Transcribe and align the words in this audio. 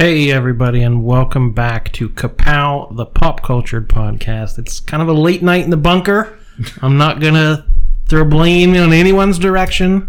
Hey, 0.00 0.32
everybody, 0.32 0.82
and 0.82 1.04
welcome 1.04 1.52
back 1.52 1.92
to 1.92 2.08
Kapow, 2.08 2.96
the 2.96 3.04
pop 3.04 3.42
cultured 3.42 3.86
podcast. 3.86 4.58
It's 4.58 4.80
kind 4.80 5.02
of 5.02 5.10
a 5.10 5.12
late 5.12 5.42
night 5.42 5.62
in 5.64 5.68
the 5.68 5.76
bunker. 5.76 6.38
I'm 6.80 6.96
not 6.96 7.20
going 7.20 7.34
to 7.34 7.66
throw 8.08 8.24
blame 8.24 8.74
in 8.74 8.94
anyone's 8.94 9.38
direction. 9.38 10.08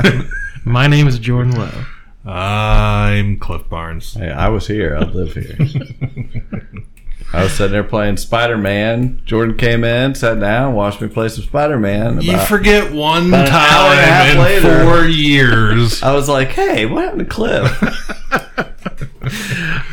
My 0.66 0.86
name 0.86 1.08
is 1.08 1.18
Jordan 1.18 1.52
Lowe. 1.52 2.30
I'm 2.30 3.38
Cliff 3.38 3.66
Barnes. 3.70 4.12
Hey, 4.12 4.30
I 4.30 4.50
was 4.50 4.66
here. 4.66 4.94
I 4.94 5.04
live 5.04 5.32
here. 5.32 5.56
I 7.32 7.44
was 7.44 7.54
sitting 7.54 7.72
there 7.72 7.84
playing 7.84 8.18
Spider 8.18 8.58
Man. 8.58 9.22
Jordan 9.24 9.56
came 9.56 9.82
in, 9.82 10.14
sat 10.14 10.40
down, 10.40 10.74
watched 10.74 11.00
me 11.00 11.08
play 11.08 11.30
some 11.30 11.44
Spider 11.44 11.78
Man. 11.78 12.20
You 12.20 12.36
forget 12.40 12.92
one 12.92 13.28
about 13.28 13.48
an 13.48 13.54
hour 13.54 13.90
and 13.92 13.98
a 13.98 14.02
half 14.02 14.26
time 14.26 14.36
in 14.36 14.42
later. 14.42 14.84
four 14.84 15.06
years. 15.06 16.02
I 16.02 16.12
was 16.14 16.28
like, 16.28 16.48
"Hey, 16.48 16.84
what 16.84 17.04
happened 17.04 17.20
to 17.20 17.34
Cliff?" 17.34 18.12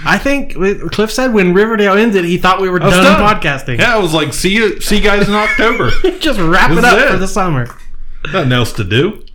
I 0.05 0.17
think 0.21 0.53
Cliff 0.91 1.11
said 1.11 1.33
when 1.33 1.53
Riverdale 1.53 1.93
ended, 1.93 2.25
he 2.25 2.37
thought 2.37 2.61
we 2.61 2.69
were 2.69 2.79
was 2.79 2.93
done, 2.93 3.03
done. 3.19 3.39
podcasting. 3.41 3.79
yeah, 3.79 3.95
I 3.95 3.99
was 3.99 4.13
like, 4.13 4.33
see 4.33 4.53
you, 4.53 4.79
see 4.81 4.97
you 4.97 5.01
guys 5.03 5.27
in 5.27 5.33
October. 5.33 5.89
Just 6.19 6.39
wrap 6.39 6.71
it 6.71 6.83
up 6.83 6.97
it. 6.97 7.09
for 7.11 7.17
the 7.17 7.27
summer. 7.27 7.67
Nothing 8.31 8.51
else 8.51 8.71
to 8.73 8.83
do. 8.83 9.25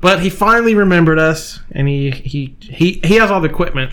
But 0.00 0.20
he 0.20 0.30
finally 0.30 0.74
remembered 0.74 1.18
us, 1.18 1.60
and 1.70 1.86
he 1.88 2.10
he 2.10 2.56
he, 2.60 3.00
he 3.04 3.16
has 3.16 3.30
all 3.30 3.40
the 3.40 3.48
equipment, 3.48 3.92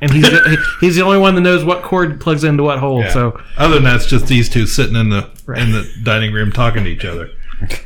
and 0.00 0.10
he's 0.10 0.24
the, 0.24 0.64
he's 0.80 0.96
the 0.96 1.02
only 1.02 1.18
one 1.18 1.36
that 1.36 1.42
knows 1.42 1.64
what 1.64 1.82
cord 1.84 2.20
plugs 2.20 2.42
into 2.42 2.64
what 2.64 2.80
hole. 2.80 3.00
Yeah. 3.02 3.12
So 3.12 3.40
other 3.56 3.74
than 3.74 3.84
that, 3.84 3.96
it's 3.96 4.06
just 4.06 4.26
these 4.26 4.48
two 4.48 4.66
sitting 4.66 4.96
in 4.96 5.10
the 5.10 5.30
Right. 5.46 5.60
in 5.62 5.72
the 5.72 5.88
dining 6.02 6.32
room 6.32 6.50
talking 6.52 6.82
to 6.84 6.90
each 6.90 7.04
other. 7.04 7.30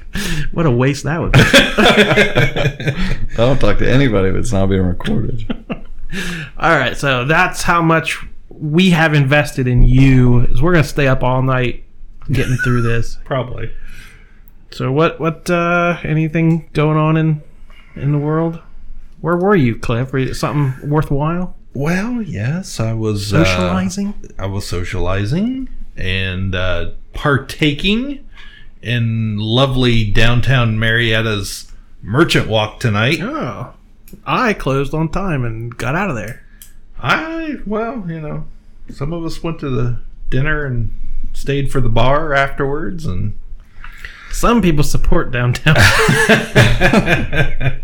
what 0.53 0.65
a 0.65 0.71
waste 0.71 1.05
that 1.05 1.21
would 1.21 1.33
be. 1.33 1.41
I 1.43 3.25
don't 3.37 3.59
talk 3.61 3.79
to 3.79 3.91
anybody 3.91 4.29
if 4.29 4.37
it's 4.37 4.53
not 4.53 4.67
being 4.69 4.83
recorded. 4.83 5.45
All 6.59 6.71
right, 6.71 6.97
so 6.97 7.25
that's 7.25 7.63
how 7.63 7.83
much 7.83 8.25
we 8.49 8.91
have 8.91 9.15
invested 9.15 9.67
in 9.67 9.83
you. 9.83 10.41
Is 10.47 10.63
we're 10.63 10.73
gonna 10.73 10.85
stay 10.85 11.07
up 11.07 11.23
all 11.23 11.43
night 11.43 11.85
getting 12.31 12.57
through 12.65 12.83
this. 12.83 13.19
Probably. 13.25 13.71
So 14.71 14.93
what 14.93 15.21
what 15.21 15.49
uh 15.51 15.99
anything 16.03 16.69
going 16.73 16.97
on 16.97 17.17
in 17.17 17.43
in 17.97 18.13
the 18.13 18.19
world? 18.19 18.61
Where 19.21 19.37
were 19.37 19.57
you, 19.57 19.77
Cliff? 19.77 20.13
Were 20.13 20.21
you, 20.21 20.35
something 20.35 20.89
worthwhile? 20.89 21.57
Well, 21.75 22.23
yes, 22.23 22.81
I 22.81 22.93
was 22.93 23.33
uh, 23.33 23.45
Socializing? 23.45 24.15
I 24.39 24.47
was 24.47 24.67
socializing 24.67 25.69
and 25.97 26.55
uh, 26.55 26.93
partaking 27.13 28.25
in 28.83 29.37
lovely 29.39 30.11
downtown 30.11 30.79
Marietta's 30.79 31.71
Merchant 32.01 32.49
Walk 32.49 32.79
tonight. 32.81 33.19
oh, 33.21 33.75
I 34.25 34.55
closed 34.55 34.95
on 34.95 35.11
time 35.11 35.45
and 35.45 35.77
got 35.77 35.95
out 35.95 36.11
of 36.11 36.17
there. 36.17 36.45
I 37.01 37.57
well, 37.67 38.05
you 38.09 38.21
know, 38.21 38.47
some 38.91 39.13
of 39.13 39.25
us 39.25 39.43
went 39.43 39.61
to 39.61 39.71
the 39.71 40.01
dinner 40.31 40.65
and 40.65 40.93
stayed 41.33 41.71
for 41.71 41.81
the 41.81 41.89
bar 41.89 42.35
afterwards, 42.35 43.07
and 43.07 43.39
Some 44.31 44.61
people 44.61 44.85
support 44.85 45.31
downtown. 45.31 45.75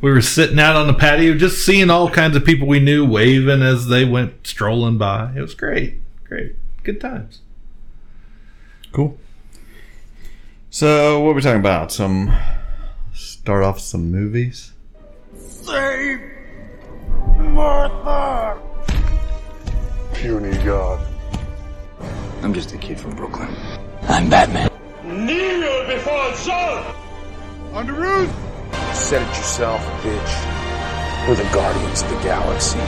we 0.00 0.10
were 0.10 0.22
sitting 0.22 0.60
out 0.60 0.76
on 0.76 0.86
the 0.86 0.94
patio, 0.94 1.34
just 1.34 1.64
seeing 1.64 1.90
all 1.90 2.08
kinds 2.08 2.36
of 2.36 2.44
people 2.44 2.68
we 2.68 2.78
knew 2.78 3.04
waving 3.04 3.62
as 3.62 3.88
they 3.88 4.04
went 4.04 4.46
strolling 4.46 4.98
by. 4.98 5.32
It 5.36 5.40
was 5.40 5.54
great, 5.54 6.00
great, 6.24 6.54
good 6.84 7.00
times. 7.00 7.40
Cool. 8.92 9.18
So, 10.70 11.20
what 11.20 11.30
are 11.30 11.34
we 11.34 11.42
talking 11.42 11.60
about? 11.60 11.90
Some 11.90 12.32
start 13.12 13.64
off 13.64 13.80
some 13.80 14.12
movies. 14.12 14.72
Puny 20.14 20.56
god. 20.64 21.06
I'm 22.42 22.54
just 22.54 22.72
a 22.72 22.78
kid 22.78 22.98
from 22.98 23.14
Brooklyn. 23.14 23.54
I'm 24.02 24.30
Batman. 24.30 24.70
Kneel 25.04 25.86
before 25.86 26.30
Zod! 26.32 26.94
On 27.72 27.86
the 27.86 27.92
roof! 27.92 28.30
Said 28.94 29.22
it 29.22 29.28
yourself, 29.28 29.80
bitch. 30.02 31.28
We're 31.28 31.36
the 31.36 31.48
guardians 31.52 32.02
of 32.02 32.10
the 32.10 32.16
galaxy. 32.22 32.78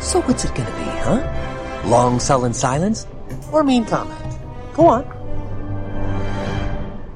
So 0.00 0.20
what's 0.22 0.44
it 0.44 0.54
gonna 0.54 0.70
be, 0.70 0.90
huh? 1.04 1.88
Long 1.88 2.20
sullen 2.20 2.52
silence? 2.52 3.06
Or 3.52 3.64
mean 3.64 3.84
comment? 3.84 4.38
Go 4.74 4.86
on. 4.86 5.04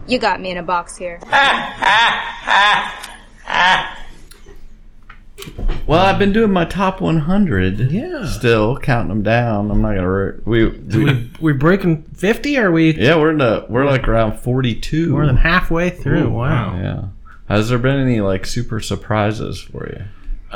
You 0.07 0.19
got 0.19 0.41
me 0.41 0.51
in 0.51 0.59
a 0.59 0.63
box 0.63 0.97
here. 0.97 1.21
Well, 5.87 5.99
I've 6.01 6.19
been 6.19 6.33
doing 6.33 6.53
my 6.53 6.65
top 6.65 7.01
100. 7.01 7.91
Yeah. 7.91 8.27
Still 8.27 8.77
counting 8.79 9.09
them 9.09 9.23
down. 9.23 9.71
I'm 9.71 9.83
not 9.83 9.95
gonna. 9.95 10.09
Re- 10.11 10.39
we, 10.45 10.67
we 10.69 11.05
we 11.05 11.31
we 11.41 11.53
breaking 11.53 12.03
fifty? 12.15 12.57
Or 12.59 12.69
are 12.69 12.73
we 12.73 12.93
yeah, 12.95 13.17
we're 13.17 13.31
in 13.31 13.39
the 13.39 13.67
we're 13.69 13.85
like 13.85 14.07
around 14.09 14.39
42. 14.39 15.11
more 15.11 15.27
than 15.27 15.37
halfway 15.37 15.91
through? 15.91 16.27
Ooh, 16.29 16.31
wow. 16.31 16.77
Yeah. 16.81 17.05
Has 17.49 17.69
there 17.69 17.79
been 17.79 17.99
any 17.99 18.21
like 18.21 18.47
super 18.47 18.79
surprises 18.81 19.61
for 19.61 19.89
you? 19.89 20.05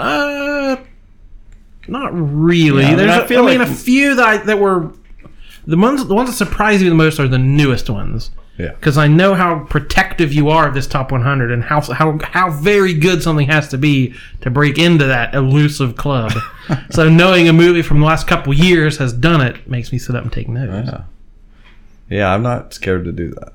Uh, 0.01 0.77
not 1.89 2.11
really. 2.15 2.83
Yeah, 2.83 2.89
I 2.89 2.91
mean, 2.91 2.99
There's, 2.99 3.11
I 3.11 3.25
a- 3.25 3.29
feel 3.29 3.45
I 3.45 3.51
mean, 3.51 3.59
like- 3.61 3.69
a 3.69 3.75
few 3.75 4.15
that 4.15 4.25
I, 4.27 4.37
that 4.39 4.59
were 4.61 4.93
the 5.67 5.77
ones. 5.77 6.07
The 6.07 6.15
ones 6.15 6.31
that 6.31 6.37
surprise 6.37 6.83
me 6.83 6.89
the 6.89 6.95
most 6.95 7.19
are 7.19 7.29
the 7.29 7.39
newest 7.39 7.91
ones. 7.91 8.31
Yeah. 8.59 8.71
Because 8.71 8.97
I 8.97 9.07
know 9.07 9.35
how 9.35 9.65
protective 9.65 10.33
you 10.33 10.49
are 10.49 10.69
of 10.69 10.75
this 10.75 10.87
top 10.87 11.13
100 11.13 11.51
and 11.51 11.63
how 11.63 11.81
how 11.81 12.19
how 12.23 12.51
very 12.51 12.95
good 12.95 13.23
something 13.23 13.47
has 13.49 13.69
to 13.69 13.79
be 13.79 14.15
to 14.41 14.51
break 14.51 14.79
into 14.79 15.05
that 15.07 15.35
elusive 15.35 15.97
club. 15.97 16.33
so 16.91 17.09
knowing 17.09 17.49
a 17.49 17.53
movie 17.53 17.83
from 17.83 18.01
the 18.01 18.07
last 18.07 18.27
couple 18.27 18.55
years 18.55 18.97
has 18.99 19.13
done 19.13 19.41
it 19.41 19.69
makes 19.69 19.93
me 19.93 19.99
sit 19.99 20.17
up 20.17 20.23
and 20.23 20.33
take 20.33 20.49
notes. 20.49 20.89
Yeah. 20.89 21.03
Yeah, 22.09 22.33
I'm 22.33 22.43
not 22.43 22.73
scared 22.73 23.05
to 23.05 23.13
do 23.13 23.31
that. 23.35 23.53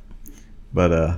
But 0.73 0.91
uh 0.91 1.17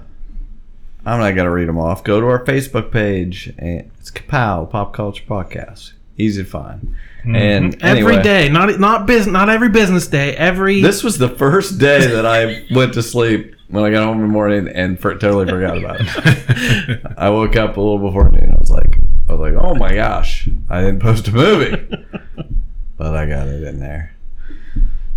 I'm 1.06 1.20
not 1.20 1.32
gonna 1.32 1.52
read 1.52 1.68
them 1.68 1.78
off. 1.78 2.04
Go 2.04 2.22
to 2.22 2.28
our 2.28 2.44
Facebook 2.46 2.92
page 2.92 3.54
and 3.58 3.92
it's 4.00 4.12
Kapow 4.12 4.70
Pop 4.70 4.94
Culture 4.94 5.26
Podcast. 5.28 5.92
Easy 6.18 6.44
to 6.44 6.50
find. 6.50 6.96
And 7.26 7.82
Every 7.82 8.16
anyway, 8.16 8.24
day, 8.24 8.50
not 8.50 8.80
not 8.80 9.08
business, 9.08 9.32
not 9.32 9.50
every 9.50 9.70
business 9.70 10.08
day. 10.08 10.36
Every 10.36 10.82
This 10.82 11.04
was 11.04 11.18
the 11.18 11.30
first 11.30 11.80
day 11.80 12.06
that 12.08 12.26
I 12.26 12.66
went 12.74 12.94
to 12.94 13.04
sleep 13.04 13.56
when 13.74 13.84
I 13.84 13.90
got 13.90 14.04
home 14.04 14.18
in 14.18 14.28
the 14.28 14.32
morning 14.32 14.68
and 14.68 15.00
for, 15.00 15.16
totally 15.16 15.48
forgot 15.48 15.80
about 15.80 15.98
it. 16.00 17.02
I 17.18 17.32
woke 17.32 17.56
up 17.56 17.76
a 17.76 17.82
little 17.82 17.98
before 17.98 18.30
noon. 18.30 18.52
I 18.52 18.60
was 18.60 18.70
like, 18.70 19.00
I 19.28 19.34
was 19.34 19.40
like, 19.40 19.64
oh 19.64 19.74
my 19.74 19.96
gosh, 19.96 20.48
I 20.70 20.82
didn't 20.82 21.00
post 21.00 21.28
a 21.28 21.32
movie, 21.32 21.76
but 22.98 23.16
I 23.16 23.26
got 23.26 23.48
it 23.48 23.64
in 23.64 23.80
there. 23.80 24.16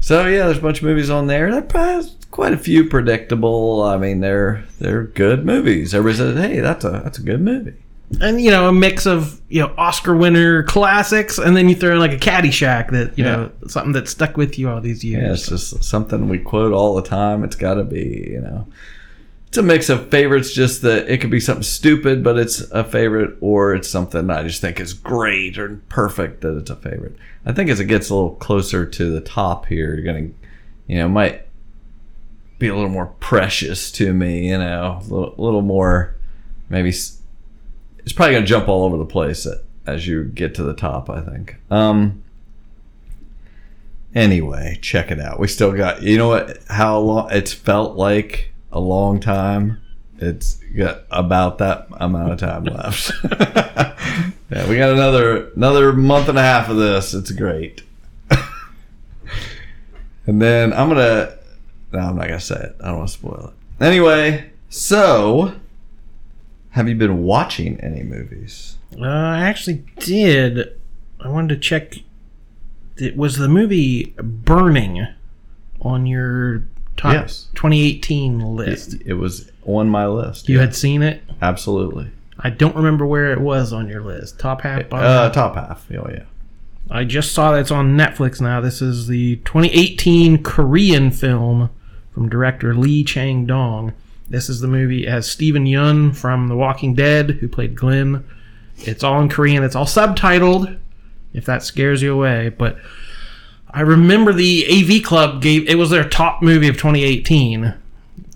So 0.01 0.27
yeah, 0.27 0.47
there's 0.47 0.57
a 0.57 0.63
bunch 0.63 0.79
of 0.79 0.85
movies 0.85 1.11
on 1.11 1.27
there. 1.27 1.51
There 1.51 1.61
probably 1.61 2.11
quite 2.31 2.55
a 2.55 2.59
few 2.59 2.89
predictable. 2.89 3.83
I 3.83 3.99
mean, 3.99 4.21
they're 4.21 4.65
they're 4.79 5.05
good 5.05 5.45
movies. 5.45 5.95
Everybody 5.95 6.17
says, 6.17 6.39
hey, 6.39 6.61
that's 6.61 6.85
a 6.87 7.03
that's 7.05 7.19
a 7.19 7.23
good 7.23 7.43
movie. 7.43 7.75
And 8.21 8.41
you 8.41 8.51
know 8.51 8.69
a 8.69 8.73
mix 8.73 9.07
of 9.07 9.41
you 9.49 9.61
know 9.61 9.75
Oscar 9.77 10.17
winner 10.17 10.63
classics, 10.63 11.39
and 11.39 11.57
then 11.57 11.69
you 11.69 11.75
throw 11.75 11.93
in 11.93 11.99
like 11.99 12.13
a 12.13 12.19
Caddyshack 12.19 12.91
that 12.91 13.17
you 13.19 13.25
know 13.25 13.51
something 13.67 13.93
that 13.93 14.09
stuck 14.09 14.37
with 14.37 14.59
you 14.59 14.69
all 14.71 14.81
these 14.81 15.05
years. 15.05 15.23
Yeah, 15.23 15.33
it's 15.33 15.49
just 15.49 15.85
something 15.85 16.29
we 16.29 16.39
quote 16.39 16.73
all 16.73 16.95
the 16.95 17.03
time. 17.03 17.45
It's 17.45 17.57
got 17.57 17.75
to 17.75 17.85
be, 17.85 18.29
you 18.31 18.41
know, 18.41 18.67
it's 19.49 19.59
a 19.59 19.63
mix 19.63 19.89
of 19.89 20.09
favorites. 20.09 20.53
Just 20.53 20.83
that 20.83 21.09
it 21.09 21.21
could 21.21 21.31
be 21.31 21.41
something 21.41 21.65
stupid, 21.65 22.23
but 22.23 22.39
it's 22.39 22.61
a 22.71 22.85
favorite, 22.85 23.37
or 23.41 23.75
it's 23.75 23.89
something 23.89 24.31
I 24.31 24.45
just 24.45 24.61
think 24.61 24.79
is 24.79 24.93
great 24.93 25.59
or 25.59 25.81
perfect 25.89 26.43
that 26.43 26.57
it's 26.57 26.71
a 26.71 26.77
favorite. 26.77 27.17
I 27.45 27.53
think 27.53 27.71
as 27.71 27.81
it 27.81 27.87
gets 27.87 28.09
a 28.11 28.15
little 28.15 28.37
closer 28.37 28.87
to 28.87 29.11
the 29.11 29.21
top 29.21 29.67
here, 29.67 29.95
you're 29.95 30.05
gonna, 30.05 30.29
you 30.87 30.99
know, 30.99 31.09
might 31.09 31.43
be 32.59 32.69
a 32.69 32.75
little 32.75 32.91
more 32.91 33.07
precious 33.21 33.91
to 33.93 34.15
me. 34.15 34.49
You 34.51 34.59
know, 34.59 35.01
a 35.01 35.05
little, 35.05 35.35
little 35.37 35.63
more, 35.63 36.15
maybe. 36.69 36.93
It's 38.07 38.15
probably 38.15 38.37
gonna 38.37 38.47
jump 38.47 38.69
all 38.69 38.85
over 38.85 38.97
the 38.97 39.05
place 39.05 39.47
as 39.87 40.07
you 40.07 40.25
get 40.25 40.55
to 40.55 40.63
the 40.63 40.73
top. 40.73 41.11
I 41.11 41.21
think. 41.21 41.57
Um. 41.71 42.23
Anyway, 44.15 44.79
check 44.81 45.11
it 45.11 45.21
out. 45.21 45.39
We 45.39 45.47
still 45.47 45.73
got, 45.73 46.03
you 46.03 46.17
know 46.17 46.29
what, 46.29 46.59
how 46.69 46.99
long 46.99 47.29
it's 47.33 47.53
felt 47.53 47.99
like 47.99 48.51
a 48.73 48.81
long 48.81 49.21
time. 49.21 49.79
It's 50.19 50.55
got 50.75 51.03
about 51.11 51.59
that 51.59 51.89
amount 52.01 52.33
of 52.33 52.39
time 52.39 52.65
left. 52.65 53.13
Yeah, 54.51 54.69
we 54.69 54.77
got 54.77 54.91
another 54.91 55.49
another 55.51 55.93
month 55.93 56.29
and 56.29 56.39
a 56.39 56.43
half 56.43 56.69
of 56.69 56.77
this. 56.77 57.15
It's 57.15 57.33
great. 57.33 57.83
and 60.27 60.41
then 60.41 60.73
I'm 60.73 60.89
gonna. 60.89 61.37
No, 61.93 61.99
I'm 61.99 62.17
not 62.17 62.29
gonna 62.29 62.41
say 62.41 62.55
it. 62.55 62.77
I 62.81 62.89
don't 62.89 62.99
want 62.99 63.09
to 63.09 63.15
spoil 63.15 63.53
it. 63.53 63.85
Anyway, 63.85 64.51
so 64.69 65.57
have 66.77 66.89
you 66.91 66.95
been 66.95 67.23
watching 67.23 67.81
any 67.81 68.03
movies? 68.03 68.77
Uh, 69.01 69.07
I 69.07 69.41
actually 69.41 69.83
did. 69.99 70.79
I 71.19 71.29
wanted 71.29 71.55
to 71.55 71.57
check. 71.57 71.95
It 72.99 73.17
was 73.17 73.37
the 73.39 73.49
movie 73.49 74.15
Burning 74.19 75.07
on 75.81 76.07
your 76.07 76.65
top 76.99 77.15
Yes. 77.15 77.49
2018 77.55 78.41
list. 78.41 78.95
It, 78.95 79.07
it 79.07 79.15
was 79.15 79.51
on 79.65 79.89
my 79.89 80.07
list. 80.07 80.51
You 80.51 80.57
yeah. 80.57 80.63
had 80.63 80.75
seen 80.75 81.03
it. 81.03 81.23
absolutely 81.41 82.11
I 82.39 82.51
don't 82.51 82.77
remember 82.77 83.07
where 83.07 83.33
it 83.33 83.41
was 83.41 83.73
on 83.73 83.89
your 83.89 84.03
list. 84.03 84.39
Top 84.39 84.61
half. 84.61 84.91
bottom 84.91 85.07
uh, 85.07 85.23
half? 85.25 85.33
top 85.33 85.55
half. 85.55 85.87
Oh 85.93 86.09
yeah. 86.11 86.25
I 86.91 87.05
just 87.05 87.33
saw 87.33 87.53
that 87.53 87.61
it's 87.61 87.71
on 87.71 87.97
Netflix 87.97 88.39
now. 88.41 88.61
This 88.61 88.83
is 88.83 89.07
the 89.09 89.37
2018 89.37 90.43
Korean 90.43 91.11
film 91.11 91.71
from 92.13 92.29
director 92.29 92.75
Lee 92.75 93.03
Chang 93.03 93.47
Dong. 93.47 93.95
This 94.29 94.49
is 94.49 94.61
the 94.61 94.69
movie. 94.69 95.07
It 95.07 95.11
has 95.11 95.31
Steven 95.31 95.65
Yeun 95.67 96.15
from 96.15 96.49
The 96.49 96.57
Walking 96.57 96.95
Dead, 96.95 97.31
who 97.41 97.49
played 97.49 97.75
Glenn. 97.75 98.25
It's 98.79 99.05
all 99.05 99.21
in 99.21 99.29
Korean. 99.29 99.63
It's 99.63 99.77
all 99.77 99.85
subtitled, 99.87 100.79
if 101.33 101.45
that 101.47 101.63
scares 101.63 102.03
you 102.03 102.13
away. 102.13 102.49
But 102.51 102.77
I 103.71 103.83
remember 103.83 104.33
the 104.33 104.67
AV 104.69 105.03
Club 105.05 105.43
gave 105.43 105.69
it 105.69 105.77
was 105.77 105.91
their 105.91 106.09
top 106.09 106.43
movie 106.43 106.69
of 106.69 106.77
2018 106.77 107.75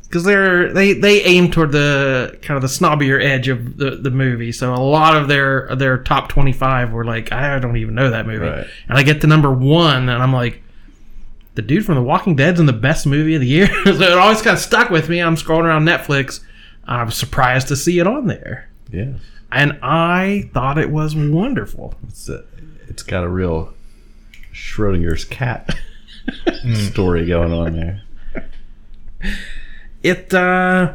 because 0.04 0.24
they're 0.24 0.72
they 0.72 0.92
they 0.92 1.22
aim 1.24 1.50
toward 1.50 1.72
the 1.72 2.38
kind 2.42 2.56
of 2.56 2.62
the 2.62 2.68
snobbier 2.68 3.22
edge 3.22 3.48
of 3.48 3.76
the, 3.76 3.90
the 3.92 4.10
movie. 4.10 4.52
So 4.52 4.72
a 4.72 4.76
lot 4.76 5.16
of 5.16 5.28
their 5.28 5.74
their 5.76 5.98
top 5.98 6.28
25 6.28 6.92
were 6.92 7.04
like 7.04 7.32
I 7.32 7.58
don't 7.58 7.76
even 7.76 7.94
know 7.94 8.10
that 8.10 8.26
movie, 8.26 8.44
Right. 8.46 8.66
and 8.88 8.96
I 8.98 9.02
get 9.02 9.20
to 9.22 9.26
number 9.26 9.50
one, 9.52 10.08
and 10.08 10.22
I'm 10.22 10.32
like. 10.32 10.62
The 11.60 11.66
dude 11.66 11.84
from 11.84 11.96
The 11.96 12.02
Walking 12.02 12.36
Dead's 12.36 12.58
in 12.58 12.64
the 12.64 12.72
best 12.72 13.06
movie 13.06 13.34
of 13.34 13.42
the 13.42 13.46
year. 13.46 13.66
so 13.84 13.90
it 13.90 14.16
always 14.16 14.40
kind 14.40 14.56
of 14.56 14.62
stuck 14.62 14.88
with 14.88 15.10
me. 15.10 15.20
I'm 15.20 15.36
scrolling 15.36 15.64
around 15.64 15.84
Netflix. 15.84 16.40
I 16.86 17.02
was 17.02 17.14
surprised 17.14 17.68
to 17.68 17.76
see 17.76 17.98
it 17.98 18.06
on 18.06 18.28
there. 18.28 18.70
Yeah. 18.90 19.12
And 19.52 19.78
I 19.82 20.48
thought 20.54 20.78
it 20.78 20.88
was 20.88 21.14
wonderful. 21.14 21.92
It's 22.08 22.30
a, 22.30 22.44
it's 22.88 23.02
got 23.02 23.24
a 23.24 23.28
real 23.28 23.74
Schrodinger's 24.54 25.26
cat 25.26 25.76
story 26.76 27.26
going 27.26 27.52
on 27.52 27.76
there. 27.76 28.04
It 30.02 30.32
uh 30.32 30.94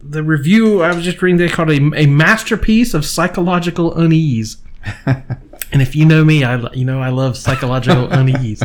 the 0.00 0.22
review 0.22 0.80
I 0.82 0.94
was 0.94 1.04
just 1.04 1.20
reading 1.20 1.38
they 1.38 1.48
called 1.48 1.70
it 1.70 1.82
a, 1.82 2.02
a 2.02 2.06
masterpiece 2.06 2.94
of 2.94 3.04
psychological 3.04 3.92
unease. 3.98 4.58
and 5.72 5.80
if 5.80 5.96
you 5.96 6.04
know 6.04 6.24
me, 6.24 6.44
I 6.44 6.70
you 6.72 6.84
know 6.84 7.00
I 7.00 7.08
love 7.08 7.36
psychological 7.36 8.08
unease. 8.12 8.62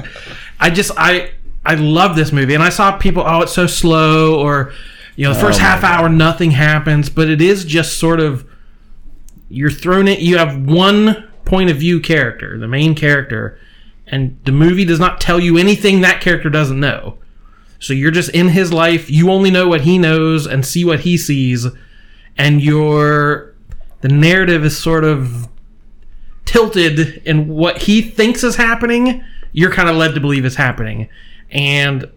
I 0.60 0.70
just 0.70 0.92
I 0.98 1.32
I 1.66 1.76
love 1.76 2.16
this 2.16 2.32
movie 2.32 2.54
and 2.54 2.64
I 2.64 2.70
saw 2.70 2.98
people 2.98 3.24
oh 3.26 3.42
it's 3.42 3.54
so 3.54 3.66
slow 3.66 4.40
or 4.40 4.74
you 5.16 5.24
know 5.24 5.34
the 5.34 5.40
first 5.40 5.60
Oh 5.60 5.64
half 5.64 5.84
hour 5.84 6.10
nothing 6.10 6.52
happens, 6.52 7.10
but 7.10 7.30
it 7.30 7.42
is 7.42 7.66
just 7.66 7.98
sort 7.98 8.20
of 8.20 8.48
you're 9.50 9.72
thrown 9.72 10.08
it 10.08 10.20
you 10.20 10.38
have 10.38 10.66
one 10.66 11.30
point 11.46 11.70
of 11.70 11.78
view 11.78 12.02
character, 12.02 12.58
the 12.58 12.68
main 12.68 12.94
character, 12.94 13.58
and 14.06 14.38
the 14.44 14.52
movie 14.52 14.86
does 14.86 15.00
not 15.00 15.22
tell 15.22 15.40
you 15.40 15.58
anything 15.58 16.02
that 16.02 16.20
character 16.22 16.50
doesn't 16.50 16.80
know. 16.80 17.18
So 17.80 17.94
you're 17.94 18.12
just 18.12 18.32
in 18.32 18.50
his 18.50 18.74
life. 18.74 19.10
You 19.10 19.32
only 19.32 19.52
know 19.52 19.68
what 19.68 19.82
he 19.82 19.98
knows 19.98 20.46
and 20.46 20.66
see 20.66 20.84
what 20.84 21.02
he 21.02 21.16
sees, 21.16 21.68
and 22.38 22.62
your 22.62 23.54
the 24.02 24.10
narrative 24.10 24.66
is 24.66 24.78
sort 24.78 25.04
of 25.04 25.48
tilted 26.48 27.22
in 27.26 27.48
what 27.48 27.84
he 27.84 28.02
thinks 28.02 28.44
is 28.44 28.56
happening. 28.56 29.24
You're 29.52 29.72
kind 29.72 29.90
of 29.90 29.96
led 29.96 30.16
to 30.16 30.20
believe 30.20 30.46
is 30.46 30.56
happening, 30.56 31.10
and 31.52 32.10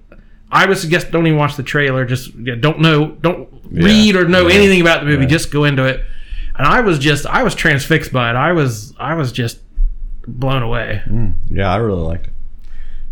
I 0.51 0.67
would 0.67 0.79
suggest 0.79 1.11
don't 1.11 1.27
even 1.27 1.39
watch 1.39 1.57
the 1.57 1.63
trailer. 1.63 2.05
Just 2.05 2.35
yeah, 2.35 2.55
don't 2.55 2.81
know, 2.81 3.13
don't 3.13 3.49
read 3.71 4.17
or 4.17 4.27
know 4.27 4.49
yeah, 4.49 4.55
anything 4.55 4.81
about 4.81 5.01
the 5.01 5.07
movie. 5.07 5.23
yeah. 5.23 5.29
Just 5.29 5.51
go 5.51 5.65
into 5.65 5.85
it. 5.85 6.05
And 6.57 6.67
I 6.67 6.81
was 6.81 6.99
just, 6.99 7.27
I 7.27 7.43
was 7.43 7.55
transfixed 7.55 8.13
by 8.13 8.31
it. 8.31 8.37
I 8.37 8.53
was, 8.53 8.93
I 8.99 9.15
was 9.15 9.33
just 9.33 9.61
blown 10.27 10.63
away. 10.63 11.03
Mm, 11.07 11.35
yeah, 11.49 11.73
I 11.73 11.77
really 11.77 12.03
liked 12.03 12.27
it. 12.27 12.33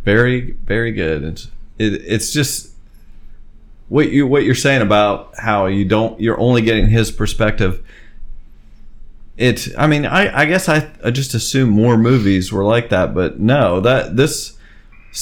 Very, 0.05 0.53
very 0.53 0.93
good. 0.93 1.23
It's 1.23 1.49
it, 1.79 1.95
it's 2.05 2.33
just 2.33 2.73
what 3.89 4.11
you 4.11 4.27
what 4.27 4.45
you're 4.45 4.55
saying 4.55 4.83
about 4.83 5.33
how 5.39 5.67
you 5.67 5.85
don't 5.85 6.21
you're 6.21 6.39
only 6.39 6.63
getting 6.63 6.89
his 6.89 7.11
perspective. 7.11 7.85
It. 9.39 9.69
I 9.79 9.87
mean, 9.87 10.05
I 10.05 10.41
I 10.41 10.45
guess 10.47 10.69
I, 10.69 10.91
I 11.05 11.11
just 11.11 11.33
assume 11.33 11.71
more 11.71 11.97
movies 11.97 12.53
were 12.53 12.65
like 12.65 12.91
that, 12.91 13.15
but 13.15 13.39
no, 13.39 13.81
that 13.81 14.17
this 14.17 14.59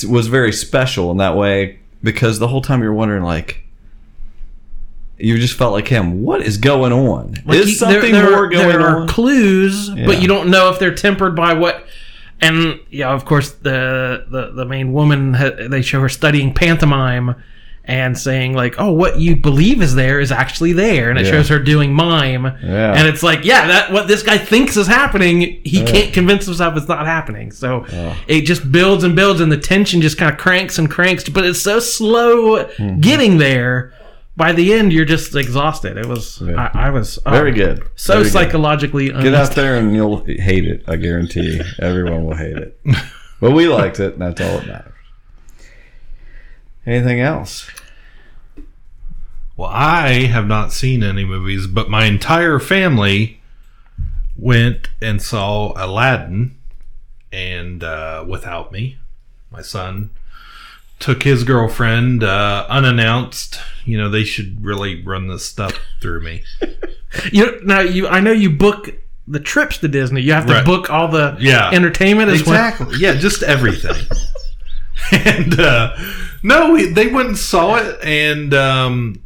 was 0.08 0.26
very 0.28 0.52
special 0.52 1.10
in 1.10 1.18
that 1.18 1.36
way 1.36 1.78
because 2.02 2.38
the 2.38 2.48
whole 2.48 2.62
time 2.62 2.82
you're 2.82 2.92
wondering 2.94 3.22
like. 3.22 3.62
You 5.18 5.38
just 5.38 5.54
felt 5.56 5.72
like 5.72 5.88
him. 5.88 6.22
What 6.24 6.42
is 6.42 6.58
going 6.58 6.92
on? 6.92 7.36
Like, 7.46 7.58
is 7.60 7.70
you- 7.70 7.74
something 7.76 8.12
there, 8.12 8.30
more 8.30 8.48
going 8.50 8.68
there 8.68 8.80
are 8.82 9.00
on? 9.00 9.08
clues, 9.08 9.88
Yeah. 9.88 10.04
but 10.04 10.20
you 10.20 10.28
don't 10.28 10.50
know 10.50 10.68
if 10.68 10.78
they're 10.78 10.94
tempered 10.94 11.34
by 11.34 11.54
what. 11.54 11.86
And 12.42 12.80
yeah, 12.90 13.08
of 13.14 13.24
course, 13.24 13.50
the 13.52 14.26
the, 14.30 14.50
the 14.52 14.66
main 14.66 14.92
woman 14.92 15.32
they 15.70 15.80
show 15.80 16.02
her 16.02 16.10
studying 16.10 16.52
pantomime 16.52 17.34
and 17.88 18.18
saying 18.18 18.54
like, 18.54 18.74
"Oh, 18.78 18.92
what 18.92 19.18
you 19.20 19.36
believe 19.36 19.80
is 19.80 19.94
there 19.94 20.18
is 20.20 20.32
actually 20.32 20.72
there," 20.72 21.08
and 21.10 21.18
it 21.18 21.24
Yeah. 21.26 21.32
shows 21.32 21.48
her 21.48 21.58
doing 21.58 21.92
mime, 21.92 22.44
Yeah. 22.62 22.94
and 22.94 23.06
it's 23.08 23.22
like, 23.22 23.44
yeah, 23.44 23.66
that 23.68 23.92
what 23.92 24.08
this 24.08 24.22
guy 24.22 24.38
thinks 24.38 24.76
is 24.76 24.86
happening, 24.86 25.60
he 25.64 25.82
can't 25.84 26.12
convince 26.12 26.46
himself 26.46 26.76
it's 26.76 26.88
not 26.88 27.06
happening. 27.06 27.52
So 27.52 27.84
it 28.26 28.42
just 28.42 28.70
builds 28.72 29.04
and 29.04 29.14
builds, 29.14 29.40
and 29.40 29.50
the 29.52 29.56
tension 29.56 30.00
just 30.00 30.18
kind 30.18 30.30
of 30.32 30.38
cranks 30.38 30.78
and 30.78 30.90
cranks, 30.90 31.28
but 31.28 31.44
it's 31.44 31.60
so 31.60 31.78
slow 31.78 32.64
Mm-hmm. 32.64 33.00
getting 33.00 33.38
there. 33.38 33.92
By 34.38 34.52
the 34.52 34.74
end, 34.74 34.92
you're 34.92 35.06
just 35.06 35.34
exhausted. 35.34 35.96
It 35.96 36.04
was, 36.06 36.42
Yeah. 36.46 36.68
I, 36.74 36.88
I 36.88 36.90
was 36.90 37.18
oh, 37.24 37.30
Very 37.30 37.52
good. 37.52 37.82
so 37.94 38.12
Very 38.14 38.24
good. 38.24 38.32
psychologically 38.32 39.08
Get 39.08 39.34
out 39.34 39.52
there 39.54 39.76
and 39.76 39.94
you'll 39.96 40.24
hate 40.26 40.66
it. 40.66 40.84
I 40.86 40.96
guarantee. 40.96 41.62
Everyone 41.80 42.24
will 42.26 42.34
hate 42.36 42.56
it. 42.58 42.78
But 43.40 43.52
we 43.52 43.66
liked 43.68 44.00
it, 44.00 44.14
and 44.14 44.22
that's 44.22 44.40
all 44.40 44.58
that 44.60 44.66
matters. 44.66 44.92
Anything 46.86 47.20
else? 47.20 47.68
Well, 49.56 49.70
I 49.72 50.26
have 50.26 50.46
not 50.46 50.72
seen 50.72 51.02
any 51.02 51.24
movies, 51.24 51.66
but 51.66 51.88
my 51.90 52.04
entire 52.04 52.58
family 52.58 53.40
went 54.36 54.90
and 55.00 55.20
saw 55.20 55.72
Aladdin, 55.76 56.56
and 57.32 57.82
uh, 57.82 58.24
without 58.28 58.70
me, 58.70 58.98
my 59.50 59.62
son 59.62 60.10
took 60.98 61.22
his 61.22 61.42
girlfriend 61.44 62.22
uh, 62.22 62.66
unannounced. 62.68 63.58
You 63.84 63.98
know, 63.98 64.08
they 64.10 64.24
should 64.24 64.62
really 64.64 65.02
run 65.02 65.28
this 65.28 65.46
stuff 65.46 65.78
through 66.00 66.20
me. 66.22 66.42
You 67.32 67.60
now 67.64 67.80
you 67.80 68.08
I 68.08 68.20
know 68.20 68.32
you 68.32 68.50
book 68.50 68.90
the 69.26 69.40
trips 69.40 69.78
to 69.78 69.88
Disney. 69.88 70.20
You 70.20 70.32
have 70.34 70.44
to 70.46 70.52
Right. 70.52 70.66
book 70.66 70.90
all 70.90 71.08
the 71.08 71.34
Yeah. 71.40 71.70
entertainment 71.70 72.28
as 72.28 72.44
well. 72.44 72.54
Exactly. 72.68 72.98
Yeah, 72.98 73.14
just 73.14 73.42
everything. 73.42 73.94
and 75.24 75.58
uh, 75.60 75.96
no, 76.42 76.72
we, 76.72 76.86
they 76.86 77.08
went 77.08 77.28
and 77.28 77.38
saw 77.38 77.76
it, 77.76 77.98
and 78.02 78.52
um, 78.54 79.22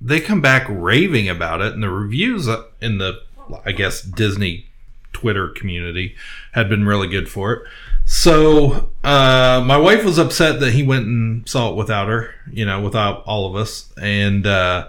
they 0.00 0.20
come 0.20 0.40
back 0.40 0.66
raving 0.68 1.28
about 1.28 1.60
it. 1.60 1.72
And 1.72 1.82
the 1.82 1.90
reviews 1.90 2.48
uh, 2.48 2.64
in 2.80 2.98
the, 2.98 3.20
I 3.64 3.72
guess, 3.72 4.02
Disney 4.02 4.66
Twitter 5.12 5.48
community 5.48 6.16
had 6.52 6.68
been 6.68 6.86
really 6.86 7.08
good 7.08 7.28
for 7.28 7.52
it. 7.52 7.62
So 8.04 8.90
uh, 9.04 9.62
my 9.64 9.76
wife 9.76 10.04
was 10.04 10.18
upset 10.18 10.58
that 10.60 10.72
he 10.72 10.82
went 10.82 11.06
and 11.06 11.48
saw 11.48 11.70
it 11.70 11.76
without 11.76 12.08
her, 12.08 12.34
you 12.50 12.64
know, 12.64 12.80
without 12.80 13.22
all 13.24 13.46
of 13.46 13.54
us. 13.54 13.92
And 14.00 14.46
uh, 14.46 14.88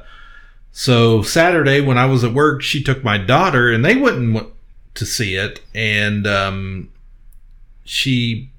so 0.71 1.21
Saturday 1.21 1.81
when 1.81 1.97
I 1.97 2.05
was 2.05 2.23
at 2.23 2.33
work, 2.33 2.63
she 2.63 2.81
took 2.81 3.03
my 3.03 3.17
daughter, 3.17 3.71
and 3.71 3.85
they 3.85 3.95
went 3.95 4.17
and 4.17 4.33
went 4.33 4.47
to 4.95 5.05
see 5.05 5.35
it, 5.35 5.61
and 5.75 6.25
um, 6.25 6.89
she 7.83 8.51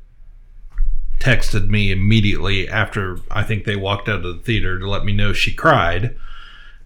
texted 1.22 1.68
me 1.68 1.92
immediately 1.92 2.68
after 2.68 3.18
I 3.30 3.42
think 3.44 3.64
they 3.64 3.76
walked 3.76 4.08
out 4.08 4.24
of 4.24 4.36
the 4.36 4.42
theater 4.42 4.78
to 4.78 4.88
let 4.88 5.04
me 5.04 5.12
know 5.12 5.32
she 5.32 5.54
cried. 5.54 6.16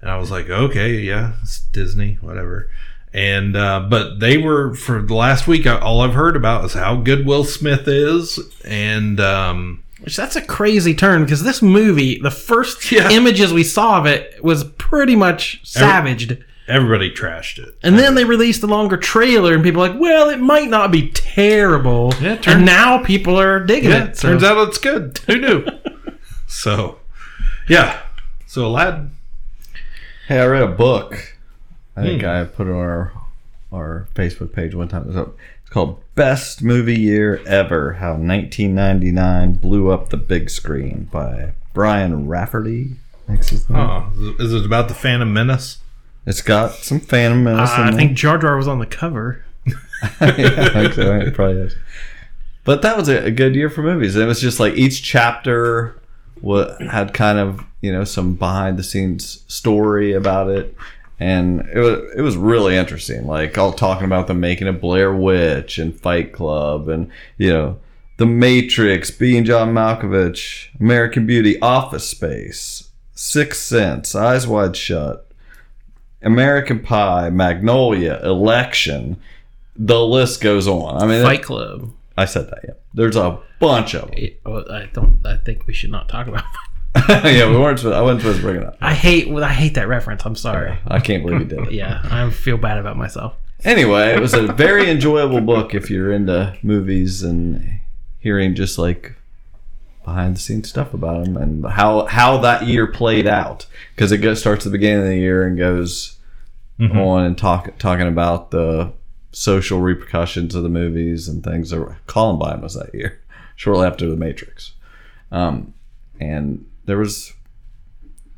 And 0.03 0.11
I 0.11 0.19
was 0.19 0.31
like, 0.31 0.51
okay, 0.51 0.95
yeah, 1.01 1.33
it's 1.43 1.61
Disney, 1.61 2.19
whatever. 2.21 2.71
And 3.13 3.57
uh, 3.57 3.81
but 3.89 4.21
they 4.21 4.37
were 4.37 4.75
for 4.75 5.01
the 5.01 5.15
last 5.15 5.47
week. 5.49 5.67
All 5.67 6.03
I've 6.03 6.13
heard 6.15 6.37
about 6.37 6.65
is 6.67 6.75
how 6.75 6.97
good 6.97 7.25
Will 7.25 7.45
Smith 7.45 7.89
is, 7.89 8.39
and 8.65 9.19
um, 9.21 9.83
Which 10.03 10.17
that's 10.17 10.37
a 10.37 10.43
crazy 10.43 10.95
turn 10.95 11.25
because 11.25 11.43
this 11.43 11.63
movie, 11.63 12.19
the 12.21 12.31
first 12.31 12.93
Yeah. 12.93 13.11
images 13.11 13.55
we 13.55 13.65
saw 13.65 13.99
of 13.99 14.07
it 14.07 14.45
was 14.45 14.65
pretty 14.65 15.17
much 15.17 15.61
savaged. 15.65 16.37
Everybody 16.69 17.11
trashed 17.13 17.59
it. 17.59 17.77
And 17.83 17.99
then 17.99 18.15
they 18.17 18.25
released 18.25 18.63
a 18.63 18.67
longer 18.67 18.97
trailer, 18.97 19.55
and 19.55 19.63
people 19.63 19.81
were 19.83 19.89
like, 19.89 20.01
"Well, 20.01 20.31
it 20.31 20.41
might 20.41 20.69
not 20.69 20.91
be 20.91 21.09
terrible." 21.11 22.13
Yeah, 22.21 22.37
turns- 22.37 22.47
and 22.49 22.67
now 22.67 23.03
people 23.05 23.39
are 23.39 23.61
digging 23.61 23.91
Yeah, 23.91 24.05
it. 24.07 24.17
so- 24.17 24.29
turns 24.31 24.43
out 24.43 24.67
it's 24.69 24.79
good. 24.79 25.19
Who 25.27 25.39
knew? 25.39 25.65
so, 26.47 26.99
yeah. 27.69 28.01
So 28.47 28.67
Aladdin. 28.67 29.11
Hey, 30.29 30.41
I 30.41 30.47
read 30.47 30.63
a 30.63 30.67
book. 30.69 31.37
I 31.97 32.03
think 32.03 32.23
Hmm. 32.23 32.29
I 32.29 32.45
put 32.45 32.67
it 32.67 32.71
on 32.71 32.77
our 32.77 33.13
our 33.73 34.09
Facebook 34.15 34.53
page 34.53 34.75
one 34.75 34.89
time. 34.89 35.03
It 35.03 35.15
was- 35.15 35.29
It's 35.63 35.71
called 35.71 36.01
"Best 36.15 36.63
Movie 36.63 36.99
Year 36.99 37.41
Ever: 37.47 37.95
How 37.95 38.15
1999 38.17 39.55
Blew 39.55 39.91
Up 39.91 40.09
the 40.11 40.17
Big 40.17 40.51
Screen" 40.51 41.09
by 41.13 41.53
Brian 41.75 42.27
Raftery. 42.27 42.93
Thanks 43.27 43.49
his. 43.51 43.67
Oh, 43.71 44.11
is 44.39 44.53
it 44.53 44.65
about 44.65 44.89
the 44.89 44.95
Phantom 44.95 45.33
Menace? 45.33 45.79
It's 46.27 46.43
got 46.43 46.73
some 46.73 47.01
Phantom 47.01 47.43
Menace. 47.45 47.71
Uh, 47.71 47.83
I 47.83 47.93
think 47.93 48.17
Jar 48.17 48.37
Jar 48.37 48.57
was 48.57 48.67
on 48.69 48.81
the 48.81 48.87
cover. 48.87 49.45
yeah, 49.65 49.75
I 50.21 50.69
think 50.71 50.93
so. 50.95 51.17
It 51.19 51.35
probably 51.35 51.63
is. 51.63 51.77
But 52.65 52.83
that 52.83 52.97
was 52.97 53.09
a, 53.09 53.27
a 53.27 53.31
good 53.31 53.55
year 53.55 53.71
for 53.71 53.83
movies. 53.83 54.17
It 54.17 54.27
was 54.27 54.41
just 54.41 54.59
like 54.59 54.75
each 54.75 55.03
chapter 55.03 56.01
had 56.91 57.15
kind 57.15 57.39
of 57.39 57.65
you 57.81 57.93
know 57.93 58.05
some 58.05 58.35
behind 58.35 58.79
the 58.79 58.83
scenes 58.83 59.45
story 59.47 60.13
about 60.13 60.51
it, 60.51 60.77
and 61.21 61.61
it 61.73 61.79
was 61.79 62.13
it 62.17 62.23
was 62.23 62.37
really 62.37 62.77
interesting. 62.77 63.27
Like 63.27 63.57
all 63.57 63.73
talking 63.73 64.05
about 64.05 64.27
the 64.27 64.35
making 64.35 64.67
of 64.67 64.81
Blair 64.81 65.15
Witch 65.15 65.79
and 65.79 65.99
Fight 65.99 66.33
Club, 66.33 66.89
and 66.89 67.09
you 67.39 67.53
know 67.53 67.79
the 68.17 68.27
Matrix, 68.27 69.13
being 69.13 69.45
John 69.45 69.73
Malkovich, 69.73 70.69
American 70.81 71.27
Beauty, 71.27 71.61
Office 71.61 72.09
Space, 72.09 72.91
Sixth 73.15 73.63
Sense, 73.63 74.15
Eyes 74.15 74.47
Wide 74.47 74.77
Shut, 74.77 75.26
American 76.27 76.81
Pie, 76.81 77.31
Magnolia, 77.31 78.21
Election. 78.23 79.17
The 79.77 80.01
list 80.05 80.41
goes 80.41 80.67
on. 80.67 81.03
I 81.03 81.07
mean, 81.07 81.23
Fight 81.23 81.43
Club. 81.43 81.93
I 82.17 82.25
said 82.25 82.49
that. 82.49 82.61
Yeah, 82.65 82.75
there's 82.95 83.17
a 83.17 83.39
bunch 83.61 83.95
of 83.95 84.11
them. 84.11 84.19
It- 84.19 84.41
I 84.47 84.89
don't. 84.93 85.21
I 85.25 85.37
think 85.37 85.67
we 85.67 85.73
should 85.75 85.91
not 85.91 86.09
talk 86.09 86.27
about. 86.27 86.45
yeah, 87.25 87.49
we 87.51 87.59
weren't. 87.59 87.79
Supposed, 87.79 87.95
I 87.97 88.01
wasn't 88.03 88.21
supposed 88.23 88.39
to 88.39 88.43
bring 88.43 88.57
it 88.57 88.65
up. 88.65 88.77
I 88.81 88.95
hate. 88.95 89.29
well, 89.29 89.45
I 89.45 89.53
hate 89.53 89.75
that 89.75 89.87
reference. 89.87 90.25
I'm 90.25 90.35
sorry. 90.37 90.79
I 90.87 90.99
can't 91.01 91.23
believe 91.23 91.41
you 91.41 91.47
did 91.47 91.59
it. 91.69 91.73
Yeah, 91.73 92.01
I 92.05 92.31
feel 92.31 92.57
bad 92.57 92.79
about 92.79 92.97
myself. 92.97 93.35
Anyway, 93.65 94.15
it 94.15 94.21
was 94.21 94.35
a 94.35 94.47
very 94.53 94.91
enjoyable 94.91 95.41
book 95.41 95.75
if 95.75 95.91
you're 95.91 96.13
into 96.13 96.57
movies 96.63 97.23
and 97.23 97.81
hearing 98.19 98.55
just 98.55 98.79
like 98.79 99.15
behind 100.05 100.37
the 100.37 100.41
scenes 100.41 100.69
stuff 100.69 100.95
about 100.95 101.25
them 101.25 101.37
and 101.37 101.67
how 101.67 102.07
how 102.07 102.39
that 102.39 102.65
year 102.67 102.87
played 102.87 103.27
out 103.27 103.67
because 103.95 104.13
it 104.13 104.19
goes 104.19 104.39
starts 104.41 104.65
at 104.65 104.71
the 104.73 104.79
beginning 104.79 105.01
of 105.03 105.09
the 105.09 105.17
year 105.17 105.45
and 105.47 105.59
goes 105.59 106.16
on 106.81 107.25
and 107.25 107.39
talk 107.39 107.77
talking 107.79 108.07
about 108.07 108.51
the 108.51 108.93
social 109.33 109.81
repercussions 109.81 110.55
of 110.55 110.63
the 110.63 110.69
movies 110.69 111.29
and 111.29 111.43
things. 111.43 111.73
Columbine 112.07 112.61
was 112.61 112.75
that 112.75 112.95
year, 112.95 113.21
shortly 113.57 113.87
after 113.87 114.09
the 114.09 114.17
Matrix, 114.17 114.73
um, 115.31 115.75
and 116.21 116.67
there 116.85 116.99
was 116.99 117.33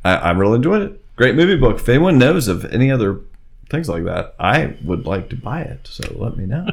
I, 0.05 0.15
I 0.15 0.31
really 0.31 0.57
enjoyed 0.57 0.83
it. 0.83 1.17
Great 1.17 1.35
movie 1.35 1.57
book. 1.57 1.77
If 1.77 1.89
anyone 1.89 2.19
knows 2.19 2.49
of 2.49 2.65
any 2.67 2.91
other 2.91 3.21
things 3.69 3.89
like 3.89 4.05
that, 4.05 4.35
I 4.39 4.77
would 4.85 5.07
like 5.07 5.29
to 5.31 5.37
buy 5.37 5.63
it. 5.63 5.87
So 5.87 6.05
let 6.17 6.37
me 6.37 6.47
know. 6.47 6.67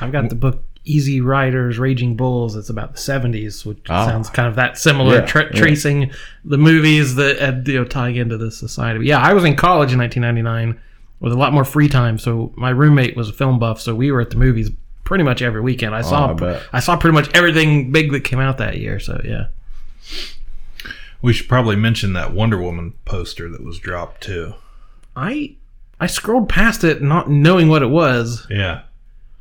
I've 0.00 0.12
got 0.12 0.28
the 0.28 0.34
book 0.34 0.67
Easy 0.88 1.20
Riders, 1.20 1.78
Raging 1.78 2.16
Bulls. 2.16 2.56
It's 2.56 2.70
about 2.70 2.92
the 2.94 2.98
70s, 2.98 3.64
which 3.66 3.78
Ah. 3.88 4.06
sounds 4.06 4.30
kind 4.30 4.48
of 4.48 4.54
that 4.56 4.78
similar, 4.78 5.16
Yeah, 5.16 5.20
tra- 5.26 5.44
yeah. 5.54 5.60
tracing 5.60 6.10
the 6.44 6.58
movies 6.58 7.14
that 7.16 7.38
uh, 7.40 7.52
you 7.66 7.78
know 7.78 7.84
tying 7.84 8.16
into 8.16 8.36
the 8.36 8.50
society. 8.50 8.98
But 8.98 9.06
yeah, 9.06 9.18
I 9.18 9.32
was 9.34 9.44
in 9.44 9.54
college 9.56 9.92
in 9.92 9.98
1999 9.98 10.80
with 11.20 11.32
a 11.32 11.36
lot 11.36 11.52
more 11.52 11.64
free 11.64 11.88
time, 11.88 12.18
so 12.18 12.52
my 12.56 12.70
roommate 12.70 13.16
was 13.16 13.28
a 13.28 13.32
film 13.32 13.58
buff, 13.58 13.80
so 13.80 13.94
we 13.94 14.10
were 14.12 14.20
at 14.20 14.30
the 14.30 14.36
movies 14.36 14.70
pretty 15.04 15.24
much 15.24 15.42
every 15.42 15.60
weekend. 15.60 15.94
I 15.94 16.02
saw 16.02 16.28
Oh, 16.28 16.30
I 16.30 16.34
bet. 16.34 16.62
I 16.72 16.80
saw 16.80 16.96
pretty 16.96 17.14
much 17.14 17.28
everything 17.34 17.90
big 17.92 18.12
that 18.12 18.20
came 18.24 18.38
out 18.40 18.58
that 18.58 18.76
year. 18.78 18.98
So 19.00 19.20
yeah, 19.24 19.46
We 21.20 21.32
should 21.32 21.48
probably 21.48 21.76
mention 21.76 22.12
that 22.12 22.32
Wonder 22.32 22.58
Woman 22.60 22.94
poster 23.04 23.48
that 23.50 23.64
was 23.64 23.78
dropped 23.78 24.22
too. 24.22 24.54
I 25.16 25.54
I 26.00 26.06
scrolled 26.06 26.48
past 26.48 26.84
it 26.84 27.02
not 27.02 27.28
knowing 27.28 27.68
what 27.68 27.82
it 27.82 27.90
was. 27.90 28.46
Yeah. 28.48 28.82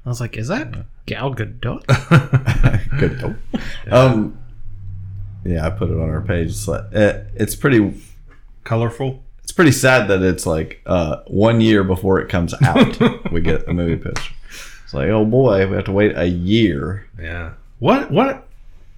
I 0.07 0.09
was 0.09 0.21
like, 0.21 0.37
is 0.37 0.47
that 0.47 0.73
Gal 1.05 1.35
Gadot? 1.35 1.85
Good. 2.99 3.35
Um, 3.91 4.37
yeah, 5.45 5.65
I 5.65 5.69
put 5.69 5.89
it 5.89 5.93
on 5.93 6.09
our 6.09 6.21
page. 6.21 6.49
It's, 6.49 6.67
like, 6.67 6.83
uh, 6.93 7.19
it's 7.35 7.55
pretty. 7.55 8.01
Colorful. 8.63 9.21
It's 9.43 9.51
pretty 9.51 9.71
sad 9.71 10.07
that 10.09 10.21
it's 10.21 10.45
like 10.45 10.81
uh, 10.85 11.21
one 11.27 11.61
year 11.61 11.83
before 11.83 12.19
it 12.19 12.27
comes 12.29 12.53
out, 12.63 12.99
we 13.31 13.39
get 13.41 13.67
a 13.67 13.73
movie 13.73 13.95
picture. 14.01 14.33
It's 14.83 14.93
like, 14.93 15.09
oh 15.09 15.23
boy, 15.25 15.67
we 15.67 15.75
have 15.75 15.85
to 15.85 15.91
wait 15.93 16.17
a 16.17 16.27
year. 16.27 17.07
Yeah. 17.19 17.53
What 17.79 18.11
what 18.11 18.47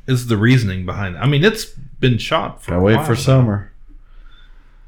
is 0.08 0.28
the 0.28 0.38
reasoning 0.38 0.86
behind 0.86 1.16
it? 1.16 1.20
I 1.20 1.28
mean, 1.28 1.44
it's 1.44 1.66
been 1.66 2.18
shot 2.20 2.64
for 2.64 2.74
I 2.74 2.78
a 2.78 2.82
wait 2.82 2.96
while 2.98 3.06
for 3.06 3.14
now. 3.14 3.20
summer. 3.20 3.72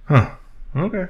Huh. 0.06 0.32
Okay. 0.76 1.08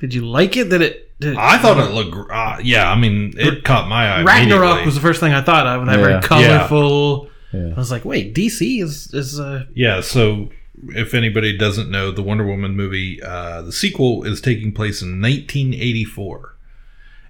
Did 0.00 0.14
you 0.14 0.26
like 0.26 0.56
it? 0.56 0.70
That 0.70 0.82
it? 0.82 1.02
Did, 1.18 1.36
I 1.36 1.56
thought 1.58 1.78
it 1.78 1.92
looked. 1.94 2.30
Uh, 2.30 2.58
yeah. 2.62 2.90
I 2.90 2.94
mean, 2.96 3.32
it 3.36 3.64
caught 3.64 3.88
my 3.88 4.06
eye. 4.18 4.22
Ragnarok 4.22 4.60
immediately. 4.62 4.84
was 4.86 4.94
the 4.94 5.00
first 5.00 5.20
thing 5.20 5.32
I 5.32 5.40
thought 5.40 5.66
of. 5.66 5.86
That 5.86 5.98
Yeah. 5.98 6.04
very 6.04 6.22
colorful. 6.22 7.30
Yeah. 7.52 7.70
I 7.74 7.74
was 7.74 7.90
like, 7.90 8.04
wait, 8.04 8.34
DC 8.34 8.82
is 8.82 9.14
is 9.14 9.40
uh, 9.40 9.64
Yeah, 9.74 10.02
so 10.02 10.50
if 10.90 11.14
anybody 11.14 11.56
doesn't 11.56 11.90
know, 11.90 12.10
the 12.10 12.22
Wonder 12.22 12.44
Woman 12.46 12.76
movie, 12.76 13.22
uh, 13.22 13.62
the 13.62 13.72
sequel 13.72 14.24
is 14.24 14.40
taking 14.42 14.72
place 14.72 15.00
in 15.00 15.22
1984. 15.22 16.54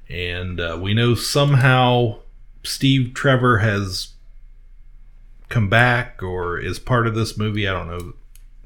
And 0.08 0.60
uh, 0.60 0.78
we 0.80 0.94
know 0.94 1.14
somehow 1.14 2.18
Steve 2.64 3.14
Trevor 3.14 3.58
has 3.58 4.14
come 5.48 5.68
back 5.68 6.22
or 6.22 6.58
is 6.58 6.78
part 6.80 7.06
of 7.06 7.14
this 7.14 7.38
movie. 7.38 7.68
I 7.68 7.72
don't 7.72 7.88
know. 7.88 8.14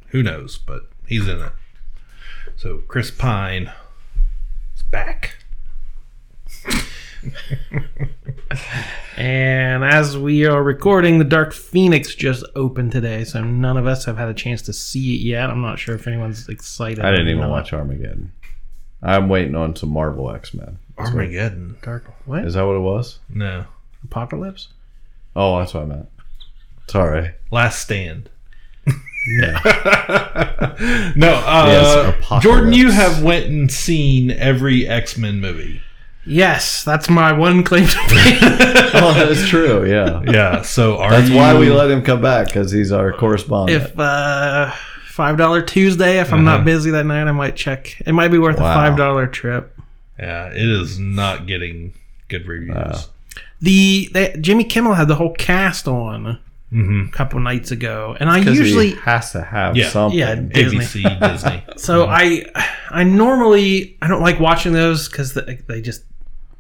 Who 0.09 0.23
knows? 0.23 0.57
But 0.59 0.89
he's 1.07 1.29
in 1.29 1.41
it. 1.41 1.53
So 2.57 2.83
Chris 2.89 3.11
Pine 3.11 3.65
is 3.65 3.73
back. 4.91 5.37
And 9.17 9.85
as 9.85 10.17
we 10.17 10.47
are 10.47 10.63
recording, 10.63 11.19
the 11.19 11.25
Dark 11.25 11.53
Phoenix 11.53 12.15
just 12.15 12.45
opened 12.57 12.93
today, 12.93 13.25
so 13.25 13.45
none 13.45 13.77
of 13.77 13.87
us 13.87 14.07
have 14.07 14.17
had 14.17 14.29
a 14.29 14.35
chance 14.35 14.63
to 14.63 14.73
see 14.73 15.15
it 15.15 15.21
yet. 15.21 15.51
I'm 15.51 15.61
not 15.61 15.79
sure 15.79 15.95
if 15.95 16.07
anyone's 16.07 16.49
excited. 16.49 17.05
I 17.05 17.11
didn't 17.11 17.29
even 17.29 17.43
not. 17.43 17.51
watch 17.51 17.73
Armageddon. 17.73 18.33
I'm 19.03 19.29
waiting 19.29 19.55
on 19.55 19.77
some 19.77 19.91
Marvel 19.91 20.31
X 20.31 20.55
Men. 20.55 20.79
Armageddon. 20.99 21.77
Dark 21.83 22.05
what? 22.27 22.45
Is 22.45 22.55
that 22.55 22.63
what 22.63 22.77
it 22.77 22.81
was? 22.81 23.19
No. 23.29 23.67
Apocalypse? 24.05 24.69
Oh, 25.37 25.59
that's 25.59 25.75
what 25.75 25.83
I 25.85 25.87
meant. 25.87 26.09
Sorry. 26.89 27.33
Last 27.51 27.81
Stand. 27.81 28.31
Yeah. 29.39 30.47
No, 31.15 31.35
uh, 31.47 32.15
Yes, 32.21 32.43
Jordan, 32.43 32.73
you 32.73 32.91
have 32.91 33.23
went 33.23 33.47
and 33.47 33.71
seen 33.71 34.31
every 34.31 34.89
X 34.89 35.19
Men 35.19 35.39
movie. 35.41 35.83
Yes, 36.25 36.85
that's 36.85 37.11
my 37.11 37.33
one 37.33 37.63
claim 37.65 37.87
to 37.87 37.99
fame. 37.99 38.09
oh, 38.95 39.13
that's 39.17 39.47
true. 39.49 39.87
Yeah. 39.91 40.23
Yeah, 40.27 40.63
so 40.63 40.99
are 40.99 41.11
That's 41.11 41.29
you, 41.29 41.37
why 41.37 41.59
we 41.59 41.71
let 41.71 41.91
him 41.91 42.03
come 42.03 42.23
back 42.23 42.47
because 42.47 42.71
he's 42.71 42.93
our 42.93 43.13
correspondent. 43.13 43.83
if 43.83 43.99
uh, 43.99 44.71
five 45.07 45.37
dollar 45.37 45.61
Tuesday, 45.61 46.19
if 46.21 46.33
I'm 46.33 46.45
not 46.45 46.65
busy 46.65 46.91
that 46.93 47.05
night, 47.05 47.27
I 47.29 47.33
might 47.33 47.57
check. 47.57 48.01
It 48.07 48.13
might 48.13 48.29
be 48.29 48.39
worth 48.39 48.59
Wow. 48.59 48.71
a 48.71 48.75
five 48.75 48.97
dollar 48.97 49.27
trip. 49.27 49.77
Yeah, 50.19 50.49
it 50.49 50.57
is 50.69 50.99
not 50.99 51.47
getting 51.47 51.93
good 52.29 52.47
reviews. 52.47 53.09
The 53.61 54.09
they, 54.13 54.37
Jimmy 54.41 54.65
Kimmel 54.65 54.95
had 54.95 55.09
the 55.09 55.17
whole 55.17 55.35
cast 55.35 55.87
on 55.89 56.39
Mhm. 56.73 57.09
a 57.09 57.11
couple 57.11 57.41
nights 57.41 57.71
ago, 57.73 58.17
and 58.21 58.31
I 58.31 58.45
'Cause 58.45 58.53
he 58.57 58.65
usually 58.65 58.91
has 58.93 59.33
to 59.33 59.43
have 59.43 59.77
Yeah. 59.77 59.89
something. 59.89 60.19
Yeah. 60.19 60.37
Disney. 60.37 60.79
ABC, 60.79 61.33
Disney. 61.33 61.65
So 61.77 62.07
I, 62.07 62.45
I 62.91 63.03
normally 63.05 63.97
I 64.01 64.07
don't 64.09 64.21
like 64.23 64.39
watching 64.39 64.73
those 64.73 65.09
because 65.09 65.35
they, 65.35 65.59
they 65.67 65.81
just 65.81 66.05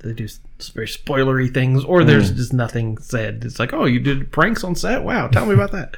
they 0.00 0.12
do 0.12 0.26
very 0.74 0.86
spoilery 0.88 1.52
things, 1.52 1.84
or 1.84 2.02
there's 2.04 2.30
just 2.32 2.52
nothing 2.52 2.98
said. 2.98 3.42
It's 3.44 3.58
like, 3.60 3.72
oh, 3.72 3.84
you 3.84 4.00
did 4.00 4.32
pranks 4.32 4.64
on 4.64 4.74
set. 4.74 5.04
Wow, 5.04 5.28
tell 5.28 5.46
me 5.46 5.54
about 5.54 5.72
that. 5.72 5.96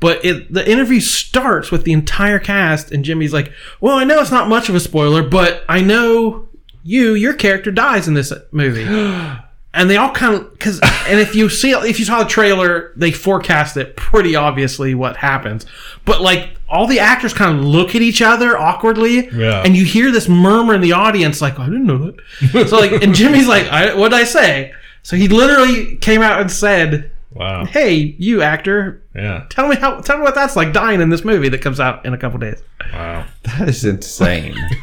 But 0.00 0.24
it, 0.24 0.52
the 0.52 0.68
interview 0.68 1.00
starts 1.00 1.70
with 1.70 1.84
the 1.84 1.92
entire 1.92 2.38
cast, 2.38 2.90
and 2.92 3.04
Jimmy's 3.04 3.32
like, 3.32 3.52
"Well, 3.80 3.96
I 3.96 4.04
know 4.04 4.20
it's 4.20 4.30
not 4.30 4.48
much 4.48 4.68
of 4.68 4.74
a 4.74 4.80
spoiler, 4.80 5.22
but 5.22 5.64
I 5.68 5.80
know 5.80 6.48
you, 6.84 7.14
your 7.14 7.34
character 7.34 7.70
dies 7.70 8.08
in 8.08 8.14
this 8.14 8.32
movie." 8.52 8.84
and 9.74 9.88
they 9.90 9.96
all 9.96 10.10
kind 10.10 10.34
of 10.34 10.50
because 10.52 10.80
and 11.06 11.20
if 11.20 11.34
you 11.34 11.48
see 11.48 11.70
if 11.72 11.98
you 11.98 12.04
saw 12.04 12.22
the 12.22 12.28
trailer 12.28 12.92
they 12.96 13.12
forecast 13.12 13.76
it 13.76 13.96
pretty 13.96 14.34
obviously 14.34 14.94
what 14.94 15.16
happens 15.16 15.66
but 16.04 16.20
like 16.22 16.56
all 16.68 16.86
the 16.86 16.98
actors 16.98 17.32
kind 17.34 17.58
of 17.58 17.64
look 17.64 17.94
at 17.94 18.02
each 18.02 18.22
other 18.22 18.56
awkwardly 18.58 19.28
Yeah. 19.30 19.62
and 19.64 19.76
you 19.76 19.84
hear 19.84 20.10
this 20.10 20.28
murmur 20.28 20.74
in 20.74 20.80
the 20.80 20.92
audience 20.92 21.40
like 21.42 21.58
i 21.58 21.66
didn't 21.66 21.86
know 21.86 22.12
that 22.52 22.68
so 22.68 22.78
like 22.78 22.92
and 23.02 23.14
jimmy's 23.14 23.46
like 23.48 23.66
I, 23.66 23.94
what 23.94 24.10
did 24.10 24.20
i 24.20 24.24
say 24.24 24.72
so 25.02 25.16
he 25.16 25.28
literally 25.28 25.96
came 25.96 26.22
out 26.22 26.40
and 26.40 26.50
said 26.50 27.10
Wow. 27.30 27.66
hey 27.66 27.92
you 28.18 28.40
actor 28.42 29.02
Yeah. 29.14 29.44
tell 29.50 29.68
me 29.68 29.76
how 29.76 30.00
tell 30.00 30.16
me 30.16 30.22
what 30.24 30.34
that's 30.34 30.56
like 30.56 30.72
dying 30.72 31.00
in 31.02 31.10
this 31.10 31.24
movie 31.24 31.50
that 31.50 31.60
comes 31.60 31.78
out 31.78 32.04
in 32.06 32.14
a 32.14 32.18
couple 32.18 32.38
days 32.38 32.62
Wow. 32.92 33.26
That 33.42 33.68
is 33.68 33.84
insane. 33.84 34.54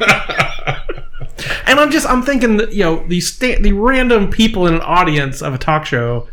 And 1.66 1.78
I'm 1.78 1.90
just 1.90 2.06
I'm 2.08 2.22
thinking 2.22 2.56
that 2.58 2.72
you 2.72 2.82
know 2.82 3.06
these 3.06 3.32
sta- 3.32 3.60
the 3.60 3.72
random 3.72 4.30
people 4.30 4.66
in 4.66 4.74
an 4.74 4.80
audience 4.80 5.42
of 5.42 5.52
a 5.54 5.58
talk 5.58 5.84
show, 5.86 6.28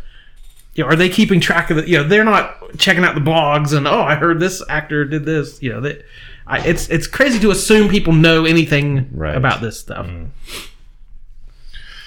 you 0.74 0.84
know, 0.84 0.90
are 0.90 0.96
they 0.96 1.08
keeping 1.08 1.40
track 1.40 1.70
of 1.70 1.76
the 1.76 1.88
you 1.88 1.98
know 1.98 2.04
they're 2.04 2.24
not 2.24 2.78
checking 2.78 3.04
out 3.04 3.14
the 3.14 3.20
blogs 3.20 3.76
and 3.76 3.86
oh 3.86 4.00
I 4.02 4.14
heard 4.14 4.40
this 4.40 4.62
actor 4.68 5.04
did 5.04 5.24
this 5.24 5.62
you 5.62 5.70
know 5.72 5.80
that 5.82 6.04
I, 6.46 6.66
it's 6.66 6.88
it's 6.88 7.06
crazy 7.06 7.38
to 7.40 7.50
assume 7.50 7.88
people 7.88 8.12
know 8.12 8.44
anything 8.44 9.08
Right. 9.12 9.36
about 9.36 9.60
this 9.60 9.78
stuff. 9.80 10.06
Mm. 10.06 10.28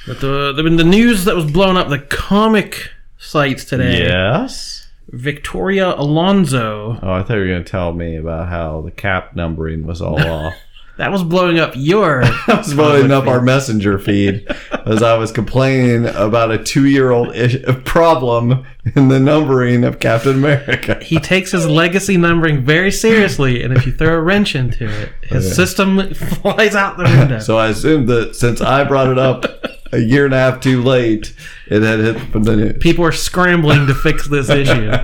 But 0.05 0.21
the 0.21 0.53
the, 0.53 0.63
the 0.63 0.83
news 0.83 1.25
that 1.25 1.35
was 1.35 1.51
blowing 1.51 1.77
up 1.77 1.89
the 1.89 1.99
comic 1.99 2.89
sites 3.17 3.65
today. 3.65 3.99
Yes. 3.99 4.87
Victoria 5.09 5.93
Alonso. 5.95 6.99
Oh, 7.01 7.11
I 7.13 7.23
thought 7.23 7.35
you 7.35 7.39
were 7.41 7.47
going 7.47 7.63
to 7.63 7.69
tell 7.71 7.93
me 7.93 8.17
about 8.17 8.49
how 8.49 8.81
the 8.81 8.91
cap 8.91 9.35
numbering 9.35 9.85
was 9.87 10.01
all 10.01 10.19
off. 10.29 10.53
That 10.97 11.11
was 11.11 11.23
blowing 11.23 11.59
up 11.59 11.73
your. 11.75 12.23
I 12.47 12.55
was 12.57 12.73
blowing 12.73 13.11
up 13.11 13.27
our 13.27 13.41
messenger 13.41 13.99
feed 13.99 14.47
as 14.85 15.03
I 15.03 15.15
was 15.17 15.31
complaining 15.31 16.07
about 16.07 16.51
a 16.51 16.63
two-year-old 16.63 17.35
ish- 17.35 17.61
problem 17.85 18.65
in 18.95 19.07
the 19.09 19.19
numbering 19.19 19.83
of 19.83 19.99
Captain 19.99 20.33
America. 20.37 20.97
he 21.03 21.19
takes 21.19 21.51
his 21.51 21.67
legacy 21.67 22.17
numbering 22.17 22.63
very 22.65 22.91
seriously, 22.91 23.61
and 23.63 23.75
if 23.77 23.85
you 23.85 23.91
throw 23.91 24.15
a 24.15 24.21
wrench 24.21 24.55
into 24.55 24.85
it, 24.89 25.09
his 25.23 25.45
Okay. 25.45 25.53
system 25.55 26.13
flies 26.15 26.73
out 26.75 26.97
the 26.97 27.03
window. 27.03 27.39
So 27.39 27.57
I 27.57 27.67
assumed 27.69 28.07
that 28.09 28.35
since 28.35 28.59
I 28.61 28.83
brought 28.83 29.09
it 29.09 29.19
up 29.19 29.45
a 29.93 29.99
year 29.99 30.25
and 30.25 30.33
a 30.33 30.37
half 30.37 30.59
too 30.61 30.81
late, 30.81 31.33
it 31.67 31.81
had 31.83 31.99
hit 31.99 32.31
the 32.33 32.55
news. 32.55 32.77
People 32.79 33.05
are 33.05 33.11
scrambling 33.11 33.85
to 33.87 33.93
fix 33.93 34.27
this 34.27 34.49
issue. 34.49 34.91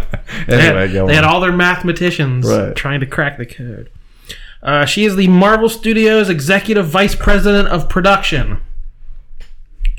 They 0.47 0.59
had, 0.59 0.89
they 0.89 1.13
had 1.13 1.23
all 1.25 1.39
their 1.39 1.51
mathematicians 1.51 2.47
Right. 2.47 2.75
trying 2.75 3.01
to 3.01 3.05
crack 3.05 3.37
the 3.37 3.45
code. 3.45 3.89
Uh, 4.63 4.85
she 4.85 5.03
is 5.05 5.15
the 5.17 5.27
Marvel 5.27 5.67
Studios 5.69 6.29
executive 6.29 6.87
vice 6.87 7.15
president 7.15 7.67
of 7.67 7.89
production. 7.89 8.61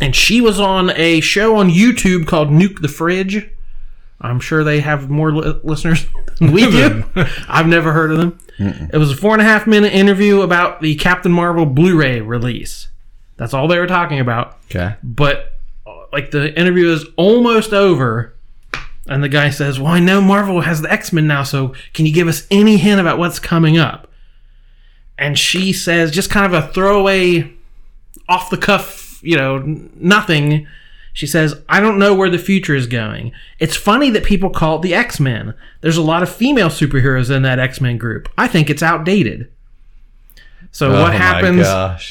And 0.00 0.16
she 0.16 0.40
was 0.40 0.59
on 0.59 0.90
a 0.97 1.21
show 1.21 1.56
on 1.56 1.68
YouTube 1.71 2.26
called 2.26 2.49
Nuke 2.49 2.80
the 2.80 2.88
Fridge. 2.88 3.49
I'm 4.21 4.40
sure 4.40 4.64
they 4.64 4.80
have 4.80 5.11
more 5.11 5.33
li- 5.33 5.61
listeners 5.62 6.06
than 6.38 6.52
we 6.52 6.71
do. 6.71 7.04
I've 7.49 7.68
never 7.68 7.92
heard 7.92 8.11
of 8.11 8.16
them. 8.18 8.38
It 8.59 8.97
was 8.99 9.11
a 9.12 9.16
four 9.16 9.33
and 9.33 9.42
a 9.42 9.44
half 9.44 9.66
minute 9.66 9.92
interview 9.92 10.40
about 10.40 10.80
the 10.80 10.94
Captain 10.97 11.33
Marvel 11.33 11.66
Blu 11.66 11.97
ray 11.99 12.21
release. 12.21 12.88
That's 13.37 13.52
all 13.52 13.66
they 13.68 13.78
were 13.78 13.87
talking 13.88 14.21
about 14.21 14.59
Okay. 14.71 14.94
but 15.02 15.59
uh, 15.87 16.06
like 16.12 16.30
the 16.30 16.56
interview 16.59 16.88
is 16.92 17.04
almost 17.16 17.73
over 17.73 18.33
and 19.09 19.23
the 19.25 19.28
guy 19.28 19.50
says 19.50 19.78
well 19.80 19.90
i 19.92 19.99
know 19.99 20.21
marvel 20.21 20.61
has 20.61 20.80
the 20.83 20.90
x-men 20.90 21.26
now 21.26 21.42
so 21.42 21.75
can 21.92 22.06
you 22.06 22.12
give 22.14 22.28
us 22.28 22.47
any 22.50 22.76
hint 22.76 23.00
about 23.00 23.18
what's 23.18 23.38
coming 23.40 23.76
up 23.76 24.09
and 25.18 25.38
she 25.38 25.73
says 25.73 26.11
just 26.11 26.30
kind 26.30 26.47
of 26.47 26.52
a 26.52 26.73
throwaway 26.73 27.52
off 28.28 28.50
the 28.50 28.56
cuff 28.59 29.21
you 29.23 29.37
know 29.37 29.59
nothing. 29.97 30.66
She 31.12 31.26
says 31.28 31.54
i 31.68 31.78
don't 31.78 31.99
know 31.99 32.14
where 32.14 32.28
the 32.30 32.38
future 32.38 32.75
is 32.75 32.87
going. 32.87 33.33
It's 33.61 33.76
funny 33.76 34.11
that 34.11 34.25
people 34.25 34.50
call 34.50 34.76
it 34.76 34.83
the 34.83 34.94
x-men. 34.94 35.54
There's 35.80 35.97
a 35.97 36.02
lot 36.02 36.23
of 36.23 36.28
female 36.28 36.68
superheroes 36.68 37.30
in 37.35 37.42
that 37.42 37.59
x-men 37.61 37.99
group. 37.99 38.28
I 38.37 38.49
think 38.49 38.68
it's 38.68 38.83
outdated. 38.83 39.49
So 40.73 40.90
Oh 40.90 41.02
what 41.02 41.14
happens? 41.14 41.61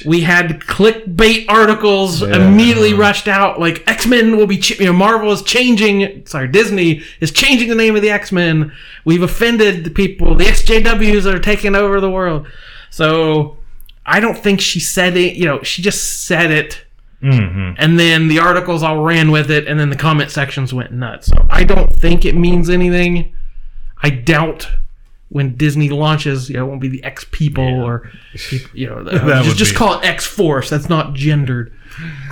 we 0.05 0.21
had 0.21 0.61
clickbait 0.61 1.45
articles 1.49 2.21
immediately 2.21 2.93
rushed 2.93 3.27
out 3.27 3.59
like 3.59 3.83
x-men 3.87 4.37
will 4.37 4.47
be 4.47 4.57
ch- 4.57 4.79
you 4.79 4.85
know 4.85 4.93
marvel 4.93 5.33
is 5.33 5.41
changing 5.41 6.25
sorry 6.25 6.47
disney 6.47 7.03
is 7.19 7.31
changing 7.31 7.67
the 7.67 7.75
name 7.75 7.97
of 7.97 8.01
the 8.01 8.09
x-men. 8.09 8.71
We've 9.03 9.21
offended 9.21 9.83
the 9.83 9.89
people. 9.89 10.33
The 10.35 10.45
sjws 10.45 11.25
are 11.25 11.39
taking 11.39 11.75
over 11.75 11.99
the 11.99 12.09
world 12.09 12.47
so 12.93 13.57
i 14.05 14.19
don't 14.19 14.37
think 14.37 14.61
she 14.61 14.79
said 14.79 15.17
it 15.17 15.35
you 15.35 15.45
know 15.45 15.61
she 15.63 15.81
just 15.81 16.25
said 16.25 16.51
it 16.51 16.85
and 17.77 17.97
then 17.97 18.27
the 18.27 18.37
articles 18.37 18.83
all 18.83 19.01
ran 19.01 19.31
with 19.31 19.49
it 19.49 19.65
and 19.67 19.79
then 19.79 19.89
the 19.89 19.95
comment 19.95 20.29
sections 20.29 20.73
went 20.73 20.91
nuts 20.91 21.27
so 21.27 21.47
i 21.49 21.63
don't 21.63 21.91
think 21.93 22.25
it 22.25 22.35
means 22.35 22.69
anything 22.69 23.33
i 24.03 24.09
doubt 24.09 24.69
when 25.33 25.55
Disney 25.55 25.89
launches, 25.89 26.47
you 26.47 26.57
know, 26.57 26.65
it 26.65 26.67
won't 26.67 26.79
be 26.79 26.89
the 26.89 27.03
X 27.03 27.25
people 27.31 27.63
or, 27.83 28.07
you 28.71 28.87
know, 28.87 28.97
uh, 29.11 29.41
just, 29.41 29.57
just 29.57 29.71
be- 29.71 29.77
call 29.77 29.99
it 29.99 30.05
X 30.05 30.27
Force. 30.27 30.69
That's 30.69 30.89
not 30.89 31.15
gendered. 31.15 31.73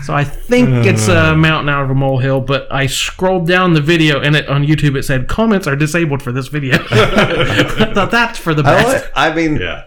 So 0.03 0.13
I 0.13 0.23
think 0.23 0.85
it's 0.85 1.07
a 1.07 1.35
mountain 1.35 1.67
out 1.69 1.83
of 1.83 1.89
a 1.89 1.95
molehill. 1.95 2.41
But 2.41 2.71
I 2.71 2.85
scrolled 2.85 3.47
down 3.47 3.73
the 3.73 3.81
video 3.81 4.21
and 4.21 4.35
it 4.35 4.47
on 4.47 4.63
YouTube. 4.63 4.95
It 4.95 5.01
said 5.03 5.27
comments 5.27 5.65
are 5.65 5.75
disabled 5.75 6.21
for 6.21 6.31
this 6.31 6.47
video. 6.47 6.75
I 6.91 7.91
thought 7.91 8.11
that's 8.11 8.37
for 8.37 8.53
the 8.53 8.61
I, 8.61 8.83
best. 8.83 9.05
like, 9.05 9.11
I 9.15 9.33
mean, 9.33 9.55
Yeah. 9.55 9.85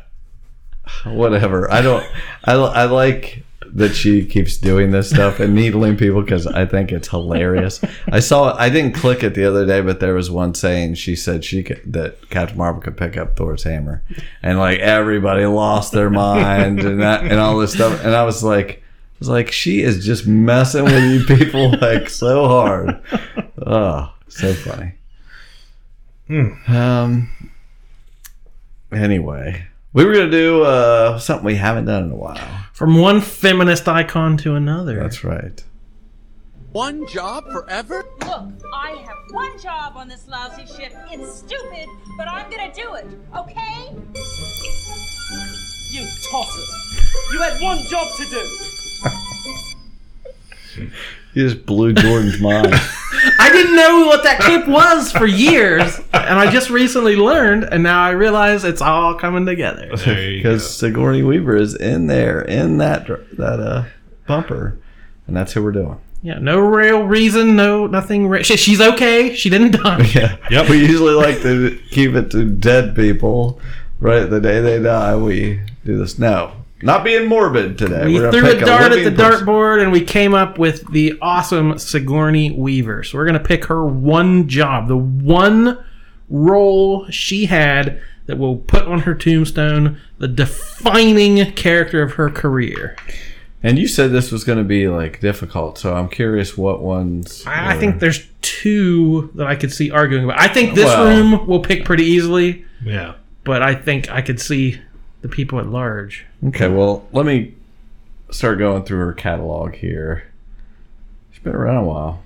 whatever. 1.05 1.70
I 1.70 1.83
don't. 1.83 2.07
I, 2.44 2.53
I 2.55 2.85
like 2.85 3.44
that 3.66 3.94
she 3.94 4.25
keeps 4.25 4.57
doing 4.57 4.92
this 4.92 5.11
stuff 5.11 5.40
and 5.40 5.53
needling 5.55 5.97
people 5.97 6.23
because 6.23 6.47
I 6.47 6.64
think 6.64 6.92
it's 6.92 7.09
hilarious. 7.09 7.81
I 8.07 8.20
saw. 8.20 8.55
I 8.57 8.68
didn't 8.68 8.94
click 8.94 9.23
it 9.23 9.35
the 9.35 9.44
other 9.44 9.66
day, 9.66 9.81
but 9.81 10.01
there 10.01 10.14
was 10.14 10.31
one 10.31 10.55
saying 10.55 10.94
she 10.94 11.16
said 11.16 11.44
she 11.44 11.62
could, 11.62 11.81
that 11.92 12.31
Captain 12.31 12.57
Marvel 12.57 12.81
could 12.81 12.97
pick 12.97 13.16
up 13.16 13.37
Thor's 13.37 13.64
hammer, 13.64 14.03
and 14.42 14.59
like 14.59 14.79
everybody 14.79 15.47
lost 15.47 15.92
their 15.92 16.11
mind 16.11 16.81
and 16.81 17.01
that 17.03 17.25
and 17.25 17.40
all 17.40 17.59
this 17.59 17.73
stuff. 17.73 18.05
And 18.05 18.14
I 18.14 18.25
was 18.25 18.42
like. 18.42 18.81
I 19.14 19.16
was 19.20 19.29
like, 19.29 19.53
she 19.53 19.81
is 19.81 20.05
just 20.05 20.27
messing 20.27 20.85
with 20.85 21.05
you 21.05 21.37
people 21.37 21.70
like 21.81 22.11
so 22.11 22.49
hard. 22.49 23.01
Oh, 23.64 24.12
so 24.29 24.53
funny. 24.53 24.94
Um. 26.66 27.31
Anyway, 28.92 29.66
we 29.94 30.04
were 30.04 30.12
gonna 30.12 30.30
do 30.30 30.64
uh, 30.64 31.18
something 31.18 31.46
we 31.46 31.54
haven't 31.54 31.87
done 31.87 32.04
in 32.04 32.11
a 32.11 32.16
while. 32.16 32.66
From 32.72 32.98
one 32.98 33.20
feminist 33.20 33.88
icon 33.88 34.37
to 34.38 34.57
another. 34.57 34.98
That's 34.98 35.22
right. 35.22 35.64
One 36.72 37.07
job 37.07 37.48
forever? 37.52 38.04
Look, 38.22 38.50
I 38.74 38.90
have 39.07 39.16
one 39.30 39.57
job 39.61 39.96
on 39.96 40.09
this 40.09 40.26
lousy 40.26 40.66
ship. 40.66 40.92
It's 41.12 41.38
stupid, 41.38 41.87
but 42.18 42.28
I'm 42.28 42.50
gonna 42.50 42.74
do 42.74 42.94
it, 42.94 43.07
okay? 43.37 43.94
You 45.92 46.04
tossers! 46.28 47.33
You 47.33 47.40
had 47.40 47.62
one 47.62 47.78
job 47.88 48.09
to 48.16 48.24
do! 48.24 49.20
You 50.76 51.48
just 51.48 51.66
blew 51.66 51.92
Jordan's 51.92 52.40
mind. 52.40 52.68
I 53.40 53.50
didn't 53.52 53.74
know 53.74 54.06
what 54.06 54.22
that 54.22 54.38
clip 54.40 54.68
was 54.68 55.10
for 55.10 55.26
years, 55.26 55.98
and 56.12 56.38
I 56.38 56.50
just 56.50 56.70
recently 56.70 57.16
learned, 57.16 57.64
and 57.64 57.82
now 57.82 58.02
I 58.02 58.10
realize 58.10 58.64
it's 58.64 58.80
all 58.80 59.14
coming 59.14 59.44
together. 59.44 59.90
There 59.96 60.30
you 60.30 60.42
go. 60.42 60.50
Because 60.50 60.76
Sigourney 60.76 61.22
Weaver 61.22 61.56
is 61.56 61.74
in 61.74 62.06
there 62.06 62.40
in 62.40 62.78
that 62.78 63.06
that 63.37 63.60
uh 63.60 63.84
bumper, 64.26 64.78
and 65.26 65.37
that's 65.37 65.52
who 65.52 65.62
we're 65.62 65.72
doing. 65.72 66.00
Yeah, 66.22 66.38
no 66.38 66.58
real 66.58 67.02
reason, 67.04 67.54
no 67.56 67.87
nothing. 67.87 68.28
Re- 68.28 68.42
she, 68.44 68.56
she's 68.56 68.80
okay. 68.80 69.34
She 69.34 69.50
didn't 69.50 69.72
die. 69.82 70.04
Yeah. 70.14 70.37
Yep. 70.50 70.70
We 70.70 70.78
usually 70.87 71.12
like 71.14 71.42
to 71.42 71.78
keep 71.90 72.14
it 72.14 72.30
to 72.30 72.44
dead 72.48 72.94
people. 72.96 73.60
Right 74.00 74.24
the 74.24 74.40
day 74.40 74.60
they 74.60 74.80
die, 74.82 75.16
we 75.16 75.60
do 75.84 75.98
this. 75.98 76.18
No, 76.18 76.52
not 76.85 77.03
being 77.05 77.27
morbid 77.29 77.79
today. 77.79 78.07
We 78.07 78.18
threw 78.18 78.47
a 78.47 78.61
dart 78.61 78.92
at 78.92 79.05
the 79.05 79.11
person. 79.11 79.47
dartboard 79.47 79.83
and 79.83 79.90
we 79.90 80.03
came 80.03 80.35
up 80.35 80.59
with 80.59 80.90
the 80.92 81.18
awesome 81.23 81.79
Sigourney 81.79 82.51
Weaver. 82.53 83.03
So 83.05 83.18
we're 83.18 83.25
going 83.25 83.38
to 83.38 83.44
pick 83.44 83.64
her 83.66 83.85
one 83.85 84.49
job, 84.49 84.88
the 84.88 84.97
one 84.97 85.83
role 86.29 87.09
she 87.11 87.47
had 87.47 88.01
that 88.27 88.38
will 88.38 88.57
put 88.57 88.83
on 88.87 89.01
her 89.01 89.14
tombstone 89.14 89.99
the 90.18 90.29
defining 90.29 91.53
character 91.53 92.03
of 92.03 92.12
her 92.12 92.31
career. 92.31 92.97
And 93.62 93.79
you 93.79 93.88
said 93.88 94.11
this 94.12 94.31
was 94.31 94.44
going 94.44 94.59
to 94.59 94.64
be 94.64 94.88
like 94.88 95.20
difficult, 95.20 95.79
so 95.79 95.94
I'm 95.94 96.09
curious 96.09 96.57
what 96.57 96.83
ones. 96.83 97.44
I, 97.47 97.75
I 97.75 97.79
think 97.79 97.99
there's 97.99 98.27
two 98.42 99.31
that 99.37 99.47
I 99.47 99.57
could 99.57 99.73
see 99.73 99.90
arguing 99.90 100.25
about. 100.25 100.38
I 100.38 100.49
think 100.49 100.75
this 100.75 100.85
Well- 100.85 101.07
room 101.07 101.47
will 101.47 101.61
pick 101.61 101.85
pretty 101.87 102.05
easily, 102.05 102.64
yeah. 102.85 103.14
but 103.42 103.62
I 103.62 103.75
think 103.75 104.11
I 104.11 104.20
could 104.20 104.38
see 104.38 104.81
the 105.24 105.28
people 105.30 105.58
at 105.58 105.66
large. 105.66 106.26
Okay, 106.48 106.68
well, 106.68 107.08
let 107.12 107.24
me 107.24 107.54
start 108.30 108.58
going 108.58 108.84
through 108.84 108.98
her 108.98 109.14
catalog 109.14 109.74
here. 109.74 110.26
She's 111.32 111.42
been 111.42 111.54
around 111.54 111.78
a 111.78 111.84
while. 111.84 112.22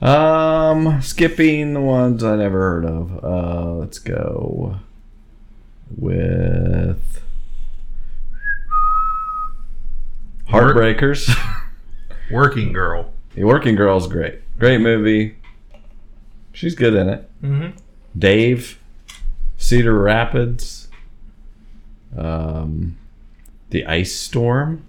Um, 0.00 1.02
skipping 1.02 1.74
the 1.74 1.80
ones 1.80 2.22
I 2.22 2.36
never 2.36 2.60
heard 2.60 2.84
of. 2.84 3.24
Uh, 3.24 3.72
let's 3.72 3.98
go 3.98 4.76
with 5.90 7.24
Heartbreakers. 10.48 11.28
Working 12.30 12.72
girl. 12.72 13.12
the 13.34 13.42
Working 13.42 13.74
Girl's 13.74 14.06
great. 14.06 14.42
Great 14.60 14.80
movie. 14.80 15.38
She's 16.52 16.76
good 16.76 16.94
in 16.94 17.08
it. 17.08 17.28
Mm-hmm. 17.42 17.70
Dave, 18.16 18.78
Cedar 19.56 19.98
Rapids, 19.98 20.81
um, 22.16 22.96
The 23.70 23.86
Ice 23.86 24.14
Storm. 24.16 24.84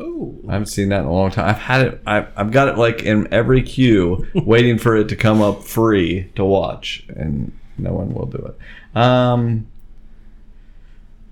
Oh, 0.00 0.34
I 0.48 0.52
haven't 0.52 0.66
seen 0.66 0.88
that 0.88 1.00
in 1.00 1.06
a 1.06 1.12
long 1.12 1.30
time. 1.30 1.48
I've 1.48 1.58
had 1.58 1.86
it. 1.86 2.02
I've, 2.04 2.26
I've 2.36 2.50
got 2.50 2.68
it 2.68 2.76
like 2.76 3.02
in 3.02 3.32
every 3.32 3.62
queue, 3.62 4.26
waiting 4.34 4.78
for 4.78 4.96
it 4.96 5.08
to 5.10 5.16
come 5.16 5.40
up 5.40 5.62
free 5.62 6.30
to 6.34 6.44
watch, 6.44 7.06
and 7.08 7.52
no 7.78 7.92
one 7.92 8.12
will 8.12 8.26
do 8.26 8.38
it. 8.38 8.98
Um, 8.98 9.68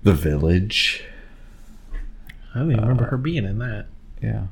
the 0.03 0.13
Village. 0.13 1.03
I 2.55 2.59
don't 2.59 2.71
even 2.71 2.81
remember 2.81 3.05
her 3.05 3.17
being 3.17 3.45
in 3.45 3.59
that. 3.59 3.87
Yeah, 4.21 4.43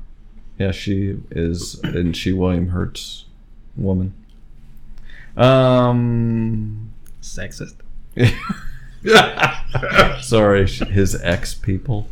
yeah. 0.58 0.72
She 0.72 1.16
is, 1.30 1.80
and 1.82 2.16
she 2.16 2.32
William 2.32 2.68
Hurt's 2.68 3.26
woman. 3.76 4.12
Um, 5.36 6.92
Sexist. 7.22 7.76
sorry, 10.20 10.66
his 10.68 11.20
ex 11.22 11.54
people. 11.54 12.08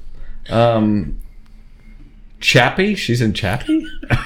Um, 0.48 1.20
Chappie? 2.40 2.94
She's 2.94 3.20
in 3.20 3.32
Chappie? 3.32 3.86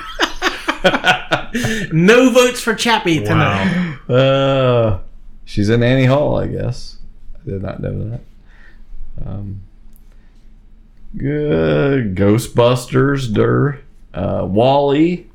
No 1.92 2.30
votes 2.30 2.60
for 2.60 2.74
Chappie 2.74 3.20
tonight. 3.20 3.98
Wow. 4.08 4.16
Uh, 4.16 4.98
she's 5.44 5.68
in 5.68 5.82
Annie 5.82 6.06
Hall, 6.06 6.36
I 6.38 6.48
guess. 6.48 6.98
I 7.36 7.50
did 7.50 7.62
not 7.62 7.80
know 7.80 8.10
that. 8.10 8.20
Um, 9.24 9.62
good. 11.16 12.16
Ghostbusters, 12.16 13.32
Dur. 13.32 13.80
Uh, 14.12 14.46
WALL-E. 14.48 15.26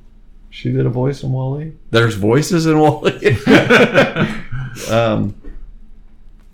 She 0.50 0.72
did 0.72 0.86
a 0.86 0.90
voice 0.90 1.24
in 1.24 1.32
WALL-E. 1.32 1.72
There's 1.92 2.16
voices 2.16 2.66
in 2.66 2.78
WALL-E. 2.80 3.38
um, 4.92 5.39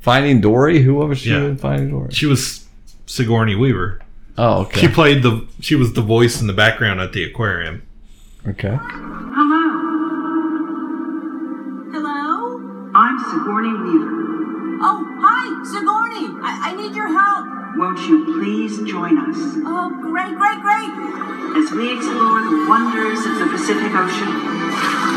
Finding 0.05 0.39
Dory. 0.39 0.83
Who 0.83 0.93
was 0.93 1.17
she 1.17 1.31
Yeah. 1.31 1.45
in 1.45 1.57
Finding 1.57 1.89
Dory? 1.89 2.09
She 2.13 2.27
was 2.27 2.67
Sigourney 3.07 3.55
Weaver. 3.55 3.99
Oh, 4.37 4.61
okay. 4.61 4.81
She 4.81 4.87
played 4.87 5.23
the. 5.23 5.47
She 5.61 5.73
was 5.73 5.93
the 5.93 6.01
voice 6.01 6.39
in 6.39 6.45
the 6.45 6.53
background 6.53 7.01
at 7.01 7.11
the 7.13 7.23
aquarium. 7.23 7.81
okay. 8.47 8.77
Hello. 9.33 9.65
Hello? 11.89 12.91
I'm 12.93 13.17
Sigourney 13.31 13.73
Weaver. 13.73 14.13
Oh, 14.85 14.99
hi, 15.25 15.43
Sigourney. 15.73 16.27
I, 16.45 16.69
I 16.69 16.75
need 16.77 16.93
your 16.95 17.07
help. 17.09 17.45
Won't 17.81 17.99
you 18.07 18.23
please 18.37 18.77
join 18.87 19.17
us 19.17 19.39
Oh, 19.65 19.89
great, 20.05 20.37
great, 20.37 20.59
great. 20.61 20.91
as 21.57 21.67
we 21.73 21.97
explore 21.97 22.45
the 22.45 22.61
wonders 22.69 23.19
of 23.25 23.33
the 23.41 23.47
Pacific 23.51 23.89
Ocean 23.89 24.31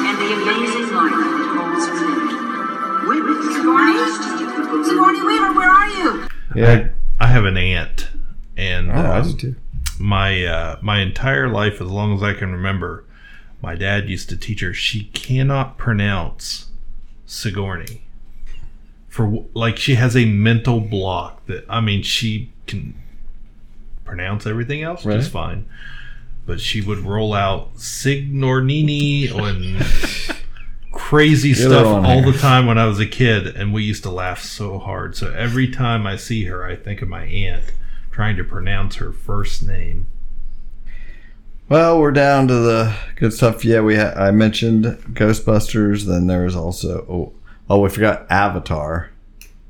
and 0.08 0.16
the 0.16 0.30
amazing 0.32 0.88
life 0.96 1.12
that 1.12 1.44
calls 1.54 1.84
it 1.84 1.92
holds 1.92 2.24
within? 2.24 3.04
With 3.04 3.52
Sigourney? 3.52 4.00
Sigourney? 4.16 4.37
Sigourney 4.64 5.22
Weaver, 5.22 5.52
where 5.54 5.70
are 5.70 5.88
you? 5.90 6.28
Yeah. 6.54 6.88
I 7.20 7.26
have 7.28 7.44
an 7.44 7.56
aunt, 7.56 8.08
and 8.56 8.90
Oh, 8.90 8.94
I 8.94 9.18
uh, 9.18 9.22
do 9.24 9.32
too. 9.34 9.56
my 9.98 10.44
uh, 10.44 10.78
my 10.82 11.00
entire 11.00 11.48
life, 11.48 11.80
as 11.80 11.88
long 11.88 12.14
as 12.14 12.22
I 12.22 12.32
can 12.34 12.52
remember, 12.52 13.04
my 13.60 13.74
dad 13.74 14.08
used 14.08 14.28
to 14.30 14.36
teach 14.36 14.60
her 14.60 14.72
she 14.72 15.04
cannot 15.14 15.78
pronounce 15.78 16.70
Sigourney. 17.26 18.02
For 19.08 19.44
like, 19.54 19.76
she 19.78 19.96
has 19.96 20.16
a 20.16 20.24
mental 20.26 20.80
block 20.80 21.44
that 21.46 21.64
I 21.68 21.80
mean, 21.80 22.02
she 22.02 22.52
can 22.68 22.94
pronounce 24.04 24.46
everything 24.46 24.82
else 24.82 25.04
Right. 25.04 25.16
just 25.18 25.32
fine, 25.32 25.68
but 26.46 26.60
she 26.60 26.80
would 26.80 26.98
roll 27.00 27.34
out 27.34 27.74
Signornini 27.76 29.30
and 29.32 30.37
crazy 30.98 31.50
Get 31.54 31.58
stuff 31.68 31.86
all 31.86 32.02
here. 32.22 32.32
the 32.32 32.38
time 32.38 32.66
when 32.66 32.76
I 32.78 32.86
was 32.86 32.98
a 33.00 33.06
kid, 33.06 33.46
and 33.46 33.72
we 33.72 33.82
used 33.84 34.02
to 34.02 34.10
laugh 34.10 34.42
so 34.42 34.78
hard. 34.78 35.16
So 35.16 35.32
every 35.32 35.70
time 35.70 36.06
I 36.06 36.16
see 36.16 36.44
her, 36.44 36.64
I 36.64 36.76
think 36.76 37.00
of 37.02 37.08
my 37.08 37.24
aunt 37.24 37.72
trying 38.10 38.36
to 38.36 38.44
pronounce 38.44 38.96
her 38.96 39.12
first 39.12 39.66
name. 39.66 40.06
Well, 41.68 42.00
we're 42.00 42.12
down 42.12 42.48
to 42.48 42.54
the 42.54 42.94
good 43.16 43.32
stuff. 43.32 43.64
Yeah, 43.64 43.80
we 43.80 43.96
ha- 43.96 44.14
I 44.16 44.30
mentioned 44.30 44.84
Ghostbusters. 45.12 46.04
Then 46.04 46.26
there's 46.26 46.56
also 46.56 47.04
oh, 47.08 47.32
oh 47.68 47.80
we 47.80 47.90
forgot 47.90 48.26
Avatar, 48.30 49.10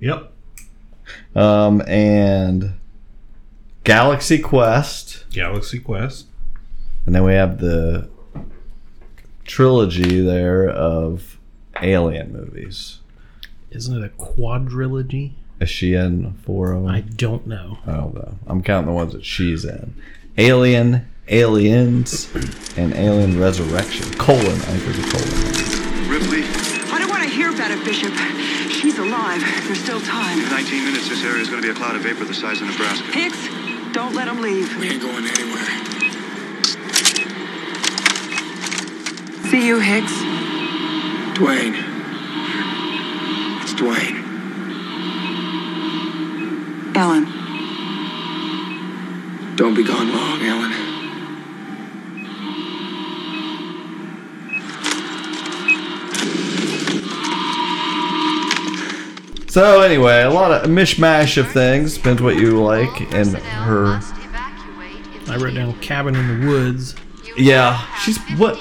Yep. 0.00 0.32
um, 1.34 1.82
and 1.88 2.74
Galaxy 3.84 4.38
Quest, 4.38 5.24
Galaxy 5.30 5.80
Quest. 5.80 6.26
and 7.04 7.14
then 7.14 7.24
we 7.24 7.32
have 7.34 7.58
the 7.58 8.08
trilogy 9.48 10.20
there 10.20 10.68
of 10.68 11.38
Alien 11.82 12.32
movies. 12.32 13.00
Isn't 13.70 14.02
it 14.02 14.04
a 14.04 14.22
quadrilogy? 14.22 15.32
Is 15.60 15.68
she 15.70 15.94
in 15.94 16.34
four 16.34 16.72
of 16.72 16.82
them? 16.82 16.90
I 16.90 17.00
don't 17.00 17.46
know. 17.46 17.78
I 17.86 17.92
don't 17.92 18.14
know. 18.14 18.38
I'm 18.46 18.62
counting 18.62 18.86
the 18.86 18.94
ones 18.94 19.12
that 19.14 19.24
she's 19.24 19.64
in. 19.64 19.94
Alien, 20.36 21.10
Aliens, 21.26 22.32
and 22.76 22.94
Alien 22.94 23.40
Resurrection. 23.40 24.12
Colon. 24.14 24.46
I 24.46 24.76
think 24.76 24.84
there's 24.84 24.98
a 24.98 25.10
colon. 25.10 26.08
Ripley, 26.08 26.42
I 26.92 26.98
don't 27.00 27.10
want 27.10 27.24
to 27.24 27.28
hear 27.28 27.50
about 27.50 27.72
it, 27.72 27.84
Bishop. 27.84 28.12
She's 28.70 28.98
alive. 28.98 29.40
There's 29.66 29.82
still 29.82 30.00
time. 30.00 30.38
in 30.38 30.48
19 30.48 30.84
minutes, 30.84 31.08
this 31.08 31.24
area 31.24 31.42
is 31.42 31.48
going 31.48 31.60
to 31.60 31.66
be 31.66 31.72
a 31.72 31.76
cloud 31.76 31.96
of 31.96 32.02
vapor 32.02 32.24
the 32.24 32.34
size 32.34 32.60
of 32.60 32.68
Nebraska. 32.68 33.10
Hicks, 33.12 33.48
don't 33.92 34.14
let 34.14 34.28
him 34.28 34.40
leave. 34.40 34.78
We 34.78 34.90
ain't 34.90 35.02
going 35.02 35.26
anywhere. 35.26 35.77
See 39.58 39.66
you, 39.66 39.80
Hicks. 39.80 40.12
Dwayne. 41.36 41.74
It's 43.60 43.72
Dwayne. 43.74 44.22
Ellen. 46.94 47.24
Don't 49.56 49.74
be 49.74 49.82
gone 49.82 50.12
long, 50.12 50.42
Ellen. 50.42 50.72
So 59.48 59.80
anyway, 59.80 60.22
a 60.22 60.30
lot 60.30 60.52
of 60.52 60.70
mishmash 60.70 61.36
of 61.36 61.50
things. 61.50 61.96
Depends 61.96 62.22
what 62.22 62.36
you 62.36 62.62
like. 62.62 63.12
And 63.12 63.36
her, 63.36 64.00
I 65.26 65.36
wrote 65.36 65.54
down 65.54 65.76
cabin 65.80 66.14
in 66.14 66.42
the 66.42 66.46
woods. 66.46 66.94
yeah, 67.36 67.84
she's 67.96 68.18
what? 68.38 68.56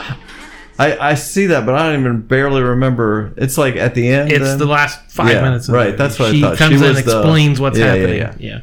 I 0.80 0.98
I 1.12 1.14
see 1.16 1.48
that, 1.48 1.66
but 1.66 1.76
I 1.76 1.92
don't 1.92 2.00
even 2.02 2.22
barely 2.22 2.62
remember. 2.62 3.34
It's 3.38 3.58
like 3.58 3.76
at 3.76 3.96
the 3.96 4.08
end. 4.10 4.32
It's 4.32 4.44
then? 4.46 4.58
the 4.60 4.66
last 4.66 5.12
five 5.12 5.32
Yeah, 5.32 5.42
minutes. 5.42 5.68
Of 5.68 5.72
the 5.74 5.78
right, 5.78 5.86
movie. 5.88 5.98
that's 5.98 6.20
what 6.20 6.30
I 6.30 6.32
she 6.34 6.42
thought. 6.42 6.54
She 6.54 6.58
comes 6.58 6.76
in 6.76 6.88
was 6.88 6.98
and 6.98 7.08
the- 7.08 7.18
explains 7.20 7.60
what's 7.60 7.78
yeah, 7.78 7.94
yeah, 7.94 8.08
happening. 8.08 8.18
yeah. 8.40 8.62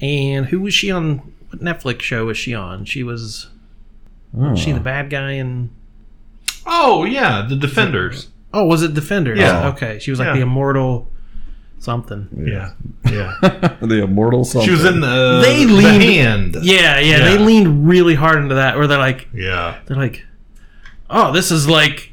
Yeah. 0.00 0.06
And 0.08 0.46
who 0.46 0.60
was 0.60 0.74
she 0.74 0.90
on? 0.90 1.18
What 1.50 1.60
Netflix 1.62 2.02
show 2.02 2.26
was 2.26 2.36
she 2.36 2.54
on? 2.54 2.84
She 2.84 3.02
was. 3.02 3.48
Was 4.32 4.58
she 4.58 4.70
hmm. 4.70 4.78
the 4.78 4.82
bad 4.82 5.10
guy 5.10 5.32
in? 5.32 5.70
Oh 6.66 7.04
yeah, 7.04 7.46
the 7.48 7.56
Defenders. 7.56 8.28
Oh, 8.52 8.64
was 8.64 8.82
it 8.82 8.94
Defenders? 8.94 9.38
Yeah. 9.38 9.64
Oh, 9.66 9.68
okay, 9.70 9.98
she 10.00 10.10
was 10.10 10.18
like 10.18 10.26
Yeah. 10.26 10.34
the 10.34 10.40
immortal 10.40 11.10
something. 11.78 12.28
Yeah, 12.46 12.72
yeah. 13.04 13.36
the 13.80 14.02
immortal. 14.04 14.44
Something. 14.44 14.66
she 14.66 14.72
was 14.72 14.84
in 14.84 15.00
the 15.00 15.40
They 15.44 15.64
the 15.64 15.72
leaned- 15.72 16.02
hand. 16.02 16.56
Yeah, 16.62 16.98
yeah, 16.98 17.18
They 17.18 17.38
leaned 17.38 17.86
really 17.86 18.14
hard 18.14 18.38
into 18.38 18.56
that. 18.56 18.76
Where 18.76 18.86
they're 18.86 18.98
like, 18.98 19.28
Yeah. 19.34 19.78
they're 19.86 19.96
like, 19.96 20.24
oh, 21.14 21.32
this 21.32 21.50
is 21.50 21.66
like. 21.66 22.10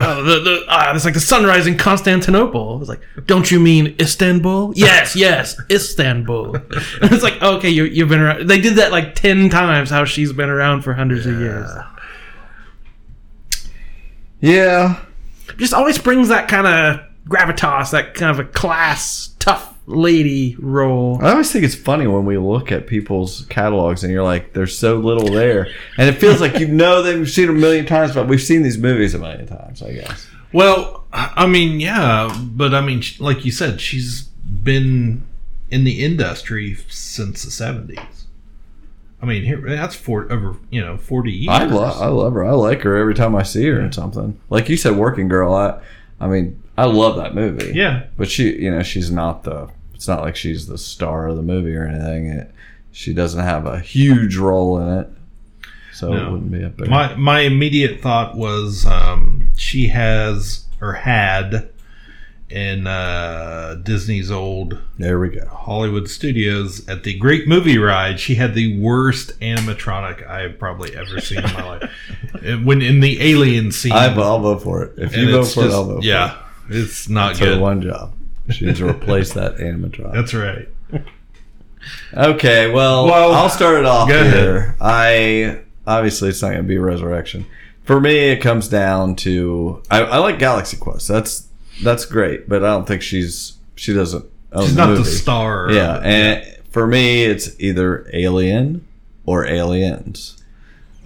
Oh, 0.00 0.24
the, 0.24 0.40
the 0.40 0.64
ah, 0.68 0.94
it's 0.94 1.04
like 1.04 1.14
the 1.14 1.20
sunrise 1.20 1.66
in 1.66 1.78
Constantinople. 1.78 2.80
It's 2.80 2.88
like, 2.88 3.00
don't 3.26 3.48
you 3.50 3.60
mean 3.60 3.94
Istanbul? 4.00 4.72
Yes, 4.74 5.14
yes, 5.16 5.60
Istanbul. 5.70 6.56
It's 7.02 7.22
like, 7.22 7.40
okay, 7.40 7.68
you, 7.68 7.84
you've 7.84 8.08
been 8.08 8.20
around. 8.20 8.48
They 8.48 8.60
did 8.60 8.74
that 8.76 8.90
like 8.90 9.14
ten 9.14 9.50
times. 9.50 9.90
How 9.90 10.04
she's 10.04 10.32
been 10.32 10.48
around 10.48 10.82
for 10.82 10.94
hundreds 10.94 11.26
of 11.26 11.38
years. 11.38 11.70
Yeah. 14.40 15.00
Just 15.56 15.72
always 15.72 15.98
brings 15.98 16.28
that 16.28 16.48
kind 16.48 16.66
of 16.66 17.00
gravitas, 17.28 17.90
that 17.92 18.14
kind 18.14 18.30
of 18.30 18.38
a 18.38 18.50
class, 18.50 19.34
tough 19.38 19.73
lady 19.86 20.56
role. 20.58 21.18
I 21.22 21.32
always 21.32 21.52
think 21.52 21.64
it's 21.64 21.74
funny 21.74 22.06
when 22.06 22.24
we 22.24 22.38
look 22.38 22.72
at 22.72 22.86
people's 22.86 23.46
catalogs 23.46 24.02
and 24.02 24.12
you're 24.12 24.22
like, 24.22 24.52
there's 24.52 24.76
so 24.76 24.96
little 24.96 25.30
there, 25.30 25.68
and 25.98 26.08
it 26.08 26.14
feels 26.14 26.40
like 26.40 26.58
you 26.58 26.68
know 26.68 27.02
them, 27.02 27.20
you've 27.20 27.30
seen 27.30 27.46
them 27.46 27.56
a 27.56 27.60
million 27.60 27.86
times, 27.86 28.14
but 28.14 28.28
we've 28.28 28.42
seen 28.42 28.62
these 28.62 28.78
movies 28.78 29.14
a 29.14 29.18
million 29.18 29.46
times. 29.46 29.82
I 29.82 29.92
guess. 29.92 30.28
Well, 30.52 31.04
I 31.12 31.46
mean, 31.46 31.80
yeah, 31.80 32.32
but 32.40 32.74
I 32.74 32.80
mean, 32.80 33.02
like 33.18 33.44
you 33.44 33.50
said, 33.50 33.80
she's 33.80 34.22
been 34.22 35.26
in 35.70 35.84
the 35.84 36.04
industry 36.04 36.76
since 36.88 37.44
the 37.44 37.50
seventies. 37.50 37.98
I 39.20 39.26
mean, 39.26 39.42
here 39.42 39.60
that's 39.60 39.94
for 39.94 40.30
over 40.30 40.56
you 40.70 40.80
know 40.80 40.96
forty 40.96 41.32
years. 41.32 41.48
I 41.48 41.64
love, 41.64 42.00
I 42.00 42.06
love 42.06 42.34
her. 42.34 42.44
I 42.44 42.52
like 42.52 42.82
her 42.82 42.96
every 42.96 43.14
time 43.14 43.34
I 43.34 43.42
see 43.42 43.66
her 43.66 43.80
in 43.80 43.92
something. 43.92 44.38
Like 44.50 44.68
you 44.68 44.76
said, 44.76 44.96
Working 44.96 45.28
Girl. 45.28 45.54
I, 45.54 45.80
I 46.20 46.28
mean, 46.28 46.62
I 46.76 46.84
love 46.86 47.16
that 47.16 47.34
movie. 47.34 47.72
Yeah. 47.74 48.04
but 48.16 48.30
she, 48.30 48.52
you 48.62 48.70
know, 48.70 48.82
she's 48.82 49.10
not 49.10 49.44
the. 49.44 49.70
It's 49.94 50.08
not 50.08 50.22
like 50.22 50.36
she's 50.36 50.66
the 50.66 50.76
star 50.78 51.28
of 51.28 51.36
the 51.36 51.42
movie 51.42 51.74
or 51.74 51.86
anything. 51.86 52.26
It, 52.28 52.50
she 52.90 53.12
doesn't 53.14 53.42
have 53.42 53.66
a 53.66 53.78
huge 53.80 54.36
role 54.36 54.78
in 54.78 54.98
it, 54.98 55.08
so 55.92 56.12
it 56.12 56.30
wouldn't 56.30 56.50
be 56.50 56.64
up 56.64 56.76
there. 56.76 56.88
My 56.88 57.14
my 57.16 57.40
immediate 57.40 58.00
thought 58.00 58.36
was 58.36 58.86
um, 58.86 59.50
she 59.56 59.88
has 59.88 60.64
or 60.80 60.92
had 60.94 61.70
in 62.50 62.86
uh, 62.86 63.80
Disney's 63.82 64.30
old 64.30 64.78
there 64.98 65.18
we 65.18 65.30
go. 65.30 65.46
Hollywood 65.46 66.08
Studios 66.08 66.86
at 66.88 67.02
the 67.02 67.18
Great 67.18 67.48
Movie 67.48 67.78
Ride. 67.78 68.20
She 68.20 68.36
had 68.36 68.54
the 68.54 68.78
worst 68.78 69.38
animatronic 69.40 70.26
I 70.26 70.42
have 70.42 70.58
probably 70.58 70.94
ever 70.96 71.20
seen 71.20 71.38
in 71.38 71.52
my 71.52 71.64
life. 71.78 71.90
When 72.62 72.82
in 72.82 73.00
the 73.00 73.22
alien 73.22 73.72
scene, 73.72 73.92
I, 73.92 74.12
I'll 74.14 74.38
vote 74.40 74.62
for 74.62 74.82
it. 74.82 74.98
If 74.98 75.16
you 75.16 75.30
vote 75.30 75.46
for 75.46 75.64
it, 75.64 75.70
I'll 75.70 75.84
vote. 75.84 76.00
for 76.00 76.04
yeah. 76.04 76.36
It's 76.68 77.08
not 77.08 77.36
That's 77.36 77.40
her 77.54 77.60
one 77.60 77.80
job. 77.82 78.14
She 78.50 78.66
needs 78.66 78.78
to 78.78 78.88
replace 78.88 79.32
that 79.34 79.56
animatronic. 79.56 80.12
That's 80.12 80.34
right. 80.34 80.68
Okay, 82.14 82.70
well, 82.70 83.06
Well, 83.06 83.32
I'll 83.32 83.48
start 83.50 83.78
it 83.78 83.84
off 83.86 84.08
go 84.08 84.18
ahead. 84.20 84.32
here. 84.34 84.76
I 84.80 85.60
obviously 85.86 86.30
it's 86.30 86.40
not 86.42 86.48
going 86.50 86.62
to 86.62 86.68
be 86.68 86.78
Resurrection. 86.78 87.46
For 87.84 88.00
me, 88.00 88.30
it 88.30 88.38
comes 88.40 88.68
down 88.68 89.16
to 89.16 89.82
I, 89.90 90.02
I 90.02 90.18
like 90.18 90.38
Galaxy 90.38 90.76
Quest. 90.78 91.08
That's 91.08 91.46
that's 91.82 92.06
great, 92.06 92.48
but 92.48 92.64
I 92.64 92.68
don't 92.68 92.86
think 92.86 93.02
she's 93.02 93.58
she 93.76 93.92
doesn't. 93.92 94.24
Own 94.52 94.66
She's 94.66 94.74
the 94.76 94.86
not 94.86 94.94
the 94.96 95.04
star. 95.04 95.70
Yeah, 95.72 95.96
and 96.02 96.44
for 96.70 96.86
me, 96.86 97.24
it's 97.24 97.58
either 97.60 98.08
Alien 98.12 98.86
or 99.26 99.44
Aliens. 99.44 100.42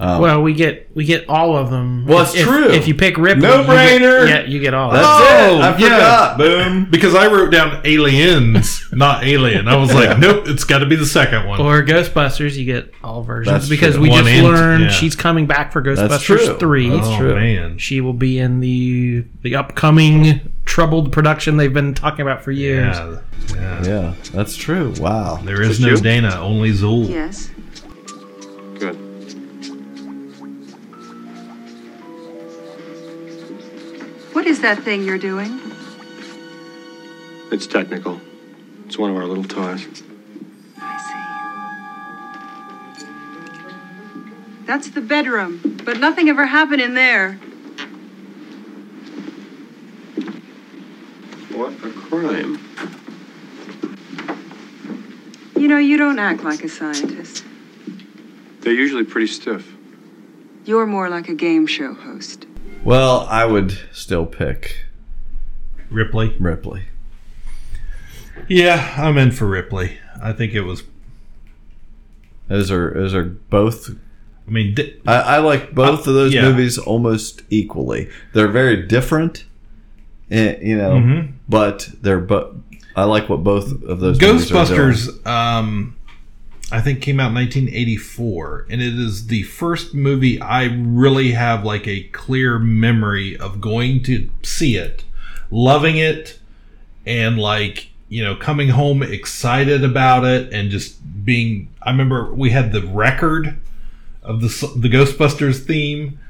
Um, 0.01 0.21
well, 0.21 0.43
we 0.43 0.55
get 0.55 0.89
we 0.95 1.05
get 1.05 1.29
all 1.29 1.57
of 1.57 1.71
them. 1.71 2.07
Well, 2.07 2.21
If- 2.23 2.29
it's 2.29 2.37
if- 2.39 2.47
true. 2.47 2.71
If 2.71 2.87
you 2.87 2.95
pick 2.95 3.19
Ripley, 3.19 3.43
No 3.43 3.63
you 3.63 3.67
get- 3.67 4.01
brainer. 4.01 4.29
Yeah, 4.29 4.45
you 4.45 4.61
get 4.61 4.73
all. 4.73 4.93
That's 4.93 5.05
of 5.05 5.29
them. 5.51 5.59
it. 5.61 5.65
I 5.65 5.73
forgot. 5.73 6.39
Boom. 6.39 6.85
Because 6.89 7.15
I 7.17 7.27
wrote 7.27 7.51
down 7.51 7.81
aliens, 7.85 8.85
not 8.93 9.25
alien. 9.25 9.67
I 9.67 9.75
was 9.77 9.93
like, 9.93 10.19
nope, 10.21 10.45
it's 10.47 10.63
got 10.63 10.79
to 10.79 10.87
be 10.87 10.95
the 10.95 11.05
second 11.07 11.47
one. 11.49 11.61
Or 11.61 11.83
Ghostbusters, 11.83 12.55
you 12.57 12.65
get 12.65 12.93
all 13.03 13.23
versions 13.23 13.53
That's 13.53 13.69
because 13.69 13.95
true. 13.95 14.03
we 14.05 14.11
One 14.11 14.19
just 14.25 14.31
and- 14.37 14.47
learned 14.47 14.83
yeah. 14.85 14.91
she's 14.91 15.17
coming 15.17 15.47
back 15.47 15.73
for 15.73 15.83
That's 15.83 16.01
Ghostbusters 16.01 16.45
true. 16.47 16.59
three. 16.59 16.91
That's 16.91 17.07
oh 17.09 17.19
true. 17.19 17.35
man, 17.35 17.79
She 17.79 18.01
will 18.01 18.13
be 18.13 18.39
in 18.39 18.61
the 18.61 19.25
the 19.43 19.57
upcoming 19.57 20.53
troubled 20.65 21.11
production 21.11 21.57
they've 21.57 21.73
been 21.75 21.95
talking 21.95 22.21
about 22.23 22.45
for 22.45 22.53
years. 22.53 22.97
yeah, 22.97 23.17
yeah. 23.57 23.83
Yeah, 23.85 24.15
that's 24.33 24.55
true. 24.55 24.93
Wow. 25.01 25.41
There 25.43 25.61
is 25.61 25.71
Is 25.71 25.81
no 25.81 25.89
you? 25.89 25.97
Dana, 25.97 26.39
only 26.41 26.71
Zuul. 26.71 27.09
Yes. 27.09 27.51
Good. 28.79 28.97
Is 34.59 34.63
that 34.63 34.83
thing 34.83 35.05
you're 35.05 35.19
doing? 35.19 35.61
It's 37.53 37.69
technical. 37.69 38.21
It's 38.87 38.99
one 38.99 39.09
of 39.09 39.17
our 39.17 39.25
little 39.25 39.45
toys. 39.45 39.87
I 40.77 40.99
see. 42.99 43.05
That's 44.67 44.91
the 44.91 45.01
bedroom, 45.01 45.81
but 45.85 46.01
nothing 46.01 46.29
ever 46.29 46.45
happened 46.45 46.83
in 46.83 46.95
there. 46.95 47.35
What 51.55 51.73
a 51.75 51.93
crime. 51.93 52.59
You 55.57 55.69
know, 55.69 55.79
you 55.79 55.97
don't 55.97 56.19
act 56.19 56.43
like 56.43 56.65
a 56.65 56.69
scientist. 56.69 57.45
They're 58.63 58.73
usually 58.73 59.05
pretty 59.05 59.29
stiff. 59.29 59.73
You're 60.65 60.87
more 60.87 61.09
like 61.09 61.29
a 61.29 61.35
game 61.35 61.69
show 61.69 61.95
host. 61.95 62.48
Well, 62.89 63.27
I 63.29 63.45
would 63.45 63.79
still 63.93 64.25
pick 64.25 64.87
Ripley. 65.91 66.35
Ripley. 66.39 66.85
Yeah, 68.49 68.95
I'm 68.97 69.19
in 69.19 69.31
for 69.31 69.47
Ripley. 69.47 69.99
I 70.23 70.33
think 70.33 70.55
it 70.55 70.63
was. 70.63 70.85
Those 72.49 72.71
are 72.71 72.95
those 72.95 73.13
are 73.15 73.25
both. 73.25 73.91
I 74.47 74.51
mean, 74.51 74.75
di- 74.75 74.97
I, 75.07 75.17
I 75.17 75.39
like 75.39 75.75
both 75.75 76.07
of 76.07 76.15
those 76.15 76.33
yeah. 76.33 76.41
movies 76.51 76.79
almost 76.79 77.43
equally. 77.51 78.09
They're 78.33 78.49
very 78.49 78.87
different, 78.87 79.45
eh, 80.31 80.57
you 80.63 80.79
know, 80.79 80.93
Mhm. 80.93 81.33
but 81.47 81.91
they're 82.01 82.21
but 82.21 82.55
I 82.97 83.05
like 83.05 83.29
what 83.29 83.45
both 83.45 83.71
of 83.83 84.01
those 84.01 84.19
movies 84.19 84.51
are 84.51 84.55
doing. 84.55 84.67
Ghostbusters. 84.95 85.27
Um, 85.27 85.95
I 86.71 86.81
think 86.83 87.01
came 87.01 87.19
out 87.19 87.29
in 87.29 87.35
1984, 87.35 88.67
and 88.69 88.83
it 88.83 88.99
is 88.99 89.29
the 89.29 89.43
first 89.45 89.95
movie 89.95 90.41
I 90.41 90.65
really 90.65 91.33
have 91.33 91.65
like 91.65 91.89
a 91.89 92.03
clear 92.05 92.59
memory 92.59 93.37
of 93.39 93.61
going 93.61 94.03
to 94.05 94.29
see 94.43 94.77
it, 94.77 95.05
loving 95.51 95.97
it, 95.97 96.39
and 97.07 97.39
like 97.39 97.89
you 98.11 98.23
know 98.23 98.37
coming 98.37 98.69
home 98.69 99.03
excited 99.03 99.83
about 99.83 100.25
it, 100.25 100.53
and 100.53 100.71
just 100.71 101.25
being. 101.25 101.69
I 101.81 101.91
remember 101.91 102.35
we 102.35 102.51
had 102.51 102.73
the 102.73 102.83
record 102.83 103.59
of 104.23 104.43
the 104.43 104.73
the 104.77 104.89
Ghostbusters 104.89 105.65
theme. 105.65 106.21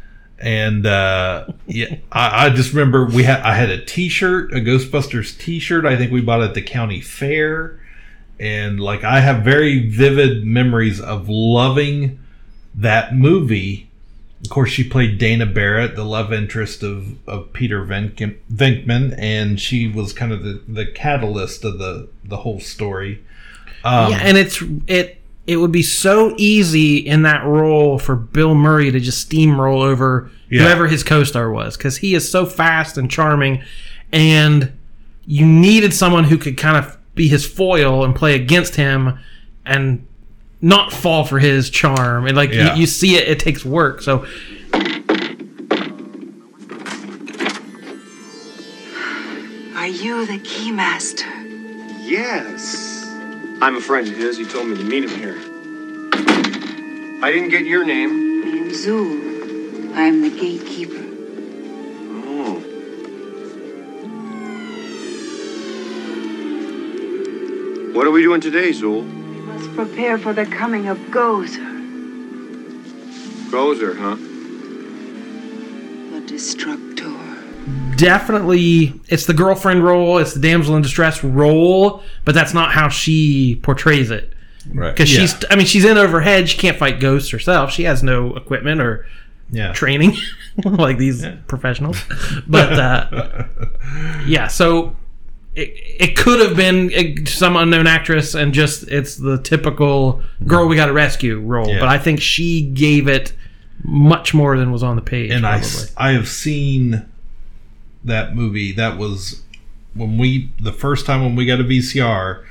And 0.40 0.86
uh, 0.86 1.48
yeah, 1.66 1.96
I, 2.12 2.46
I 2.46 2.50
just 2.50 2.72
remember 2.72 3.06
we 3.06 3.24
had 3.24 3.40
I 3.40 3.54
had 3.54 3.70
a 3.70 3.84
T-shirt, 3.84 4.52
a 4.52 4.60
Ghostbusters 4.60 5.36
T-shirt. 5.36 5.84
I 5.84 5.96
think 5.96 6.12
we 6.12 6.20
bought 6.20 6.42
it 6.42 6.44
at 6.44 6.54
the 6.54 6.62
county 6.62 7.00
fair, 7.00 7.80
and 8.40 8.80
like 8.80 9.04
I 9.04 9.20
have 9.20 9.42
very 9.44 9.88
vivid 9.88 10.44
memories 10.44 11.00
of 11.00 11.28
loving 11.28 12.18
that 12.74 13.14
movie. 13.14 13.90
Of 14.44 14.50
course, 14.50 14.70
she 14.70 14.84
played 14.88 15.18
Dana 15.18 15.46
Barrett, 15.46 15.96
the 15.96 16.04
love 16.04 16.32
interest 16.32 16.84
of, 16.84 17.16
of 17.28 17.52
Peter 17.52 17.84
Venk- 17.84 18.38
Venkman, 18.52 19.14
and 19.18 19.60
she 19.60 19.88
was 19.88 20.12
kind 20.12 20.32
of 20.32 20.44
the, 20.44 20.62
the 20.68 20.86
catalyst 20.86 21.64
of 21.64 21.78
the 21.78 22.08
the 22.24 22.36
whole 22.38 22.60
story. 22.60 23.24
Um, 23.84 24.12
yeah, 24.12 24.18
and 24.22 24.38
it's 24.38 24.62
it 24.86 25.20
it 25.46 25.56
would 25.56 25.72
be 25.72 25.82
so 25.82 26.34
easy 26.36 26.98
in 26.98 27.22
that 27.22 27.44
role 27.44 27.98
for 27.98 28.14
Bill 28.14 28.54
Murray 28.54 28.90
to 28.92 29.00
just 29.00 29.28
steamroll 29.28 29.82
over 29.82 30.30
Yeah. 30.50 30.62
whoever 30.62 30.86
his 30.86 31.02
co-star 31.02 31.50
was 31.50 31.76
because 31.76 31.96
he 31.96 32.14
is 32.14 32.30
so 32.30 32.44
fast 32.46 32.96
and 32.98 33.10
charming, 33.10 33.62
and 34.12 34.72
you 35.26 35.46
needed 35.46 35.92
someone 35.94 36.24
who 36.24 36.38
could 36.38 36.56
kind 36.56 36.76
of 36.76 36.97
be 37.18 37.28
his 37.28 37.44
foil 37.44 38.04
and 38.04 38.14
play 38.14 38.34
against 38.34 38.76
him, 38.76 39.18
and 39.66 40.06
not 40.62 40.92
fall 40.92 41.24
for 41.24 41.38
his 41.38 41.68
charm. 41.68 42.26
And 42.26 42.34
like 42.36 42.50
Yeah. 42.52 42.74
you, 42.74 42.80
you 42.82 42.86
see 42.86 43.16
it, 43.16 43.28
it 43.28 43.38
takes 43.40 43.64
work. 43.64 44.00
So 44.00 44.24
Are 49.74 49.86
you 49.86 50.26
the 50.26 50.38
keymaster? 50.38 51.26
Yes. 52.04 53.04
I'm 53.60 53.76
a 53.76 53.80
friend 53.80 54.06
of 54.08 54.16
his. 54.16 54.36
He 54.36 54.44
told 54.44 54.66
me 54.68 54.76
to 54.76 54.84
meet 54.84 55.04
him 55.04 55.10
here. 55.10 55.38
I 57.22 57.30
didn't 57.32 57.50
get 57.50 57.64
your 57.64 57.84
name. 57.84 58.10
I 58.44 58.48
am 58.48 58.70
Zuul. 58.70 59.94
I'm 59.94 60.22
the 60.22 60.30
gatekeeper. 60.30 60.97
What 67.98 68.06
are 68.06 68.12
we 68.12 68.22
doing 68.22 68.40
today, 68.40 68.70
Zuul? 68.70 69.02
We 69.02 69.40
must 69.40 69.74
prepare 69.74 70.18
for 70.18 70.32
the 70.32 70.46
coming 70.46 70.86
of 70.86 70.96
Gozer, 71.10 71.66
Gozer, 73.50 73.98
huh? 73.98 74.14
the 76.14 76.24
Destructor. 76.24 77.96
definitely 77.96 78.92
it's 79.08 79.26
the 79.26 79.34
girlfriend 79.34 79.82
role, 79.82 80.18
it's 80.18 80.32
the 80.32 80.38
damsel 80.38 80.76
in 80.76 80.82
distress 80.82 81.24
role, 81.24 82.04
but 82.24 82.36
that's 82.36 82.54
not 82.54 82.70
how 82.70 82.88
she 82.88 83.58
portrays 83.64 84.12
it. 84.12 84.32
Right. 84.72 84.92
Because 84.94 85.12
Yeah. 85.12 85.22
she's, 85.22 85.44
I 85.50 85.56
mean, 85.56 85.66
she's 85.66 85.84
in 85.84 85.98
over 85.98 86.18
her 86.18 86.20
head. 86.20 86.48
She 86.48 86.56
can't 86.56 86.76
fight 86.76 87.00
ghosts 87.00 87.30
herself. 87.30 87.72
She 87.72 87.82
has 87.82 88.04
no 88.04 88.32
equipment 88.36 88.80
or 88.80 89.06
yeah, 89.50 89.72
training 89.72 90.16
like 90.64 90.98
these 90.98 91.26
professionals. 91.48 92.00
But 92.46 92.74
uh, 92.74 93.44
yeah, 94.24 94.46
so 94.46 94.94
it, 95.58 95.72
it 96.10 96.16
could 96.16 96.40
have 96.40 96.56
been 96.56 97.26
some 97.26 97.56
unknown 97.56 97.86
actress, 97.86 98.34
and 98.34 98.54
just 98.54 98.84
it's 98.88 99.16
the 99.16 99.38
typical 99.42 100.22
girl 100.46 100.68
we 100.68 100.76
got 100.76 100.86
to 100.86 100.92
rescue 100.92 101.40
role. 101.40 101.68
Yeah. 101.68 101.80
But 101.80 101.88
I 101.88 101.98
think 101.98 102.20
she 102.20 102.62
gave 102.62 103.08
it 103.08 103.32
much 103.82 104.34
more 104.34 104.56
than 104.56 104.70
was 104.70 104.82
on 104.82 104.96
the 104.96 105.02
page. 105.02 105.30
and 105.30 105.46
I, 105.46 105.58
probably. 105.60 105.88
I 105.96 106.12
have 106.12 106.28
seen 106.28 107.06
that 108.04 108.34
movie. 108.36 108.72
That 108.72 108.98
was 108.98 109.42
when 109.94 110.16
we 110.16 110.52
the 110.60 110.72
first 110.72 111.06
time 111.06 111.22
when 111.22 111.34
we 111.34 111.44
got 111.44 111.60
a 111.60 111.64
VCR. 111.64 112.44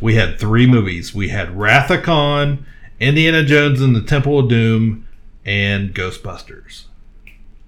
We 0.00 0.16
had 0.16 0.38
three 0.38 0.66
movies. 0.66 1.14
We 1.14 1.28
had 1.28 1.56
Wrath 1.56 1.90
of 1.90 2.02
Khan, 2.02 2.66
Indiana 2.98 3.44
Jones 3.44 3.80
and 3.80 3.94
the 3.94 4.02
Temple 4.02 4.38
of 4.40 4.48
Doom, 4.48 5.06
and 5.44 5.94
Ghostbusters. 5.94 6.84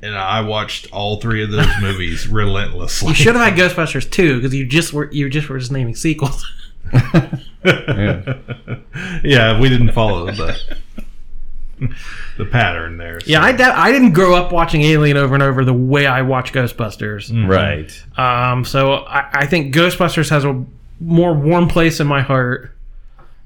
And 0.07 0.15
I 0.17 0.41
watched 0.43 0.93
all 0.93 1.21
three 1.21 1.43
of 1.43 1.51
those 1.51 1.69
movies 1.81 2.29
relentlessly. 2.41 3.09
You 3.09 3.15
should 3.15 3.35
have 3.35 3.45
had 3.45 3.59
Ghostbusters 3.59 4.09
too, 4.09 4.37
because 4.37 4.55
you 4.55 4.65
just 4.65 4.93
were 4.93 5.11
you 5.11 5.29
just 5.29 5.49
were 5.49 5.59
just 5.59 5.73
naming 5.73 5.97
sequels. 5.97 6.47
yeah, 9.25 9.61
we 9.61 9.69
didn't 9.69 9.93
follow 9.93 10.27
the 10.27 10.57
the 12.39 12.45
pattern 12.45 12.97
there. 12.97 13.19
yeah, 13.27 13.43
I, 13.43 13.53
de- 13.53 13.65
I 13.65 13.93
didn't 13.93 14.13
grow 14.13 14.35
up 14.35 14.53
watching 14.53 14.83
Alien 14.83 15.17
over 15.17 15.35
and 15.35 15.43
over 15.43 15.65
the 15.65 15.75
way 15.75 16.07
I 16.07 16.23
watch 16.23 16.53
Ghostbusters. 16.53 17.31
Right. 17.49 17.91
Um, 18.19 18.65
so 18.65 18.95
I, 19.05 19.29
I 19.41 19.47
think 19.47 19.75
Ghostbusters 19.75 20.31
has 20.31 20.45
a 20.45 20.65
more 21.01 21.35
warm 21.35 21.69
place 21.69 22.01
in 22.01 22.07
my 22.07 22.23
heart. 22.23 22.73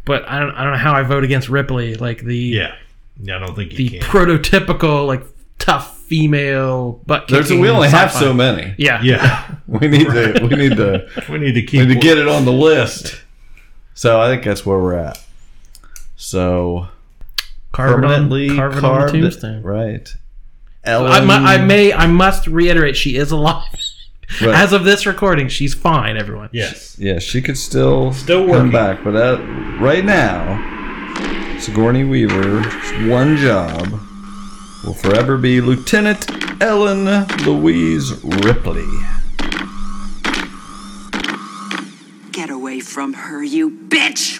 But 0.05 0.29
I 0.29 0.39
don't 0.41 0.51
I 0.53 0.65
don't 0.65 0.73
know 0.73 0.79
how 0.79 0.93
I 0.95 1.03
vote 1.03 1.25
against 1.25 1.49
Ripley, 1.49 1.95
like 1.95 2.23
the 2.23 2.37
yeah, 2.37 2.75
yeah. 3.23 3.37
I 3.37 3.39
don't 3.39 3.55
think 3.55 3.73
you 3.73 3.77
the 3.79 3.99
can. 3.99 4.01
prototypical 4.01 5.07
like 5.07 5.23
tough 5.59 6.00
female 6.11 7.01
butt. 7.07 7.29
There's 7.29 7.53
a, 7.53 7.57
we 7.57 7.69
only 7.71 7.89
have 7.89 8.13
so 8.13 8.35
many. 8.35 8.75
Yeah, 8.77 9.01
yeah, 9.01 9.55
We 9.69 9.87
need 9.87 10.09
to 10.09 10.41
we 10.43 10.57
need 10.57 10.77
to 10.77 11.07
we 11.31 11.39
need 11.39 11.53
to 11.55 11.61
we 11.61 11.67
keep 11.67 11.87
need 11.89 11.95
to 11.95 12.01
get 12.01 12.19
it 12.19 12.27
on 12.27 12.45
the 12.45 12.53
list. 12.53 13.23
So 13.95 14.21
I 14.21 14.29
think 14.29 14.43
that's 14.45 14.67
where 14.67 14.77
we're 14.79 14.97
at. 14.97 15.23
So 16.17 16.89
carved 17.73 17.95
on, 17.95 18.01
permanently 18.03 18.57
carved 18.57 18.77
on 18.77 18.83
carved, 18.83 19.15
the 19.15 19.21
tombstone. 19.21 19.63
right? 19.63 20.13
Ellen, 20.83 21.13
I, 21.13 21.21
mu- 21.21 21.47
I 21.47 21.59
may 21.65 21.93
I 21.93 22.07
must 22.09 22.47
reiterate 22.49 22.97
she 22.97 23.17
is 23.17 23.31
alive. 23.31 23.65
Right. 24.41 24.55
As 24.55 24.73
of 24.73 24.85
this 24.85 25.07
recording, 25.07 25.49
she's 25.49 25.75
fine. 25.75 26.17
Everyone. 26.17 26.51
Yes. 26.53 26.97
Yeah, 27.01 27.19
she 27.19 27.43
could 27.43 27.59
still 27.59 28.13
Still 28.13 28.47
come 28.47 28.71
back, 28.71 29.03
but 29.03 29.17
uh, 29.17 29.43
right 29.81 30.05
now, 30.05 31.59
Sigourney 31.59 32.05
Weaver's 32.05 33.09
one 33.11 33.37
job 33.39 34.01
will 34.85 34.95
forever 34.95 35.37
be 35.37 35.61
Lieutenant 35.61 36.31
Ellen 36.63 37.27
Louise 37.45 38.13
Ripley. 38.23 38.87
Get 42.33 42.51
away 42.51 42.81
from 42.81 43.15
her, 43.15 43.43
you 43.43 43.71
bitch! 43.71 44.39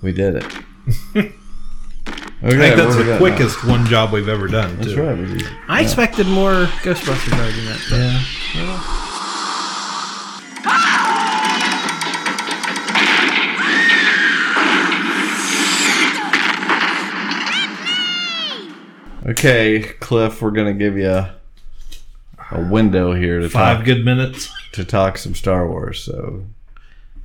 We 0.00 0.12
did 0.12 0.36
it. 0.36 0.44
okay, 1.16 1.32
I 2.42 2.50
think 2.50 2.76
that's 2.76 2.96
the 2.96 3.16
quickest 3.18 3.64
now? 3.64 3.70
one 3.70 3.86
job 3.86 4.12
we've 4.12 4.28
ever 4.28 4.46
done. 4.46 4.76
That's 4.76 4.92
too. 4.92 5.02
right. 5.02 5.52
I 5.68 5.80
yeah. 5.80 5.84
expected 5.84 6.26
more 6.28 6.66
Ghostbusters 6.82 7.36
argument. 7.36 7.80
But. 7.90 7.98
Yeah. 7.98 8.22
yeah. 8.54 9.07
Okay, 19.28 19.82
Cliff, 20.00 20.40
we're 20.40 20.52
gonna 20.52 20.72
give 20.72 20.96
you 20.96 21.10
a, 21.10 21.34
a 22.50 22.62
window 22.70 23.12
here 23.12 23.40
to 23.40 23.50
Five 23.50 23.78
talk, 23.78 23.84
good 23.84 24.02
minutes. 24.02 24.50
to 24.72 24.86
talk 24.86 25.18
some 25.18 25.34
Star 25.34 25.68
Wars. 25.68 26.00
So 26.02 26.44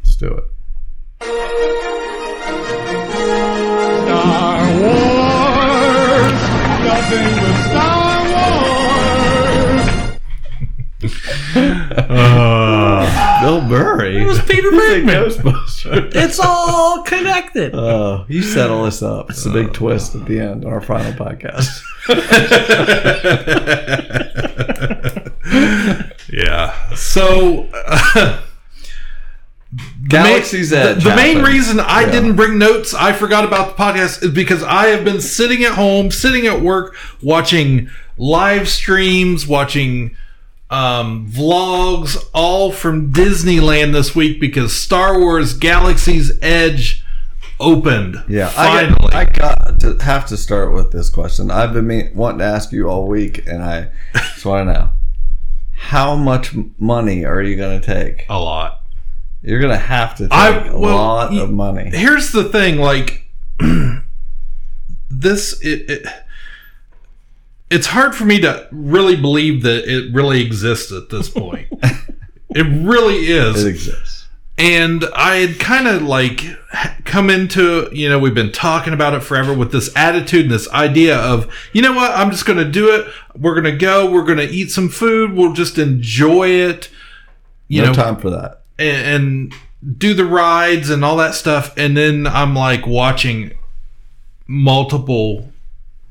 let's 0.03 0.17
do 0.17 0.27
it. 0.27 0.43
Star 4.03 4.59
Wars, 4.81 6.31
nothing 6.83 7.31
but 7.39 7.55
Star 7.69 7.82
Murray. 13.77 14.21
it 14.21 14.25
was 14.25 14.41
Peter 14.41 14.69
Venkman. 14.71 15.27
Ghostbusters. 15.29 16.15
It's 16.15 16.39
all 16.39 17.03
connected. 17.03 17.73
Oh, 17.83 18.25
you 18.29 18.41
set 18.41 18.69
all 18.69 18.85
this 18.85 19.01
up. 19.01 19.29
It's 19.31 19.45
a 19.45 19.49
big 19.49 19.73
twist 19.73 20.15
at 20.15 20.25
the 20.25 20.39
end 20.39 20.63
on 20.65 20.71
our 20.73 20.81
final 20.81 21.11
podcast. 21.13 21.81
yeah. 26.31 26.93
So. 26.95 27.69
Uh, 27.73 28.41
Galaxy's 30.07 30.69
the, 30.69 30.77
Edge. 30.77 31.03
the 31.03 31.15
main 31.15 31.41
reason 31.41 31.79
I 31.79 32.01
Yeah. 32.01 32.11
didn't 32.11 32.35
bring 32.35 32.59
notes, 32.59 32.93
I 32.93 33.11
forgot 33.13 33.43
about 33.43 33.75
the 33.75 33.83
podcast, 33.83 34.21
is 34.21 34.29
because 34.31 34.61
I 34.61 34.87
have 34.87 35.03
been 35.03 35.19
sitting 35.19 35.63
at 35.63 35.71
home, 35.73 36.11
sitting 36.11 36.45
at 36.45 36.61
work, 36.61 36.95
watching 37.23 37.89
live 38.17 38.69
streams, 38.69 39.47
watching 39.47 40.15
um, 40.69 41.29
vlogs, 41.29 42.17
all 42.33 42.71
from 42.71 43.11
Disneyland 43.11 43.93
this 43.93 44.15
week 44.15 44.39
because 44.39 44.73
Star 44.73 45.19
Wars 45.19 45.53
Galaxy's 45.53 46.31
Edge 46.41 47.03
opened. 47.59 48.23
Yeah, 48.27 48.47
finally. 48.49 49.13
I 49.13 49.25
got, 49.25 49.61
I 49.61 49.71
got 49.71 49.79
to 49.81 50.03
have 50.03 50.25
to 50.27 50.37
start 50.37 50.73
with 50.73 50.91
this 50.91 51.09
question. 51.09 51.51
I've 51.51 51.73
been 51.73 51.87
mean, 51.87 52.11
wanting 52.15 52.39
to 52.39 52.45
ask 52.45 52.71
you 52.71 52.89
all 52.89 53.07
week, 53.07 53.45
and 53.47 53.63
I 53.63 53.89
just 54.15 54.45
want 54.45 54.67
to 54.67 54.73
know 54.73 54.89
how 55.75 56.15
much 56.15 56.55
money 56.79 57.25
are 57.25 57.41
you 57.41 57.55
going 57.55 57.79
to 57.79 57.85
take? 57.85 58.25
a 58.29 58.39
lot. 58.39 58.81
You're 59.41 59.59
going 59.59 59.73
to 59.73 59.77
have 59.77 60.15
to 60.15 60.23
take 60.23 60.31
I- 60.33 60.67
a 60.67 60.77
well, 60.77 60.95
lot 60.97 61.37
of 61.37 61.51
money. 61.51 61.89
Here's 61.93 62.31
the 62.31 62.45
thing, 62.45 62.77
like 62.77 63.27
this 65.09 65.59
it, 65.61 65.89
it 65.89 66.07
it's 67.73 67.87
hard 67.87 68.15
for 68.15 68.25
me 68.25 68.39
to 68.41 68.67
really 68.71 69.15
believe 69.15 69.63
that 69.63 69.85
it 69.85 70.13
really 70.13 70.41
exists 70.45 70.91
at 70.91 71.09
this 71.09 71.27
point. 71.29 71.67
it 72.49 72.85
really 72.85 73.15
is. 73.15 73.63
It 73.63 73.69
exists. 73.69 74.27
and 74.57 75.03
I 75.15 75.37
had 75.37 75.59
kind 75.59 75.87
of 75.87 76.03
like 76.03 76.43
come 77.03 77.29
into, 77.29 77.89
you 77.91 78.07
know, 78.09 78.19
we've 78.19 78.35
been 78.35 78.51
talking 78.51 78.93
about 78.93 79.13
it 79.13 79.21
forever 79.21 79.53
with 79.53 79.71
this 79.71 79.95
attitude 79.95 80.43
and 80.45 80.51
this 80.51 80.69
idea 80.71 81.17
of, 81.17 81.51
you 81.73 81.81
know 81.81 81.93
what, 81.93 82.11
I'm 82.11 82.29
just 82.29 82.45
going 82.45 82.59
to 82.59 82.69
do 82.69 82.93
it. 82.95 83.07
We're 83.35 83.59
going 83.59 83.71
to 83.71 83.77
go, 83.77 84.11
we're 84.11 84.25
going 84.25 84.37
to 84.37 84.49
eat 84.49 84.69
some 84.69 84.89
food, 84.89 85.33
we'll 85.33 85.53
just 85.53 85.77
enjoy 85.77 86.49
it. 86.49 86.89
You 87.67 87.81
no 87.81 87.87
know, 87.87 87.93
time 87.93 88.17
for 88.17 88.29
that. 88.29 88.61
and, 88.77 89.07
and 89.07 89.53
do 89.97 90.13
the 90.13 90.25
rides 90.25 90.89
and 90.89 91.03
all 91.03 91.17
that 91.17 91.33
stuff 91.33 91.73
and 91.75 91.97
then 91.97 92.25
i'm 92.25 92.55
like 92.55 92.87
watching 92.87 93.51
multiple 94.47 95.51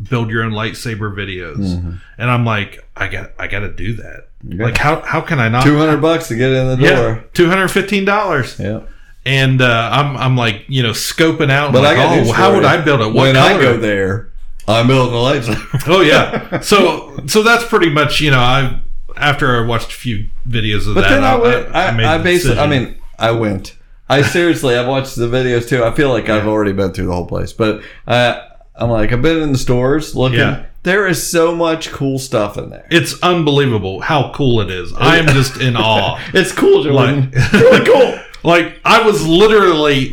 build 0.08 0.30
your 0.30 0.42
own 0.42 0.52
lightsaber 0.52 1.14
videos 1.14 1.72
and 2.18 2.30
i'm 2.30 2.44
like 2.44 2.84
i 2.96 3.06
got 3.08 3.30
i 3.38 3.46
got 3.46 3.60
to 3.60 3.72
do 3.72 3.94
that 3.94 4.28
Yeah. 4.42 4.64
like 4.64 4.76
how 4.78 5.00
how 5.02 5.20
can 5.20 5.38
i 5.38 5.48
not 5.48 5.62
Two 5.64 5.76
hundred 5.76 5.98
bucks 6.00 6.28
to 6.28 6.36
get 6.36 6.50
in 6.50 6.66
the 6.68 6.76
door. 6.76 6.86
yeah 6.88 6.96
door. 6.96 7.24
$215 7.34 8.58
Yeah. 8.58 8.80
and 9.24 9.60
uh, 9.62 9.90
i'm 9.92 10.16
i'm 10.16 10.36
like 10.36 10.64
you 10.68 10.82
know 10.82 10.90
scoping 10.90 11.50
out 11.50 11.72
But 11.72 11.82
like, 11.82 11.96
I 11.98 12.16
got 12.16 12.26
oh 12.28 12.32
how 12.32 12.54
would 12.54 12.64
i 12.64 12.80
build 12.82 13.00
it 13.00 13.06
what 13.06 13.14
when 13.14 13.36
I 13.36 13.60
go 13.60 13.76
there, 13.76 14.30
I'm 14.68 14.86
building 14.86 15.14
a 15.14 15.18
lightsaber. 15.18 15.82
oh 15.88 16.00
yeah 16.00 16.60
so 16.60 17.18
so 17.26 17.42
that's 17.42 17.64
pretty 17.64 17.90
much 17.90 18.20
you 18.20 18.30
know 18.30 18.38
i 18.40 18.80
after 19.16 19.62
i 19.62 19.66
watched 19.66 19.90
a 19.90 19.94
few 19.94 20.28
videos 20.48 20.88
of 20.88 20.94
But 20.94 21.02
that 21.02 21.08
then 21.10 21.24
I 21.24 21.36
went. 21.36 21.74
I, 21.74 21.90
made 21.92 22.06
I, 22.06 22.18
basically. 22.18 22.58
I 22.58 22.66
mean, 22.66 22.96
I 23.18 23.30
went. 23.32 23.76
I 24.08 24.22
seriously. 24.22 24.74
I've 24.74 24.88
watched 24.88 25.16
the 25.16 25.26
videos 25.28 25.68
too. 25.68 25.84
I 25.84 25.90
feel 25.94 26.08
like 26.08 26.30
I've 26.30 26.46
already 26.48 26.72
been 26.72 26.92
through 26.92 27.06
the 27.06 27.12
whole 27.14 27.26
place. 27.26 27.52
But 27.52 27.82
uh, 28.06 28.40
I'm 28.74 28.90
like, 28.90 29.12
I've 29.12 29.22
been 29.22 29.42
in 29.42 29.52
the 29.52 29.58
stores 29.58 30.14
looking. 30.14 30.38
Yeah. 30.38 30.64
There 30.82 31.06
is 31.06 31.30
so 31.30 31.54
much 31.54 31.90
cool 31.90 32.18
stuff 32.18 32.58
in 32.58 32.70
there. 32.70 32.86
It's 32.90 33.22
unbelievable 33.22 34.00
how 34.00 34.32
cool 34.32 34.60
it 34.60 34.70
is. 34.70 34.92
I 34.94 35.18
am 35.18 35.26
just 35.28 35.60
in 35.60 35.76
awe. 35.76 36.20
It's 36.34 36.50
cool, 36.52 36.82
Jordan. 36.82 37.30
Like- 37.30 37.30
It's 37.34 37.52
really 37.54 37.86
cool. 37.86 38.18
Like 38.44 38.80
I 38.84 39.02
was 39.06 39.24
literally, 39.24 40.10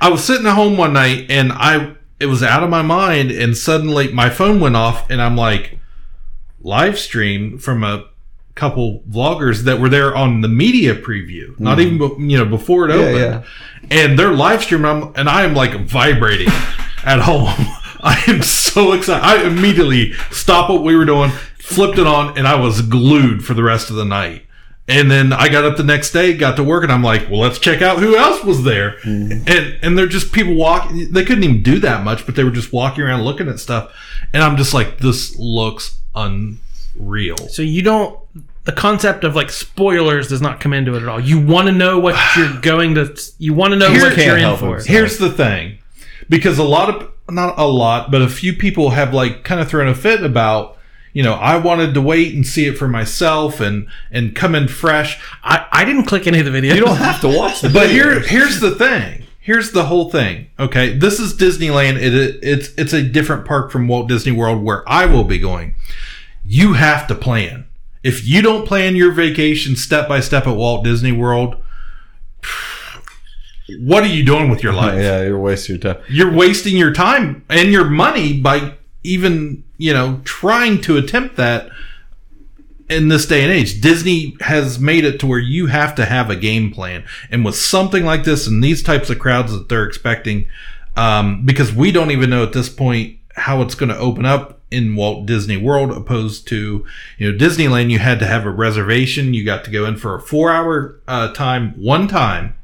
I 0.00 0.08
was 0.10 0.24
sitting 0.24 0.46
at 0.48 0.54
home 0.56 0.76
one 0.76 0.92
night 0.92 1.26
and 1.30 1.52
I 1.52 1.94
it 2.18 2.26
was 2.26 2.42
out 2.42 2.64
of 2.64 2.70
my 2.70 2.82
mind 2.82 3.30
and 3.30 3.56
suddenly 3.56 4.12
my 4.12 4.28
phone 4.28 4.58
went 4.58 4.74
off 4.74 5.08
and 5.08 5.22
I'm 5.22 5.36
like, 5.36 5.78
live 6.60 6.98
stream 6.98 7.56
from 7.58 7.84
a 7.84 8.06
couple 8.56 9.04
vloggers 9.08 9.60
that 9.66 9.78
were 9.78 9.88
there 9.88 10.16
on 10.16 10.40
the 10.40 10.48
media 10.48 10.96
preview, 10.96 11.56
not 11.60 11.78
even 11.78 12.28
you 12.28 12.36
know 12.38 12.44
before 12.44 12.88
it 12.88 12.92
Mm. 12.92 12.98
Yeah, 12.98 13.06
opened, 13.06 13.44
yeah. 13.92 13.96
and 14.02 14.18
they're 14.18 14.32
live 14.34 14.64
streaming 14.64 14.86
I'm, 14.90 15.12
and 15.14 15.28
I 15.28 15.44
am 15.44 15.54
like 15.54 15.78
vibrating 15.86 16.52
at 17.08 17.20
home. 17.20 17.48
I 18.00 18.22
am 18.28 18.42
so 18.42 18.92
excited. 18.92 19.24
I 19.24 19.44
immediately 19.46 20.12
stopped 20.30 20.70
what 20.70 20.82
we 20.84 20.94
were 20.94 21.04
doing, 21.04 21.30
flipped 21.58 21.98
it 21.98 22.06
on, 22.06 22.38
and 22.38 22.46
I 22.46 22.54
was 22.60 22.80
glued 22.82 23.44
for 23.44 23.54
the 23.54 23.62
rest 23.64 23.90
of 23.90 23.96
the 23.96 24.04
night. 24.04 24.44
And 24.86 25.10
then 25.10 25.32
I 25.34 25.48
got 25.48 25.64
up 25.64 25.76
the 25.76 25.82
next 25.84 26.12
day, 26.12 26.34
got 26.34 26.56
to 26.56 26.64
work, 26.64 26.82
and 26.82 26.90
I'm 26.92 27.02
like, 27.02 27.28
well, 27.28 27.40
let's 27.40 27.58
check 27.58 27.82
out 27.82 27.98
who 27.98 28.16
else 28.16 28.42
was 28.44 28.62
there. 28.64 28.92
Mm-hmm. 29.04 29.46
And 29.46 29.78
and 29.82 29.98
they're 29.98 30.06
just 30.06 30.32
people 30.32 30.54
walking. 30.54 31.12
They 31.12 31.24
couldn't 31.24 31.44
even 31.44 31.62
do 31.62 31.78
that 31.80 32.04
much, 32.04 32.24
but 32.24 32.36
they 32.36 32.44
were 32.44 32.50
just 32.50 32.72
walking 32.72 33.02
around 33.04 33.22
looking 33.22 33.48
at 33.48 33.58
stuff. 33.58 33.92
And 34.32 34.42
I'm 34.42 34.56
just 34.56 34.72
like, 34.72 34.98
this 34.98 35.36
looks 35.38 35.98
unreal. 36.96 37.36
So 37.48 37.62
you 37.62 37.82
don't. 37.82 38.18
The 38.64 38.72
concept 38.72 39.24
of 39.24 39.34
like 39.34 39.50
spoilers 39.50 40.28
does 40.28 40.40
not 40.42 40.60
come 40.60 40.72
into 40.72 40.94
it 40.94 41.02
at 41.02 41.08
all. 41.08 41.20
You 41.20 41.40
want 41.40 41.66
to 41.68 41.72
know 41.72 41.98
what 41.98 42.14
you're 42.36 42.60
going 42.62 42.94
to. 42.94 43.14
You 43.38 43.54
want 43.54 43.72
to 43.72 43.78
know 43.78 43.90
Here- 43.90 44.02
what 44.02 44.16
you're 44.16 44.36
in 44.38 44.56
for. 44.56 44.74
himself. 44.74 44.86
Here's 44.86 45.18
the 45.18 45.30
thing, 45.30 45.77
because 46.28 46.58
a 46.58 46.64
lot 46.64 46.88
of 46.90 47.10
not 47.30 47.58
a 47.58 47.66
lot, 47.66 48.10
but 48.10 48.22
a 48.22 48.28
few 48.28 48.52
people 48.52 48.90
have 48.90 49.12
like 49.12 49.44
kind 49.44 49.60
of 49.60 49.68
thrown 49.68 49.88
a 49.88 49.94
fit 49.94 50.22
about. 50.22 50.76
You 51.12 51.22
know, 51.22 51.34
I 51.34 51.56
wanted 51.56 51.94
to 51.94 52.02
wait 52.02 52.34
and 52.34 52.46
see 52.46 52.66
it 52.66 52.78
for 52.78 52.86
myself 52.86 53.60
and 53.60 53.88
and 54.10 54.36
come 54.36 54.54
in 54.54 54.68
fresh. 54.68 55.20
I, 55.42 55.66
I 55.72 55.84
didn't 55.84 56.04
click 56.04 56.26
any 56.26 56.38
of 56.38 56.44
the 56.44 56.50
videos. 56.50 56.74
You 56.74 56.84
don't 56.84 56.96
have 56.96 57.20
to 57.22 57.28
watch 57.28 57.60
the. 57.60 57.68
But 57.72 57.90
here, 57.90 58.20
here's 58.20 58.60
the 58.60 58.74
thing. 58.74 59.24
Here's 59.40 59.72
the 59.72 59.86
whole 59.86 60.10
thing. 60.10 60.48
Okay, 60.58 60.96
this 60.96 61.18
is 61.18 61.34
Disneyland. 61.34 61.96
It, 61.96 62.14
it, 62.14 62.38
it's 62.42 62.68
it's 62.76 62.92
a 62.92 63.02
different 63.02 63.46
park 63.46 63.72
from 63.72 63.88
Walt 63.88 64.08
Disney 64.08 64.32
World 64.32 64.62
where 64.62 64.86
I 64.88 65.06
will 65.06 65.24
be 65.24 65.38
going. 65.38 65.74
You 66.44 66.74
have 66.74 67.06
to 67.08 67.14
plan. 67.14 67.66
If 68.04 68.26
you 68.26 68.42
don't 68.42 68.66
plan 68.66 68.94
your 68.94 69.12
vacation 69.12 69.74
step 69.74 70.08
by 70.08 70.20
step 70.20 70.46
at 70.46 70.54
Walt 70.54 70.84
Disney 70.84 71.12
World, 71.12 71.56
what 73.80 74.02
are 74.02 74.08
you 74.08 74.24
doing 74.24 74.50
with 74.50 74.62
your 74.62 74.72
life? 74.72 75.00
yeah, 75.00 75.22
you're 75.22 75.38
wasting 75.38 75.76
your 75.76 75.94
time. 75.94 76.02
You're 76.08 76.32
wasting 76.32 76.76
your 76.76 76.92
time 76.92 77.44
and 77.48 77.70
your 77.70 77.84
money 77.84 78.40
by 78.40 78.74
even 79.04 79.64
you 79.76 79.92
know 79.92 80.20
trying 80.24 80.80
to 80.82 80.96
attempt 80.96 81.36
that 81.36 81.70
in 82.88 83.08
this 83.08 83.26
day 83.26 83.42
and 83.42 83.52
age. 83.52 83.80
Disney 83.80 84.36
has 84.40 84.78
made 84.78 85.04
it 85.04 85.20
to 85.20 85.26
where 85.26 85.38
you 85.38 85.66
have 85.66 85.94
to 85.96 86.04
have 86.04 86.30
a 86.30 86.36
game 86.36 86.70
plan, 86.70 87.04
and 87.30 87.44
with 87.44 87.56
something 87.56 88.04
like 88.04 88.24
this 88.24 88.46
and 88.46 88.62
these 88.62 88.82
types 88.82 89.10
of 89.10 89.18
crowds 89.18 89.52
that 89.52 89.68
they're 89.68 89.86
expecting, 89.86 90.48
um, 90.96 91.44
because 91.44 91.72
we 91.72 91.92
don't 91.92 92.10
even 92.10 92.30
know 92.30 92.42
at 92.42 92.52
this 92.52 92.68
point 92.68 93.18
how 93.36 93.62
it's 93.62 93.74
going 93.74 93.90
to 93.90 93.98
open 93.98 94.24
up 94.24 94.60
in 94.70 94.96
Walt 94.96 95.26
Disney 95.26 95.56
World, 95.56 95.90
opposed 95.90 96.46
to 96.48 96.84
you 97.18 97.32
know 97.32 97.38
Disneyland. 97.38 97.90
You 97.90 97.98
had 97.98 98.18
to 98.20 98.26
have 98.26 98.44
a 98.44 98.50
reservation. 98.50 99.34
You 99.34 99.44
got 99.44 99.64
to 99.64 99.70
go 99.70 99.84
in 99.84 99.96
for 99.96 100.14
a 100.14 100.20
four 100.20 100.50
hour 100.50 101.00
uh, 101.06 101.32
time 101.32 101.72
one 101.72 102.08
time. 102.08 102.54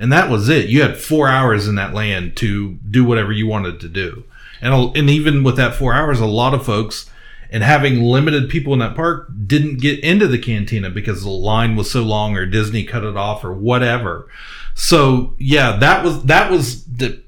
And 0.00 0.10
that 0.12 0.30
was 0.30 0.48
it. 0.48 0.68
You 0.68 0.82
had 0.82 0.96
four 0.96 1.28
hours 1.28 1.68
in 1.68 1.74
that 1.76 1.94
land 1.94 2.36
to 2.38 2.72
do 2.90 3.04
whatever 3.04 3.30
you 3.32 3.46
wanted 3.46 3.78
to 3.80 3.88
do. 3.88 4.24
And, 4.62 4.96
and 4.96 5.10
even 5.10 5.44
with 5.44 5.56
that 5.56 5.74
four 5.74 5.94
hours, 5.94 6.20
a 6.20 6.26
lot 6.26 6.54
of 6.54 6.64
folks 6.64 7.08
and 7.50 7.62
having 7.62 8.02
limited 8.02 8.48
people 8.48 8.72
in 8.72 8.78
that 8.78 8.96
park 8.96 9.28
didn't 9.46 9.80
get 9.80 10.00
into 10.00 10.26
the 10.26 10.38
cantina 10.38 10.88
because 10.88 11.22
the 11.22 11.30
line 11.30 11.76
was 11.76 11.90
so 11.90 12.02
long 12.02 12.36
or 12.36 12.46
Disney 12.46 12.84
cut 12.84 13.04
it 13.04 13.16
off 13.16 13.44
or 13.44 13.52
whatever. 13.52 14.28
So 14.74 15.34
yeah, 15.38 15.76
that 15.76 16.02
was, 16.02 16.22
that 16.24 16.50
was 16.50 16.84
the, 16.84 17.20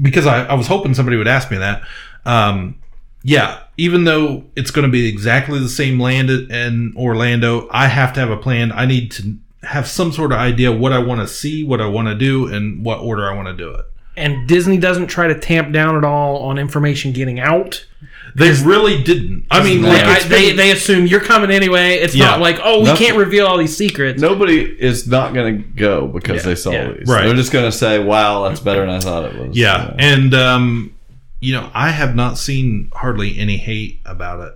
because 0.00 0.26
I, 0.26 0.44
I 0.44 0.54
was 0.54 0.68
hoping 0.68 0.94
somebody 0.94 1.16
would 1.16 1.28
ask 1.28 1.50
me 1.50 1.58
that. 1.58 1.82
Um, 2.24 2.78
yeah, 3.22 3.64
even 3.76 4.04
though 4.04 4.44
it's 4.56 4.70
going 4.70 4.86
to 4.86 4.92
be 4.92 5.08
exactly 5.08 5.58
the 5.58 5.68
same 5.68 5.98
land 5.98 6.30
in 6.30 6.94
Orlando, 6.96 7.68
I 7.70 7.86
have 7.88 8.12
to 8.14 8.20
have 8.20 8.30
a 8.30 8.36
plan. 8.36 8.72
I 8.72 8.86
need 8.86 9.10
to 9.12 9.36
have 9.62 9.86
some 9.86 10.10
sort 10.12 10.32
of 10.32 10.38
idea 10.38 10.72
what 10.72 10.92
I 10.92 10.98
want 10.98 11.20
to 11.20 11.28
see, 11.28 11.62
what 11.64 11.80
I 11.80 11.86
want 11.86 12.08
to 12.08 12.14
do, 12.14 12.46
and 12.46 12.84
what 12.84 13.00
order 13.00 13.30
I 13.30 13.34
want 13.34 13.48
to 13.48 13.54
do 13.56 13.70
it. 13.74 13.84
and 14.16 14.46
Disney 14.48 14.76
doesn't 14.76 15.06
try 15.06 15.28
to 15.28 15.38
tamp 15.38 15.72
down 15.72 15.96
at 15.96 16.04
all 16.04 16.38
on 16.38 16.58
information 16.58 17.12
getting 17.12 17.38
out. 17.40 17.86
They 18.34 18.50
really 18.62 19.02
didn't. 19.02 19.46
I 19.50 19.62
mean, 19.62 19.82
like 19.82 20.02
I- 20.04 20.22
they 20.28 20.52
they 20.52 20.70
assume 20.72 21.06
you're 21.06 21.20
coming 21.20 21.50
anyway. 21.50 21.94
It's 21.96 22.14
Yeah. 22.14 22.26
not 22.26 22.40
like 22.40 22.58
oh 22.62 22.80
we 22.80 22.84
Nothing- 22.86 23.06
can't 23.06 23.18
reveal 23.18 23.46
all 23.46 23.56
these 23.58 23.76
secrets. 23.76 24.20
Nobody 24.20 24.60
is 24.62 25.06
not 25.08 25.32
going 25.34 25.56
to 25.62 25.68
go 25.70 26.06
because 26.06 26.44
they 26.44 26.54
saw 26.54 26.70
yeah. 26.70 26.92
these. 26.92 27.08
Right. 27.08 27.24
They're 27.26 27.34
just 27.34 27.50
going 27.52 27.64
to 27.70 27.76
say, 27.76 27.98
"Wow, 27.98 28.48
that's 28.48 28.60
better 28.60 28.80
than 28.80 28.90
I 28.90 29.00
thought 29.00 29.24
it 29.24 29.34
was." 29.48 29.56
Yeah, 29.56 29.94
and 29.98 30.32
um, 30.34 30.94
you 31.40 31.54
know, 31.54 31.70
I 31.74 31.90
have 31.90 32.14
not 32.14 32.38
seen 32.38 32.90
hardly 32.92 33.38
any 33.38 33.56
hate 33.56 34.00
about 34.06 34.40
it. 34.40 34.52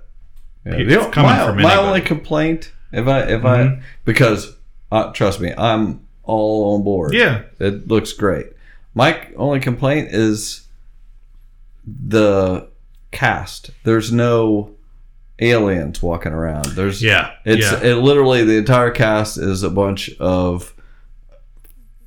Yeah, 0.66 0.72
It's 0.74 0.90
you 0.92 0.96
know, 0.98 1.08
coming 1.10 1.30
my, 1.32 1.46
from 1.46 1.56
my 1.56 1.70
anybody. 1.72 1.86
only 1.88 2.00
complaint, 2.00 2.72
if 2.92 3.06
I 3.08 3.20
if. 3.22 3.44
I 3.44 3.80
because 4.04 4.53
uh, 4.94 5.12
trust 5.12 5.40
me, 5.40 5.52
I'm 5.56 6.00
all 6.22 6.74
on 6.74 6.82
board. 6.84 7.12
Yeah. 7.14 7.42
it 7.58 7.88
looks 7.88 8.12
great. 8.12 8.46
My 8.94 9.26
only 9.36 9.60
complaint 9.60 10.08
is 10.12 10.66
the 11.86 12.68
cast. 13.10 13.70
There's 13.84 14.10
no 14.12 14.70
aliens 15.40 16.02
walking 16.02 16.32
around. 16.32 16.66
There's 16.66 17.02
Yeah, 17.02 17.32
It's 17.44 17.70
yeah. 17.70 17.82
it 17.82 17.94
literally 17.96 18.44
the 18.44 18.56
entire 18.56 18.90
cast 18.90 19.36
is 19.36 19.62
a 19.62 19.70
bunch 19.70 20.10
of 20.20 20.72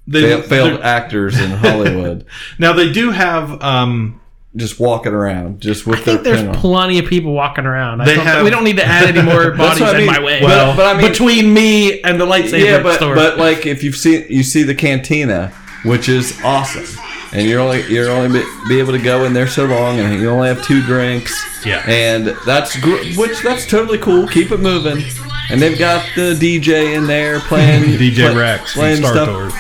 They- 0.08 0.42
fa- 0.42 0.48
failed 0.48 0.82
actors 0.82 1.40
in 1.40 1.52
Hollywood. 1.52 2.26
Now 2.60 2.74
they 2.74 2.92
do 2.92 3.12
have 3.12 3.62
um, 3.62 4.20
just 4.58 4.80
walking 4.80 5.14
around, 5.14 5.62
just 5.62 5.88
with 5.88 6.00
I 6.00 6.02
think 6.02 6.24
their 6.24 6.34
there's 6.34 6.46
pin 6.46 6.56
on. 6.56 6.62
plenty 6.62 7.00
of 7.00 7.06
people 7.06 7.32
walking 7.34 7.66
around. 7.66 8.02
I 8.02 8.06
They 8.06 8.16
don't- 8.16 8.26
have- 8.26 8.44
we 8.44 8.50
don't 8.50 8.64
need 8.64 8.78
to 8.78 8.86
add 8.86 9.06
any 9.16 9.22
more 9.22 9.52
bodies 9.58 9.80
what 9.82 9.96
I 9.96 10.00
in 10.00 10.06
mean. 10.06 10.08
my 10.08 10.20
way. 10.20 10.42
Well, 10.42 10.76
but 10.76 10.96
I 10.96 11.00
mean- 11.00 11.10
between 11.10 11.54
me 11.54 12.02
and 12.02 12.20
the 12.20 12.26
lightsaber 12.26 12.64
yeah, 12.66 12.84
but 12.84 12.96
store. 12.98 13.16
but 13.16 13.38
like 13.38 13.66
if 13.66 13.84
you've 13.84 13.96
seen 13.96 14.26
you 14.30 14.44
see 14.44 14.64
the 14.64 14.76
cantina, 14.76 15.52
which 15.84 16.10
is 16.10 16.38
awesome, 16.44 16.86
and 17.34 17.48
you're 17.48 17.60
only 17.62 17.84
you're 17.92 18.10
only 18.10 18.40
be, 18.42 18.46
be 18.68 18.80
able 18.80 18.94
to 18.94 19.00
go 19.02 19.24
in 19.26 19.34
there 19.34 19.48
so 19.48 19.66
long, 19.66 20.00
and 20.00 20.20
you 20.20 20.30
only 20.30 20.48
have 20.50 20.64
two 20.64 20.82
drinks. 20.84 21.34
Yeah. 21.66 21.84
and 21.88 22.28
that's 22.46 22.80
gr- 22.80 23.04
which 23.16 23.42
that's 23.42 23.66
totally 23.66 23.98
cool. 23.98 24.28
Keep 24.28 24.52
it 24.52 24.60
moving, 24.60 25.04
and 25.50 25.62
they've 25.62 25.78
got 25.78 26.04
the 26.16 26.34
DJ 26.34 26.96
in 26.96 27.06
there 27.08 27.40
playing 27.42 27.84
DJ 28.00 28.32
play- 28.32 28.36
Rex 28.36 28.72
from 28.74 28.80
playing 28.82 28.98
Star 28.98 29.12
stuff. 29.14 29.28
Tours. 29.28 29.54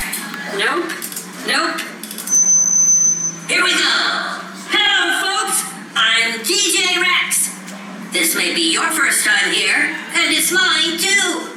Nope. 0.58 0.86
Nope. 1.48 1.82
Here 3.50 3.64
we 3.64 3.72
go. 3.72 3.93
Hello, 4.72 5.04
folks. 5.24 5.64
I'm 5.95 6.39
DJ 6.48 7.00
Rex. 7.02 7.50
This 8.14 8.36
may 8.36 8.54
be 8.56 8.72
your 8.72 8.89
first 8.91 9.26
time 9.26 9.52
here, 9.54 9.76
and 10.16 10.34
it's 10.34 10.52
mine 10.52 10.98
too. 10.98 11.54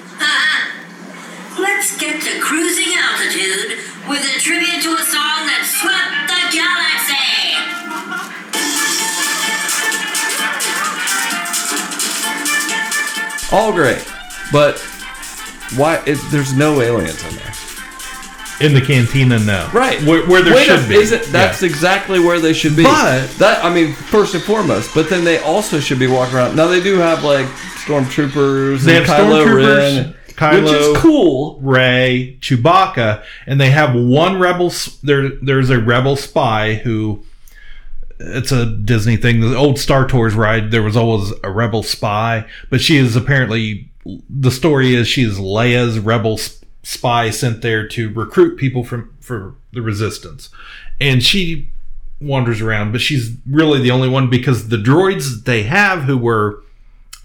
Let's 1.61 1.97
get 1.99 2.20
to 2.31 2.41
cruising 2.41 2.95
altitude 2.97 3.79
with 4.09 4.23
a 4.23 4.39
tribute 4.39 4.83
to 4.83 4.91
a 4.95 5.03
song 5.03 5.47
that 5.51 5.63
swept 5.67 6.31
the 6.31 6.41
galaxy. 6.55 8.31
All 13.53 13.73
great, 13.73 13.99
but 14.53 14.79
why? 15.77 16.01
It, 16.07 16.19
there's 16.31 16.55
no 16.55 16.81
aliens 16.81 17.21
in 17.25 17.35
there. 17.35 17.53
In 18.61 18.75
the 18.75 18.81
cantina, 18.81 19.39
no. 19.41 19.69
Right, 19.73 20.01
Where, 20.05 20.25
where 20.29 20.43
there 20.43 20.55
Wait 20.55 20.69
a- 20.69 20.79
should 20.79 20.89
be. 20.89 20.95
Is 20.97 21.11
it, 21.11 21.25
that's 21.33 21.63
Yeah. 21.63 21.69
exactly 21.69 22.21
where 22.21 22.39
they 22.39 22.53
should 22.53 22.77
be. 22.77 22.85
But- 22.85 23.29
that 23.39 23.65
I 23.65 23.75
mean, 23.75 23.93
first 23.95 24.35
and 24.35 24.43
foremost. 24.45 24.95
But 24.95 25.09
then 25.11 25.25
they 25.25 25.39
also 25.39 25.81
should 25.81 25.99
be 25.99 26.07
walking 26.07 26.37
around. 26.37 26.55
Now 26.55 26.69
they 26.69 26.81
do 26.81 26.97
have 26.99 27.25
like 27.25 27.47
stormtroopers 27.85 28.83
They 28.83 28.99
and 28.99 29.07
have 29.07 29.21
Kylo 29.27 29.45
stormtroopers, 29.45 29.97
Ren, 29.97 30.15
Kylo, 30.41 30.65
which 30.65 30.73
is 30.73 30.97
cool. 30.99 31.61
Rey, 31.61 32.39
Chewbacca, 32.41 33.23
and 33.47 33.61
they 33.61 33.71
have 33.71 33.95
one 33.95 34.41
rebel. 34.41 34.73
There, 35.03 35.29
there's 35.29 35.69
a 35.71 35.79
rebel 35.79 36.17
spy 36.17 36.75
who. 36.75 37.25
It's 38.19 38.53
a 38.53 38.67
Disney 38.67 39.17
thing. 39.17 39.41
The 39.41 39.57
old 39.57 39.79
Star 39.79 40.07
Tours 40.07 40.35
ride, 40.35 40.71
there 40.71 40.83
was 40.83 40.97
always 40.97 41.33
a 41.43 41.51
rebel 41.51 41.83
spy, 41.83 42.47
but 42.71 42.81
she 42.81 42.97
is 42.97 43.17
apparently. 43.17 43.91
The 44.31 44.51
story 44.51 44.95
is 44.95 45.09
she 45.09 45.23
is 45.23 45.39
Leia's 45.39 45.99
rebel 45.99 46.39
spy 46.83 47.29
sent 47.31 47.61
there 47.61 47.87
to 47.89 48.11
recruit 48.13 48.57
people 48.57 48.83
from 48.83 49.15
for 49.21 49.55
the 49.73 49.83
resistance, 49.83 50.49
and 50.99 51.23
she 51.23 51.69
wanders 52.19 52.61
around, 52.61 52.93
but 52.93 53.01
she's 53.01 53.33
really 53.49 53.81
the 53.81 53.91
only 53.91 54.09
one 54.09 54.29
because 54.29 54.69
the 54.69 54.77
droids 54.77 55.45
they 55.45 55.65
have 55.65 56.05
who 56.05 56.17
were 56.17 56.63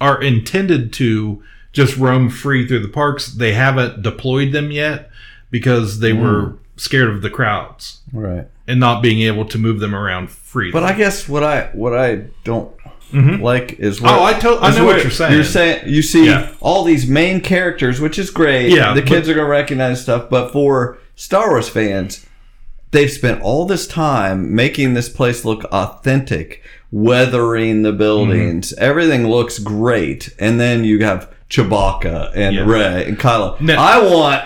are 0.01 0.21
intended 0.21 0.91
to 0.93 1.41
just 1.75 1.97
roam 1.97 2.29
free 2.29 2.65
through 2.65 2.79
the 2.79 2.87
parks. 2.87 3.27
They 3.27 3.51
haven't 3.53 4.01
deployed 4.01 4.53
them 4.53 4.71
yet 4.71 5.09
because 5.51 5.99
they 5.99 6.13
were 6.13 6.53
scared 6.77 7.09
of 7.09 7.21
the 7.21 7.29
crowds 7.29 7.99
Right. 8.11 8.47
and 8.67 8.79
not 8.79 9.03
being 9.03 9.21
able 9.21 9.45
to 9.45 9.57
move 9.57 9.79
them 9.79 9.93
around 9.93 10.29
freely. 10.29 10.71
But 10.71 10.83
I 10.83 10.93
guess 10.93 11.27
what 11.29 11.43
I 11.43 11.69
what 11.73 11.93
I 11.93 12.21
don't 12.45 12.71
Mhm. 13.13 13.41
like 13.41 13.77
is 13.79 13.99
Oh, 14.03 14.23
I 14.23 14.33
to- 14.33 14.57
I 14.61 14.75
know 14.75 14.85
what 14.85 14.95
where 14.95 15.01
you're 15.03 15.11
saying. 15.11 15.33
You're 15.33 15.43
saying 15.43 15.81
you 15.85 16.01
see 16.01 16.25
Yeah. 16.27 16.47
all 16.61 16.83
these 16.83 17.07
main 17.07 17.39
characters, 17.41 17.99
which 18.01 18.17
is 18.17 18.29
great. 18.29 18.69
Yeah, 18.71 18.93
the 18.93 19.01
but- 19.01 19.09
kids 19.09 19.29
are 19.29 19.33
gonna 19.35 19.47
recognize 19.47 20.01
stuff. 20.01 20.29
But 20.29 20.51
for 20.51 20.97
Star 21.15 21.49
Wars 21.49 21.69
fans, 21.69 22.25
they've 22.91 23.11
spent 23.11 23.41
all 23.41 23.65
this 23.65 23.85
time 23.85 24.53
making 24.55 24.93
this 24.95 25.07
place 25.09 25.45
look 25.45 25.63
authentic, 25.71 26.61
weathering 26.91 27.83
the 27.83 27.91
buildings. 27.93 28.71
Mm-hmm. 28.73 28.83
Everything 28.83 29.27
looks 29.27 29.59
great, 29.59 30.29
and 30.39 30.59
then 30.59 30.83
you 30.83 31.03
have 31.05 31.27
Chewbacca 31.49 32.31
and 32.35 32.55
Yeah. 32.55 32.63
Rey 32.65 33.05
and 33.07 33.17
Kylo. 33.19 33.59
No. 33.61 33.75
I 33.75 33.99
want 33.99 34.43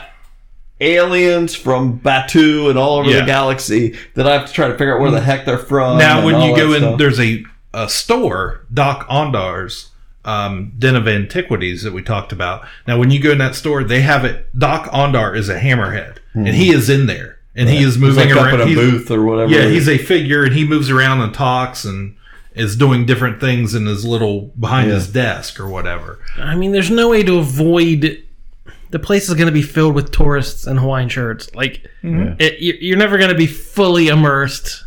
aliens 0.82 1.56
from 1.56 2.00
Batuu 2.00 2.70
and 2.70 2.78
all 2.80 3.00
over 3.00 3.10
Yeah. 3.10 3.22
the 3.22 3.26
galaxy 3.26 3.96
that 4.16 4.28
I 4.28 4.34
have 4.34 4.46
to 4.48 4.54
try 4.54 4.68
to 4.68 4.74
figure 4.74 4.96
out 4.96 5.02
where 5.02 5.12
the 5.12 5.22
heck 5.22 5.46
they're 5.46 5.58
from. 5.58 5.98
now 5.98 6.24
when 6.26 6.42
you 6.42 6.56
go 6.56 6.74
in, 6.74 6.82
stuff. 6.82 6.98
there's 7.00 7.20
a, 7.20 7.44
a 7.74 7.90
store, 7.90 8.66
Dok-Ondar's 8.74 9.90
um, 10.26 10.74
Den 10.78 10.96
of 10.96 11.08
Antiquities 11.08 11.84
that 11.84 11.94
we 11.94 12.02
talked 12.02 12.32
about. 12.32 12.66
Now 12.88 12.98
when 12.98 13.10
you 13.12 13.20
go 13.22 13.32
in 13.32 13.38
that 13.40 13.56
store, 13.56 13.84
they 13.84 14.02
have 14.02 14.26
it. 14.26 14.48
Dok-Ondar 14.58 15.36
is 15.36 15.50
a 15.50 15.60
hammerhead, 15.60 16.18
and 16.34 16.48
he 16.50 16.72
is 16.72 16.90
in 16.90 17.08
there. 17.08 17.38
And 17.56 17.68
he 17.68 17.78
Right. 17.78 17.86
is 17.88 17.96
He's 17.96 18.02
moving 18.02 18.28
like 18.30 18.36
up 18.38 18.46
around 18.46 18.56
in 18.56 18.62
a 18.62 18.66
He's- 18.68 18.78
booth 18.80 19.12
or 19.12 19.24
whatever. 19.24 19.52
Yeah, 19.52 19.68
he's 19.70 19.90
a 19.90 19.98
figure, 19.98 20.44
and 20.44 20.54
he 20.54 20.66
moves 20.66 20.90
around 20.90 21.22
and 21.22 21.34
talks 21.34 21.84
and 21.84 22.14
is 22.56 22.76
doing 22.76 23.06
different 23.06 23.40
things 23.40 23.76
in 23.76 23.86
his 23.86 24.06
little 24.06 24.52
behind 24.60 24.90
Yeah. 24.90 24.96
his 24.96 25.08
desk 25.08 25.60
or 25.60 25.68
whatever. 25.68 26.20
I 26.38 26.56
mean, 26.56 26.72
there's 26.72 26.90
no 26.92 27.10
way 27.10 27.24
to 27.24 27.38
avoid. 27.38 28.24
The 28.92 29.00
place 29.00 29.30
is 29.30 29.36
going 29.36 29.46
to 29.48 29.52
be 29.54 29.62
filled 29.62 29.94
with 29.96 30.12
tourists 30.12 30.66
in 30.66 30.78
Hawaiian 30.78 31.10
shirts. 31.10 31.54
Like, 31.54 31.86
Mm-hmm. 32.04 32.34
it, 32.40 32.60
you- 32.60 32.78
you're 32.80 32.98
never 32.98 33.18
going 33.18 33.30
to 33.30 33.36
be 33.38 33.46
fully 33.46 34.08
immersed, 34.08 34.84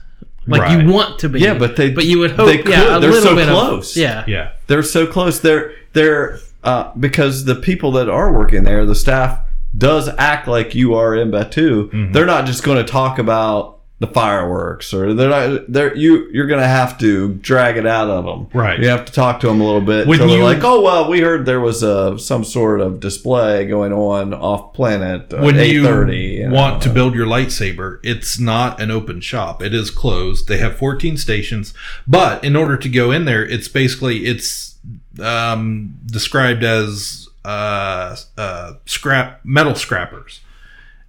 like 0.46 0.62
Right. 0.62 0.80
you 0.84 0.92
want 0.92 1.20
to 1.20 1.28
be. 1.28 1.38
Yeah, 1.40 1.54
but 1.54 1.76
they 1.76 1.90
but 1.90 2.04
you 2.04 2.18
would 2.18 2.32
hope. 2.32 2.46
they 2.46 2.58
could. 2.58 2.70
Yeah, 2.72 2.96
a 2.96 3.00
They're 3.00 3.10
little 3.10 3.30
so 3.30 3.36
bit 3.36 3.48
of- 3.48 3.54
close. 3.54 3.96
yeah, 3.96 4.24
Yeah, 4.26 4.50
They're 4.66 4.82
so 4.82 5.06
close. 5.06 5.38
They're 5.40 5.72
they're 5.92 6.40
uh, 6.64 6.90
because 6.98 7.44
the 7.44 7.54
people 7.54 7.92
that 7.92 8.08
are 8.08 8.32
working 8.32 8.64
there, 8.64 8.84
the 8.86 8.94
staff 8.94 9.38
does 9.76 10.08
act 10.18 10.48
like 10.48 10.74
you 10.74 10.94
are 10.94 11.14
in 11.14 11.30
Batuu. 11.30 11.88
Mm-hmm. 11.90 12.12
They're 12.12 12.26
not 12.26 12.44
just 12.46 12.62
going 12.64 12.78
to 12.84 12.90
talk 12.90 13.18
about 13.18 13.78
the 14.03 14.07
fireworks 14.09 14.92
or 14.92 15.14
they're 15.14 15.30
not 15.30 15.64
they're 15.72 15.96
you 15.96 16.28
you're 16.32 16.46
going 16.46 16.61
to 16.61 16.66
have 16.66 16.98
to 16.98 17.34
drag 17.34 17.76
it 17.76 17.86
out 17.86 18.11
of 18.11 18.24
them 18.24 18.48
Right. 18.53 18.78
you 18.78 18.88
have 18.88 19.05
to 19.07 19.12
talk 19.12 19.40
to 19.40 19.46
them 19.46 19.61
a 19.61 19.64
little 19.64 19.80
bit 19.80 20.07
When 20.07 20.18
they're 20.18 20.28
you- 20.28 20.42
like 20.44 20.62
oh 20.64 20.80
well 20.82 21.09
we 21.09 21.20
heard 21.20 21.46
there 21.46 21.61
was 21.61 21.82
a 21.82 22.18
some 22.18 22.44
sort 22.44 22.80
of 22.80 23.00
display 23.00 23.66
going 23.66 23.92
on 23.92 24.34
off 24.34 24.74
planet 24.74 25.32
uh, 25.32 25.38
when 25.38 25.55
you 25.57 25.82
8:30 25.84 26.50
want 26.50 26.82
to 26.82 26.90
build 26.90 27.14
your 27.14 27.26
lightsaber, 27.26 27.98
it's 28.03 28.38
not 28.38 28.80
an 28.80 28.90
open 28.90 29.20
shop. 29.20 29.62
It 29.62 29.72
is 29.72 29.90
closed. 29.90 30.48
They 30.48 30.59
have 30.59 30.76
14 30.76 31.16
stations, 31.16 31.72
but 32.07 32.42
in 32.44 32.57
order 32.57 32.76
to 32.76 32.88
go 32.88 33.11
in 33.11 33.24
there, 33.24 33.44
it's 33.44 33.68
basically 33.68 34.26
it's 34.26 34.76
um, 35.20 35.94
described 36.07 36.64
as 36.64 37.28
uh, 37.44 38.16
uh, 38.36 38.74
scrap 38.86 39.40
metal 39.44 39.74
scrappers, 39.74 40.40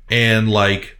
and 0.09 0.49
like 0.49 0.97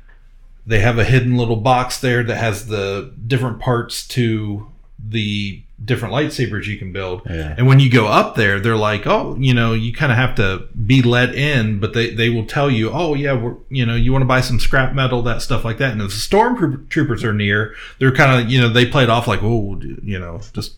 they 0.66 0.80
have 0.80 0.98
a 0.98 1.04
hidden 1.04 1.38
little 1.38 1.56
box 1.58 2.00
there 2.00 2.24
that 2.24 2.38
has 2.38 2.68
the 2.68 3.14
different 3.28 3.60
parts 3.60 4.08
to 4.10 4.72
the 5.06 5.62
different 5.84 6.14
lightsabers 6.14 6.66
you 6.66 6.78
can 6.78 6.94
build. 6.94 7.22
Yeah. 7.30 7.56
And 7.58 7.68
when 7.68 7.82
you 7.82 7.90
go 7.92 8.08
up 8.08 8.36
there, 8.36 8.62
they're 8.62 8.78
like, 8.78 9.06
oh, 9.06 9.36
you 9.38 9.54
know, 9.54 9.74
you 9.74 9.92
kind 9.92 10.14
of 10.14 10.18
have 10.18 10.36
to 10.36 10.68
be 10.86 11.02
let 11.02 11.36
in, 11.36 11.80
but 11.82 11.94
they, 11.94 12.14
they 12.14 12.30
will 12.30 12.46
tell 12.46 12.72
you, 12.72 12.90
oh, 12.92 13.14
yeah, 13.14 13.34
we're, 13.34 13.56
you 13.70 13.86
know, 13.86 13.96
you 13.96 14.14
want 14.14 14.22
to 14.22 14.28
buy 14.28 14.40
some 14.40 14.62
scrap 14.62 14.94
metal, 14.94 15.22
that 15.24 15.42
stuff 15.42 15.66
like 15.66 15.80
that. 15.80 15.92
And 15.92 16.02
if 16.02 16.08
the 16.10 16.14
stormtroopers 16.14 17.24
are 17.26 17.34
near, 17.34 17.76
they're 18.00 18.14
kind 18.14 18.42
of, 18.42 18.50
you 18.50 18.62
know, 18.62 18.70
they 18.70 18.86
play 18.86 19.04
it 19.04 19.10
off 19.10 19.28
like, 19.28 19.44
oh, 19.44 19.78
you 19.82 20.18
know, 20.20 20.40
just 20.54 20.78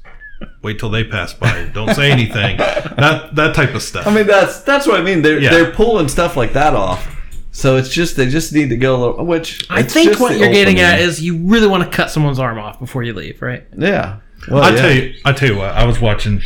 wait 0.63 0.79
till 0.79 0.89
they 0.89 1.03
pass 1.03 1.33
by. 1.33 1.65
Don't 1.73 1.93
say 1.93 2.11
anything. 2.11 2.57
that, 2.57 3.29
that 3.35 3.53
type 3.53 3.75
of 3.75 3.83
stuff. 3.83 4.07
I 4.07 4.13
mean, 4.13 4.25
that's 4.25 4.61
that's 4.61 4.87
what 4.87 4.99
I 4.99 5.03
mean. 5.03 5.21
They're 5.21 5.39
Yeah. 5.39 5.51
they're 5.51 5.71
pulling 5.71 6.07
stuff 6.07 6.35
like 6.35 6.53
that 6.53 6.73
off. 6.73 7.14
So 7.55 7.77
it's 7.77 7.87
just 7.87 8.17
they 8.17 8.27
just 8.27 8.51
need 8.51 8.67
to 8.67 8.75
go 8.75 8.97
a 8.97 8.97
little. 8.97 9.25
Which 9.25 9.65
I 9.69 9.81
think 9.81 10.19
what 10.19 10.37
you're 10.37 10.51
getting 10.51 10.81
at 10.81 10.99
is 10.99 11.23
you 11.23 11.37
really 11.37 11.67
want 11.67 11.83
to 11.83 11.89
cut 11.89 12.09
someone's 12.09 12.37
arm 12.37 12.59
off 12.59 12.79
before 12.79 13.01
you 13.01 13.13
leave, 13.13 13.41
right? 13.41 13.65
yeah. 13.77 14.19
Well, 14.51 14.61
I 14.61 14.71
yeah. 14.71 14.81
tell 14.81 14.91
you, 14.91 15.15
I 15.23 15.31
tell 15.31 15.49
you 15.49 15.57
what, 15.57 15.69
I 15.69 15.85
was 15.85 16.01
watching. 16.01 16.41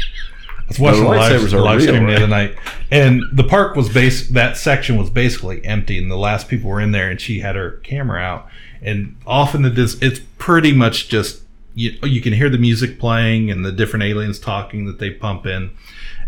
was 0.67 0.79
watching 0.79 0.99
The 1.01 1.09
the 1.09 1.15
live, 1.15 1.31
lightsabers 1.31 1.63
live 1.63 1.77
real, 1.77 1.87
stream 1.87 2.05
the 2.05 2.15
other 2.15 2.27
night, 2.27 2.55
and 2.91 3.23
the 3.33 3.43
park 3.43 3.75
was 3.75 3.89
base. 3.89 4.29
That 4.29 4.55
section 4.55 4.97
was 4.97 5.09
basically 5.09 5.65
empty, 5.65 5.97
and 5.97 6.11
the 6.11 6.15
last 6.15 6.47
people 6.47 6.69
were 6.69 6.79
in 6.79 6.91
there, 6.91 7.09
and 7.09 7.19
she 7.19 7.39
had 7.39 7.55
her 7.55 7.71
camera 7.83 8.21
out, 8.21 8.47
and 8.79 9.15
off 9.25 9.55
in 9.55 9.63
the 9.63 9.71
dis, 9.71 9.99
it's 10.03 10.19
pretty 10.37 10.73
much 10.73 11.09
just 11.09 11.41
you. 11.73 11.97
You 12.03 12.21
can 12.21 12.33
hear 12.33 12.49
the 12.51 12.59
music 12.59 12.99
playing 12.99 13.49
and 13.49 13.65
the 13.65 13.71
different 13.71 14.03
aliens 14.03 14.37
talking 14.37 14.85
that 14.85 14.99
they 14.99 15.09
pump 15.09 15.47
in. 15.47 15.71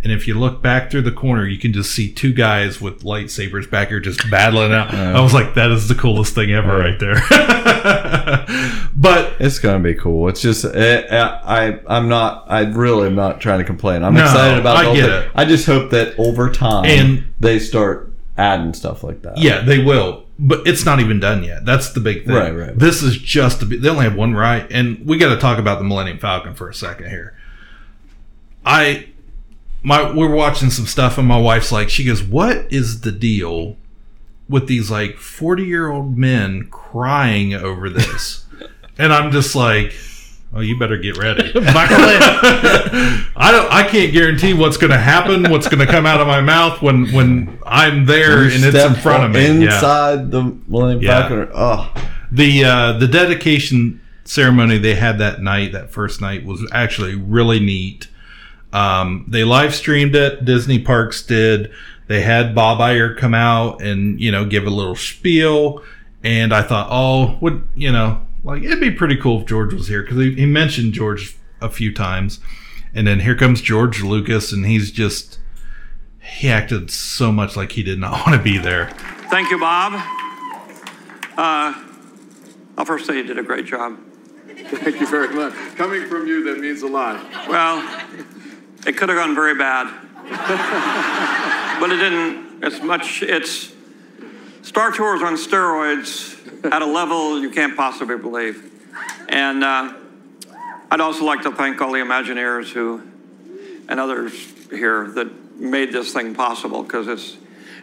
And 0.04 0.12
if 0.12 0.28
you 0.28 0.34
look 0.34 0.64
back 0.64 0.90
through 0.90 1.04
the 1.04 1.12
corner, 1.12 1.46
you 1.46 1.60
can 1.60 1.74
just 1.74 1.92
see 1.94 2.12
two 2.12 2.34
guys 2.34 2.82
with 2.82 3.04
lightsabers 3.04 3.70
back 3.70 3.90
here 3.90 4.00
just 4.00 4.30
battling 4.32 4.74
out. 4.74 4.92
I 4.94 5.22
was 5.22 5.32
like, 5.34 5.54
that 5.54 5.70
is 5.72 5.88
the 5.88 5.94
coolest 5.96 6.34
thing 6.34 6.52
ever 6.52 6.76
right 6.76 7.00
there. 7.00 7.16
but 8.96 9.34
It's 9.40 9.60
gonna 9.60 9.80
be 9.80 9.94
cool. 9.94 10.28
It's 10.28 10.42
just 10.42 10.66
eh, 10.66 10.70
eh, 11.08 11.40
I 11.44 11.80
I'm 11.88 12.10
not 12.10 12.46
I 12.48 12.62
really 12.62 13.08
am 13.08 13.16
not 13.16 13.42
trying 13.42 13.60
to 13.60 13.66
complain. 13.66 14.04
I'm 14.04 14.14
No, 14.14 14.24
excited 14.24 14.60
about 14.60 14.78
I 14.78 14.96
get 14.96 15.10
it. 15.10 15.32
I 15.36 15.46
just 15.46 15.66
hope 15.66 15.92
that 15.92 16.18
over 16.20 16.52
time 16.52 16.86
And- 16.86 17.26
they 17.40 17.60
start 17.60 18.12
adding 18.38 18.74
stuff 18.74 19.04
like 19.04 19.22
that. 19.24 19.38
Yeah, 19.38 19.62
they 19.62 19.84
will, 19.84 20.26
but 20.40 20.66
it's 20.68 20.86
not 20.86 21.00
even 21.00 21.20
done 21.20 21.44
yet. 21.44 21.66
That's 21.66 21.94
the 21.94 22.00
big 22.00 22.26
thing. 22.26 22.36
Right, 22.36 22.52
right. 22.56 22.78
This 22.78 23.04
is 23.04 23.18
just 23.18 23.62
a 23.62 23.66
they 23.66 23.90
only 23.90 24.04
have 24.06 24.16
one 24.16 24.34
right, 24.34 24.66
and 24.72 25.06
we 25.06 25.18
got 25.18 25.34
to 25.34 25.40
talk 25.40 25.60
about 25.60 25.78
the 25.78 25.84
Millennium 25.86 26.18
Falcon 26.18 26.54
for 26.56 26.70
a 26.70 26.74
second 26.74 27.10
here. 27.10 27.36
I 28.66 29.10
my 29.84 30.12
we're 30.12 30.34
watching 30.34 30.70
some 30.70 30.86
stuff, 30.86 31.18
and 31.18 31.28
my 31.28 31.40
wife's 31.40 31.72
like, 31.72 31.90
she 31.90 32.04
goes, 32.04 32.24
"What 32.24 32.72
is 32.72 33.02
the 33.02 33.12
deal 33.12 33.78
with 34.50 34.68
these 34.68 34.92
like 34.92 35.18
forty 35.18 35.64
year 35.64 35.90
old 35.90 36.18
men 36.18 36.68
crying 36.70 37.54
over 37.54 37.90
this?" 37.90 38.46
and 38.98 39.14
I'm 39.14 39.32
just 39.32 39.56
like. 39.56 39.94
Oh, 40.54 40.60
you 40.60 40.78
better 40.78 40.98
get 40.98 41.18
ready. 41.18 41.44
Buckle 41.54 41.64
in. 41.64 42.20
I 43.38 43.52
don't. 43.54 43.72
I 43.72 43.88
can't 43.88 44.12
guarantee 44.12 44.54
what's 44.54 44.76
going 44.76 44.92
to 44.92 44.98
happen. 44.98 45.50
What's 45.50 45.70
going 45.70 45.80
to 45.80 45.90
come 45.90 46.06
out 46.06 46.20
of 46.20 46.28
my 46.28 46.42
mouth 46.42 46.82
when 46.82 47.10
when 47.14 47.58
I'm 47.66 48.06
there 48.06 48.44
You 48.44 48.56
and 48.56 48.66
it's 48.66 48.84
in 48.84 48.96
front 48.96 49.24
of 49.24 49.32
me. 49.32 49.46
Yeah. 49.46 49.76
inside 49.76 50.30
the 50.30 50.44
Millennium 50.68 51.02
Yeah. 51.02 51.22
Falcon. 51.30 51.50
Oh, 51.56 51.94
The 52.34 52.66
uh, 52.66 52.92
the 52.98 53.08
dedication 53.08 54.02
ceremony 54.26 54.78
they 54.78 54.96
had 54.96 55.20
that 55.20 55.42
night, 55.42 55.72
that 55.72 55.90
first 55.90 56.20
night, 56.20 56.44
was 56.46 56.68
actually 56.74 57.16
really 57.16 57.62
neat. 57.62 58.10
Um, 58.74 59.26
they 59.28 59.44
live 59.44 59.76
streamed 59.76 60.16
it. 60.16 60.46
Disney 60.46 60.80
Parks 60.80 61.24
did. 61.24 61.72
They 62.08 62.22
had 62.22 62.56
Bob 62.56 62.80
Iger 62.80 63.18
come 63.18 63.34
out 63.34 63.82
and 63.82 64.20
you 64.20 64.32
know 64.32 64.46
give 64.46 64.66
a 64.66 64.70
little 64.70 64.96
spiel, 64.96 65.82
and 66.24 66.54
I 66.54 66.62
thought, 66.62 66.88
oh, 66.90 67.38
would 67.42 67.68
you 67.76 67.92
know, 67.92 68.26
like 68.44 68.64
it'd 68.64 68.80
be 68.80 68.92
pretty 68.92 69.16
cool 69.16 69.42
if 69.42 69.48
George 69.48 69.74
was 69.74 69.88
here 69.88 70.02
because 70.02 70.18
he, 70.18 70.34
he 70.36 70.46
mentioned 70.46 70.94
George 70.94 71.38
a 71.62 71.70
few 71.70 71.94
times, 71.94 72.40
and 72.94 73.08
then 73.08 73.22
here 73.22 73.36
comes 73.36 73.62
George 73.62 74.02
Lucas, 74.02 74.52
and 74.52 74.66
he's 74.66 74.92
just 74.92 75.40
he 76.20 76.50
acted 76.50 76.92
so 76.92 77.32
much 77.32 77.56
like 77.56 77.74
he 77.74 77.84
did 77.84 78.00
not 78.00 78.12
want 78.28 78.34
to 78.38 78.44
be 78.44 78.58
there. 78.58 78.90
Thank 79.30 79.50
you, 79.50 79.60
Bob. 79.60 79.94
Uh, 81.38 81.74
I'll 82.78 82.86
first 82.86 83.06
say 83.06 83.18
you 83.18 83.24
did 83.24 83.40
a 83.40 83.44
great 83.44 83.66
job. 83.66 83.98
Thank 84.48 85.00
you 85.00 85.08
very 85.08 85.34
much. 85.34 85.54
Coming 85.76 86.08
from 86.08 86.28
you, 86.28 86.44
that 86.44 86.60
means 86.60 86.82
a 86.82 86.88
lot. 86.88 87.24
Well, 87.48 87.82
it 88.86 88.98
could 88.98 89.10
have 89.10 89.18
gone 89.18 89.36
very 89.36 89.56
bad, 89.56 89.88
but 91.80 91.92
it 91.92 91.98
didn't. 91.98 92.64
It's 92.64 92.82
much. 92.82 93.22
It's 93.24 93.74
Star 94.62 94.92
Tours 94.92 95.22
on 95.22 95.36
steroids 95.36 96.38
at 96.72 96.82
a 96.82 96.86
level 96.86 97.40
you 97.42 97.50
can't 97.50 97.76
possibly 97.76 98.18
believe. 98.18 98.72
And 99.30 99.64
uh, 99.64 99.94
I'd 100.90 101.02
also 101.02 101.26
like 101.26 101.42
to 101.44 101.52
thank 101.52 101.82
all 101.82 101.92
the 101.92 102.00
Imagineers 102.00 102.72
who 102.72 103.02
and 103.88 104.00
others 104.00 104.34
here 104.70 105.10
that 105.12 105.60
made 105.60 105.92
this 105.92 106.14
thing 106.14 106.34
possible 106.34 106.84
because 106.84 107.08
it's 107.08 107.38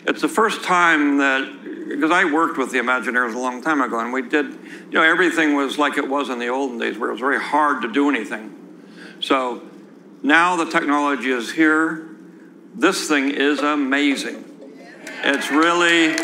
it's 0.06 0.22
the 0.22 0.28
first 0.28 0.62
time 0.62 1.18
that 1.18 1.86
because 1.88 2.10
I 2.10 2.24
worked 2.24 2.56
with 2.56 2.70
the 2.70 2.78
Imagineers 2.78 3.34
a 3.34 3.38
long 3.38 3.62
time 3.62 3.80
ago 3.82 4.00
and 4.00 4.12
we 4.12 4.22
did 4.22 4.46
you 4.46 4.92
know 4.92 5.02
everything 5.02 5.54
was 5.54 5.78
like 5.78 5.98
it 5.98 6.08
was 6.08 6.30
in 6.30 6.38
the 6.38 6.48
olden 6.48 6.78
days 6.78 6.98
where 6.98 7.10
it 7.10 7.12
was 7.12 7.20
very 7.20 7.40
hard 7.40 7.82
to 7.82 7.92
do 7.92 8.08
anything. 8.08 8.54
So 9.20 9.67
now 10.22 10.56
the 10.56 10.70
technology 10.70 11.30
is 11.30 11.52
here. 11.52 12.08
This 12.74 13.08
thing 13.08 13.30
is 13.30 13.60
amazing. 13.60 14.44
It's 15.24 15.50
really 15.50 16.16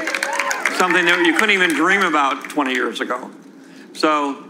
something 0.79 1.05
that 1.05 1.25
you 1.27 1.35
couldn't 1.35 1.55
even 1.55 1.71
dream 1.71 2.03
about 2.03 2.49
20 2.51 2.73
years 2.73 3.01
ago. 3.01 3.31
So 3.93 4.45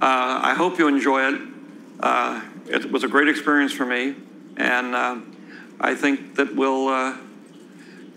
uh, 0.00 0.40
I 0.42 0.54
hope 0.54 0.78
you 0.78 0.88
enjoy 0.88 1.32
it. 1.32 1.40
Uh, 2.00 2.42
it 2.68 2.90
was 2.90 3.04
a 3.04 3.08
great 3.08 3.28
experience 3.28 3.72
for 3.72 3.86
me, 3.86 4.14
and 4.56 4.94
uh, 4.94 5.16
I 5.80 5.94
think 5.94 6.34
that 6.36 6.54
will 6.54 6.88
uh, 6.88 7.16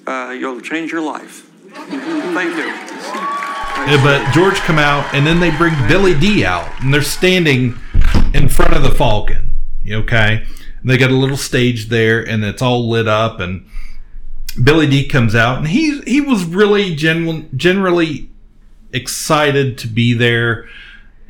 uh, 0.07 0.31
you'll 0.31 0.61
change 0.61 0.91
your 0.91 1.01
life. 1.01 1.49
Thank 1.73 2.55
you. 2.57 2.73
But 4.03 4.31
George 4.33 4.55
come 4.57 4.77
out, 4.77 5.13
and 5.13 5.25
then 5.25 5.39
they 5.39 5.51
bring 5.51 5.73
Billy 5.87 6.13
Dee 6.19 6.45
out, 6.45 6.67
and 6.81 6.93
they're 6.93 7.01
standing 7.01 7.77
in 8.33 8.49
front 8.49 8.73
of 8.73 8.83
the 8.83 8.91
Falcon. 8.91 9.51
Okay, 9.89 10.45
and 10.81 10.89
they 10.89 10.97
got 10.97 11.11
a 11.11 11.15
little 11.15 11.37
stage 11.37 11.87
there, 11.87 12.21
and 12.21 12.43
it's 12.43 12.61
all 12.61 12.89
lit 12.89 13.07
up, 13.07 13.39
and 13.39 13.65
Billy 14.63 14.87
Dee 14.87 15.07
comes 15.07 15.35
out, 15.35 15.57
and 15.59 15.67
he 15.67 16.01
he 16.01 16.21
was 16.21 16.45
really 16.45 16.95
gen- 16.95 17.49
generally 17.55 18.29
excited 18.91 19.77
to 19.79 19.87
be 19.87 20.13
there. 20.13 20.67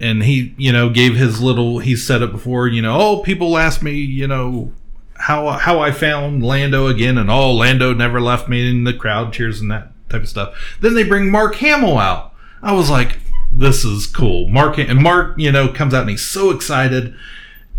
And 0.02 0.24
he, 0.24 0.56
you 0.58 0.72
know, 0.72 0.90
gave 0.90 1.18
his 1.18 1.42
little. 1.42 1.80
He 1.80 1.98
said 1.98 2.22
it 2.22 2.32
before, 2.32 2.70
you 2.70 2.82
know. 2.82 2.98
Oh, 2.98 3.22
people 3.22 3.58
ask 3.58 3.82
me, 3.82 3.96
you 3.96 4.28
know, 4.28 4.72
how 5.16 5.50
how 5.50 5.80
I 5.80 5.92
found 5.92 6.42
Lando 6.42 6.88
again, 6.88 7.18
and 7.18 7.30
oh, 7.30 7.52
Lando 7.52 7.94
never 7.94 8.22
left 8.22 8.48
me 8.48 8.70
in 8.70 8.86
the 8.86 8.94
crowd 8.94 9.34
cheers 9.34 9.60
and 9.60 9.70
that 9.72 9.92
type 10.08 10.22
of 10.22 10.30
stuff. 10.30 10.78
Then 10.80 10.96
they 10.96 11.04
bring 11.04 11.30
Mark 11.30 11.56
Hamill 11.56 11.98
out. 11.98 12.34
I 12.62 12.72
was 12.72 12.90
like, 12.90 13.20
this 13.52 13.84
is 13.84 14.08
cool. 14.08 14.48
Mark 14.48 14.78
and 14.78 15.02
Mark, 15.02 15.36
you 15.38 15.52
know, 15.52 15.68
comes 15.68 15.94
out 15.94 16.02
and 16.02 16.12
he's 16.12 16.26
so 16.26 16.52
excited, 16.52 17.14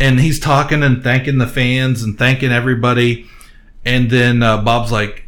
and 0.01 0.19
he's 0.19 0.39
talking 0.39 0.83
and 0.83 1.03
thanking 1.03 1.37
the 1.37 1.47
fans 1.47 2.03
and 2.03 2.17
thanking 2.17 2.51
everybody, 2.51 3.27
and 3.85 4.09
then 4.09 4.43
uh, 4.43 4.61
Bob's 4.61 4.91
like. 4.91 5.25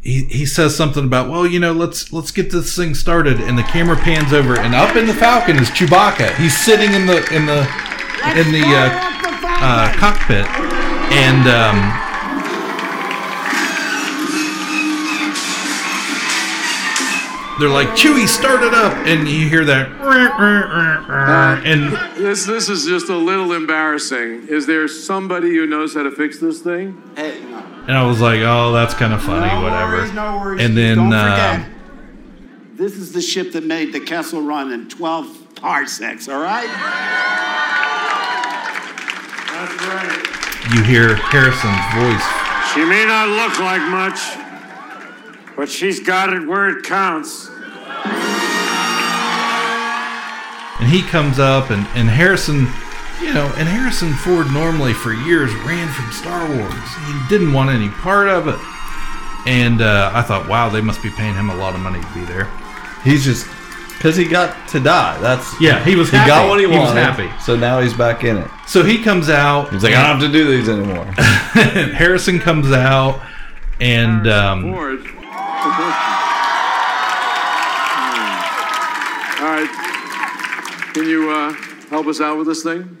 He, 0.00 0.22
he 0.26 0.46
says 0.46 0.76
something 0.76 1.06
about 1.06 1.28
well 1.28 1.44
you 1.44 1.58
know 1.58 1.72
let's 1.72 2.12
let's 2.12 2.30
get 2.30 2.52
this 2.52 2.76
thing 2.76 2.94
started. 2.94 3.40
And 3.40 3.58
the 3.58 3.64
camera 3.64 3.96
pans 3.96 4.32
over 4.32 4.56
and 4.56 4.72
up 4.72 4.94
in 4.94 5.08
the 5.08 5.14
Falcon 5.14 5.56
is 5.56 5.68
Chewbacca. 5.70 6.32
He's 6.36 6.56
sitting 6.56 6.94
in 6.94 7.06
the 7.06 7.16
in 7.34 7.44
the 7.44 7.62
in 8.38 8.52
the 8.52 8.62
uh, 8.62 8.88
uh, 9.42 9.92
cockpit. 9.94 10.46
And 11.10 11.48
um, 11.48 12.05
they're 17.58 17.68
like 17.70 17.88
Chewie 17.88 18.26
start 18.28 18.62
it 18.62 18.74
up 18.74 18.92
and 19.06 19.26
you 19.28 19.48
hear 19.48 19.64
that 19.64 19.88
and 21.64 21.92
This 22.16 22.44
this 22.46 22.68
is 22.68 22.84
just 22.86 23.08
a 23.08 23.16
little 23.16 23.52
embarrassing. 23.52 24.48
Is 24.48 24.66
there 24.66 24.86
somebody 24.88 25.48
who 25.54 25.66
knows 25.66 25.94
how 25.94 26.02
to 26.02 26.10
fix 26.10 26.38
this 26.38 26.60
thing? 26.60 27.02
and 27.16 27.92
I 27.96 28.04
was 28.06 28.20
like 28.20 28.40
oh 28.40 28.72
that's 28.72 28.94
kind 28.94 29.12
of 29.12 29.22
funny 29.22 29.46
No 29.52 29.62
whatever 29.62 29.96
worries, 29.98 30.12
no 30.12 30.38
worries. 30.38 30.62
and 30.64 30.76
then 30.76 30.96
Don't 30.98 31.12
uh, 31.12 31.30
forget, 31.60 31.70
this 32.76 32.92
is 32.96 33.12
the 33.12 33.22
ship 33.22 33.52
that 33.52 33.64
made 33.64 33.92
the 33.92 34.00
Kessel 34.00 34.42
Run 34.42 34.72
in 34.72 34.88
12 34.88 35.54
parsecs, 35.56 36.28
all 36.28 36.40
right? 36.42 36.66
That's 39.48 39.74
right. 39.88 40.74
you 40.74 40.82
hear 40.82 41.16
Harrison's 41.16 41.86
voice 41.96 42.26
She 42.74 42.84
may 42.84 43.06
not 43.06 43.28
look 43.30 43.58
like 43.60 43.80
much, 43.88 44.20
but 45.56 45.68
she's 45.68 46.00
got 46.00 46.32
it 46.32 46.46
where 46.46 46.68
it 46.68 46.84
counts. 46.84 47.48
and 50.78 50.88
he 50.90 51.02
comes 51.02 51.38
up 51.38 51.70
and, 51.70 51.86
and 51.94 52.08
Harrison 52.08 52.68
you 53.22 53.32
know 53.32 53.46
and 53.56 53.66
Harrison 53.68 54.12
Ford 54.14 54.50
normally 54.52 54.92
for 54.92 55.12
years 55.14 55.52
ran 55.64 55.88
from 55.92 56.12
Star 56.12 56.46
Wars 56.48 56.74
he 57.06 57.28
didn't 57.28 57.52
want 57.52 57.70
any 57.70 57.88
part 57.88 58.28
of 58.28 58.46
it 58.48 58.58
and 59.50 59.80
uh, 59.80 60.10
I 60.12 60.22
thought 60.22 60.48
wow 60.48 60.68
they 60.68 60.82
must 60.82 61.02
be 61.02 61.10
paying 61.10 61.34
him 61.34 61.48
a 61.50 61.56
lot 61.56 61.74
of 61.74 61.80
money 61.80 62.00
to 62.00 62.14
be 62.14 62.24
there 62.26 62.44
he's 63.02 63.24
just 63.24 63.46
because 63.96 64.14
he 64.14 64.26
got 64.28 64.68
to 64.68 64.78
die. 64.78 65.18
That's 65.22 65.58
Yeah, 65.58 65.82
he 65.82 65.96
was 65.96 66.10
He 66.10 66.18
happy. 66.18 66.28
got 66.28 66.48
what 66.50 66.60
he 66.60 66.66
He 66.66 66.70
was 66.70 66.88
wanted. 66.88 67.00
happy. 67.02 67.30
So 67.42 67.56
now 67.56 67.80
he's 67.80 67.94
back 67.94 68.24
in 68.24 68.36
it. 68.36 68.50
so 68.66 68.84
he 68.84 69.02
comes 69.02 69.30
out 69.30 69.70
He's 69.72 69.82
like, 69.82 69.94
I 69.94 70.06
don't 70.06 70.20
have 70.20 70.30
to 70.30 70.38
do 70.38 70.50
these 70.54 70.68
anymore. 70.68 71.04
Harrison 71.94 72.38
comes 72.38 72.70
out 72.72 73.22
and 73.80 74.28
um, 74.28 74.70
Ford. 74.70 75.00
All 79.38 79.52
right. 79.52 79.68
Can 80.94 81.06
you 81.06 81.30
uh, 81.30 81.52
help 81.90 82.06
us 82.06 82.20
out 82.22 82.38
with 82.38 82.46
this 82.46 82.62
thing? 82.62 82.96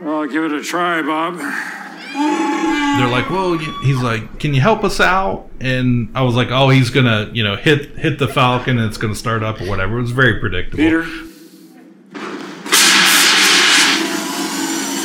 I'll 0.00 0.28
give 0.28 0.44
it 0.44 0.52
a 0.52 0.62
try, 0.62 1.02
Bob. 1.02 1.38
they're 1.38 3.08
like, 3.08 3.28
"Well," 3.30 3.58
he's 3.58 4.00
like, 4.00 4.38
"Can 4.38 4.54
you 4.54 4.60
help 4.60 4.84
us 4.84 5.00
out?" 5.00 5.50
And 5.60 6.10
I 6.14 6.22
was 6.22 6.36
like, 6.36 6.52
"Oh, 6.52 6.68
he's 6.68 6.90
gonna, 6.90 7.30
you 7.32 7.42
know, 7.42 7.56
hit 7.56 7.98
hit 7.98 8.20
the 8.20 8.28
Falcon 8.28 8.78
and 8.78 8.86
it's 8.86 8.98
gonna 8.98 9.16
start 9.16 9.42
up 9.42 9.60
or 9.60 9.66
whatever." 9.68 9.98
It 9.98 10.02
was 10.02 10.12
very 10.12 10.38
predictable. 10.38 10.76
Peter? 10.76 11.02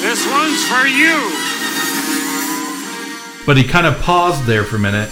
This 0.01 0.27
one's 0.27 0.63
for 0.65 0.85
you. 0.85 1.31
but 3.47 3.57
he 3.57 3.63
kind 3.63 3.87
of 3.87 3.99
paused 4.01 4.45
there 4.45 4.63
for 4.63 4.75
a 4.75 4.79
minute 4.79 5.09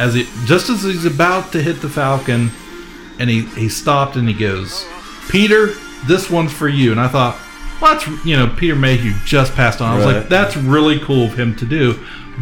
as 0.00 0.14
he 0.14 0.26
just 0.46 0.68
as 0.70 0.82
he's 0.82 1.04
about 1.04 1.52
to 1.52 1.62
hit 1.62 1.80
the 1.80 1.88
Falcon, 1.88 2.50
and 3.18 3.30
he 3.30 3.42
he 3.42 3.68
stopped 3.68 4.16
and 4.16 4.26
he 4.26 4.34
goes, 4.34 4.84
"Peter, 5.28 5.74
this 6.06 6.28
one's 6.30 6.52
for 6.52 6.68
you." 6.68 6.90
And 6.90 7.00
I 7.00 7.06
thought, 7.08 7.38
well, 7.80 7.94
that's 7.94 8.06
you 8.24 8.36
know 8.36 8.48
Peter 8.56 8.74
Mayhew 8.74 9.12
just 9.24 9.54
passed 9.54 9.80
on. 9.80 9.92
I 9.92 9.96
was 9.96 10.06
Right. 10.06 10.16
like, 10.16 10.28
that's 10.28 10.56
really 10.56 10.98
cool 10.98 11.26
of 11.26 11.38
him 11.38 11.54
to 11.56 11.64
do, 11.64 11.98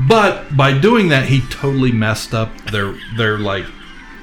but 0.08 0.56
by 0.56 0.72
doing 0.78 1.08
that, 1.08 1.26
he 1.26 1.40
totally 1.50 1.92
messed 1.92 2.32
up 2.34 2.50
their 2.70 2.94
their 3.16 3.38
like 3.38 3.66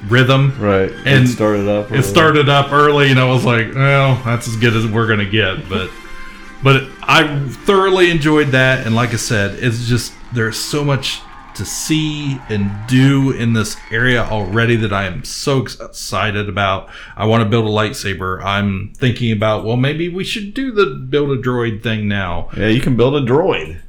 rhythm. 0.08 0.54
Right. 0.58 0.90
And 1.04 1.24
it 1.24 1.28
started 1.28 1.68
up. 1.68 1.92
It 1.92 2.02
started 2.04 2.48
up 2.48 2.72
early, 2.72 3.10
and 3.10 3.18
I 3.20 3.24
was 3.28 3.44
like, 3.44 3.74
well, 3.74 4.20
that's 4.24 4.48
as 4.48 4.56
good 4.56 4.74
as 4.74 4.86
we're 4.86 5.06
gonna 5.06 5.24
get. 5.28 5.68
But 5.68 5.90
but 6.62 6.84
I 7.02 7.38
thoroughly 7.66 8.10
enjoyed 8.10 8.48
that, 8.48 8.86
and 8.86 8.94
like 8.94 9.12
I 9.12 9.16
said, 9.16 9.58
it's 9.62 9.86
just 9.86 10.12
there's 10.32 10.58
so 10.58 10.84
much 10.84 11.20
to 11.56 11.64
see 11.64 12.40
and 12.48 12.70
do 12.86 13.30
in 13.30 13.52
this 13.52 13.76
area 13.90 14.22
already 14.22 14.76
that 14.76 14.92
I 14.92 15.04
am 15.04 15.24
so 15.24 15.60
excited 15.60 16.48
about. 16.48 16.88
I 17.16 17.26
want 17.26 17.42
to 17.42 17.48
build 17.48 17.66
a 17.66 17.70
lightsaber. 17.70 18.42
I'm 18.44 18.92
thinking 18.94 19.32
about 19.32 19.64
well, 19.64 19.76
maybe 19.76 20.08
we 20.08 20.24
should 20.24 20.54
do 20.54 20.72
the 20.72 20.86
build 20.86 21.30
a 21.30 21.40
droid 21.40 21.82
thing 21.82 22.08
now. 22.08 22.48
Yeah, 22.56 22.68
you 22.68 22.80
can 22.80 22.96
build 22.96 23.14
a 23.14 23.20
droid. 23.20 23.80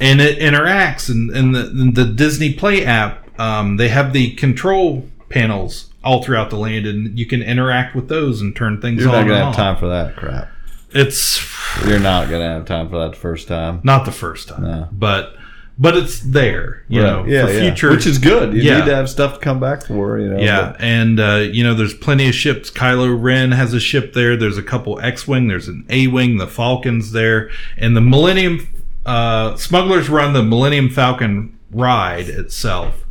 And 0.00 0.20
it 0.20 0.38
interacts, 0.38 1.08
and, 1.08 1.30
and 1.30 1.54
the, 1.54 1.66
and 1.66 1.96
the 1.96 2.04
Disney 2.04 2.54
Play 2.54 2.84
app, 2.84 3.28
um, 3.40 3.78
they 3.78 3.88
have 3.88 4.12
the 4.12 4.32
control 4.36 5.08
panels 5.28 5.90
all 6.04 6.22
throughout 6.22 6.50
the 6.50 6.56
land, 6.56 6.86
and 6.86 7.18
you 7.18 7.26
can 7.26 7.42
interact 7.42 7.96
with 7.96 8.08
those 8.08 8.40
and 8.40 8.54
turn 8.54 8.80
things 8.80 9.04
on. 9.04 9.12
You're 9.12 9.12
not 9.12 9.20
and 9.20 9.28
gonna 9.28 9.44
have 9.46 9.56
time 9.56 9.76
for 9.76 9.88
that 9.88 10.16
crap. 10.16 10.50
It's 10.90 11.44
You're 11.84 11.98
not 11.98 12.30
gonna 12.30 12.48
have 12.48 12.64
time 12.64 12.88
for 12.88 12.98
that 12.98 13.10
the 13.10 13.18
first 13.18 13.48
time. 13.48 13.80
not 13.82 14.04
the 14.04 14.12
first 14.12 14.48
time, 14.48 14.88
but 14.92 15.34
but 15.80 15.96
it's 15.96 16.18
there, 16.20 16.82
you 16.88 17.00
Right. 17.02 17.06
know, 17.06 17.24
yeah, 17.24 17.46
for 17.46 17.52
yeah. 17.52 17.60
future, 17.60 17.90
which 17.90 18.06
is 18.06 18.18
good. 18.18 18.52
You 18.52 18.62
yeah. 18.62 18.78
need 18.78 18.86
to 18.86 18.94
have 18.96 19.08
stuff 19.08 19.34
to 19.34 19.38
come 19.40 19.60
back 19.60 19.86
for. 19.86 20.18
You 20.18 20.28
know. 20.30 20.38
yeah, 20.38 20.72
but- 20.72 20.80
and 20.80 21.20
uh, 21.20 21.36
you 21.52 21.62
know, 21.62 21.74
there's 21.74 21.94
plenty 21.94 22.28
of 22.28 22.34
ships. 22.34 22.70
Kylo 22.70 23.16
Ren 23.20 23.52
has 23.52 23.72
a 23.74 23.80
ship 23.80 24.12
there. 24.12 24.36
There's 24.36 24.58
a 24.58 24.62
couple 24.62 24.98
X-wing. 25.00 25.46
There's 25.46 25.68
an 25.68 25.86
A-wing. 25.88 26.38
The 26.38 26.48
Falcon's 26.48 27.12
there, 27.12 27.48
and 27.76 27.96
the 27.96 28.00
Millennium 28.00 28.66
uh, 29.06 29.56
Smugglers 29.56 30.08
Run, 30.08 30.32
the 30.32 30.42
Millennium 30.42 30.90
Falcon 30.90 31.56
ride 31.70 32.28
itself. 32.28 33.04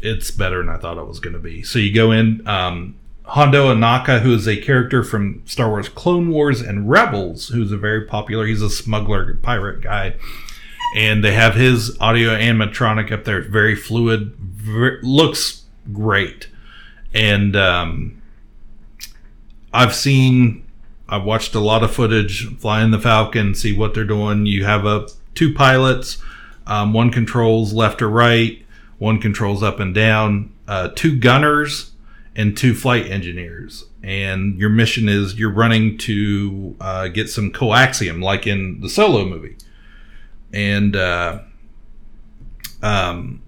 It's 0.00 0.30
better 0.30 0.58
than 0.58 0.68
I 0.68 0.76
thought 0.76 0.98
it 0.98 1.06
was 1.08 1.18
going 1.20 1.32
to 1.32 1.40
be. 1.40 1.62
So 1.62 1.78
you 1.78 1.92
go 1.94 2.12
in. 2.12 2.46
Um, 2.46 2.96
Hondo 3.24 3.74
Ohnaka, 3.74 4.20
who 4.22 4.32
is 4.32 4.48
a 4.48 4.56
character 4.56 5.02
from 5.04 5.42
Star 5.44 5.68
Wars 5.68 5.90
Clone 5.90 6.30
Wars 6.30 6.62
and 6.62 6.88
Rebels, 6.88 7.48
who's 7.48 7.70
a 7.72 7.76
very 7.76 8.06
popular. 8.06 8.46
He's 8.46 8.62
a 8.62 8.70
smuggler 8.70 9.34
pirate 9.34 9.82
guy 9.82 10.14
and 10.94 11.22
they 11.22 11.32
have 11.32 11.54
his 11.54 11.96
audio 12.00 12.30
animatronic 12.30 13.12
up 13.12 13.24
there. 13.24 13.38
It's 13.38 13.48
very 13.48 13.74
fluid, 13.74 14.36
looks 15.02 15.64
great, 15.92 16.48
and 17.14 17.56
um, 17.56 18.22
I've 19.72 19.94
seen, 19.94 20.66
I've 21.08 21.24
watched 21.24 21.54
a 21.54 21.60
lot 21.60 21.82
of 21.82 21.92
footage 21.92 22.46
flying 22.58 22.90
the 22.90 22.98
Falcon, 22.98 23.54
see 23.54 23.76
what 23.76 23.94
they're 23.94 24.04
doing. 24.04 24.46
You 24.46 24.64
have 24.64 24.86
a 24.86 25.08
two 25.34 25.54
pilots, 25.54 26.18
um, 26.66 26.92
one 26.92 27.10
controls 27.10 27.72
left 27.72 28.02
or 28.02 28.08
right, 28.08 28.64
one 28.98 29.20
controls 29.20 29.62
up 29.62 29.80
and 29.80 29.94
down, 29.94 30.52
uh, 30.66 30.88
two 30.94 31.18
gunners, 31.18 31.92
and 32.34 32.56
two 32.56 32.74
flight 32.74 33.06
engineers. 33.06 33.84
And 34.02 34.58
your 34.58 34.70
mission 34.70 35.08
is 35.08 35.38
you're 35.38 35.52
running 35.52 35.98
to 35.98 36.76
uh, 36.80 37.08
get 37.08 37.28
some 37.28 37.50
coaxium, 37.50 38.22
like 38.22 38.46
in 38.46 38.80
the 38.80 38.88
Solo 38.88 39.24
movie 39.24 39.56
and 40.52 40.94
uh, 40.96 41.40
um, 42.82 43.42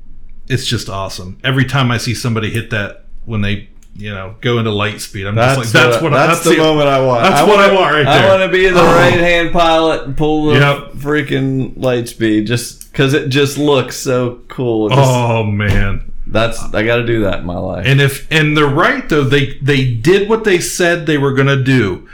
it's 0.49 0.67
just 0.67 0.89
awesome. 0.89 1.39
Every 1.45 1.65
time 1.65 1.91
I 1.91 1.99
see 1.99 2.15
somebody 2.15 2.51
hit 2.51 2.71
that 2.71 3.05
when 3.25 3.41
they 3.43 3.69
you 3.97 4.11
know 4.11 4.35
go 4.41 4.59
into 4.59 4.71
light 4.71 5.01
speed, 5.01 5.27
I'm 5.27 5.35
just 5.37 5.59
like 5.59 5.69
that's 5.69 6.03
what 6.03 6.11
that's, 6.13 6.47
I, 6.47 6.51
the 6.55 6.59
moment 6.59 6.89
I 6.89 7.05
want. 7.05 7.23
That's 7.25 7.41
I 7.41 7.43
what 7.45 7.57
wanna, 7.59 7.73
I 7.73 7.75
want 7.81 7.95
right 7.95 8.05
there. 8.05 8.27
I 8.27 8.39
want 8.39 8.51
to 8.53 8.57
be 8.59 8.69
the 8.69 8.81
Oh. 8.81 8.85
right 8.95 9.13
hand 9.21 9.53
pilot 9.53 10.05
and 10.05 10.17
pull 10.17 10.47
the 10.47 10.55
Yep. 10.59 10.93
freaking 10.95 11.73
light 11.77 12.09
speed 12.09 12.47
just 12.47 12.91
because 12.91 13.15
it 13.15 13.29
just 13.29 13.59
looks 13.59 13.97
so 13.97 14.41
cool. 14.49 14.89
Just- 14.89 15.01
Oh 15.03 15.45
man, 15.45 16.13
that's 16.27 16.63
I 16.75 16.85
got 16.85 16.97
to 16.97 17.07
do 17.07 17.23
that 17.23 17.41
in 17.41 17.47
my 17.47 17.59
life. 17.59 17.85
and 17.87 18.01
if 18.01 18.27
and 18.33 18.57
they're 18.57 18.67
right 18.67 19.09
though 19.09 19.25
they 19.25 19.59
they 19.61 19.93
did 19.93 20.29
what 20.29 20.45
they 20.45 20.59
said 20.61 21.07
they 21.07 21.19
were 21.19 21.33
gonna 21.35 21.63
do 21.63 22.09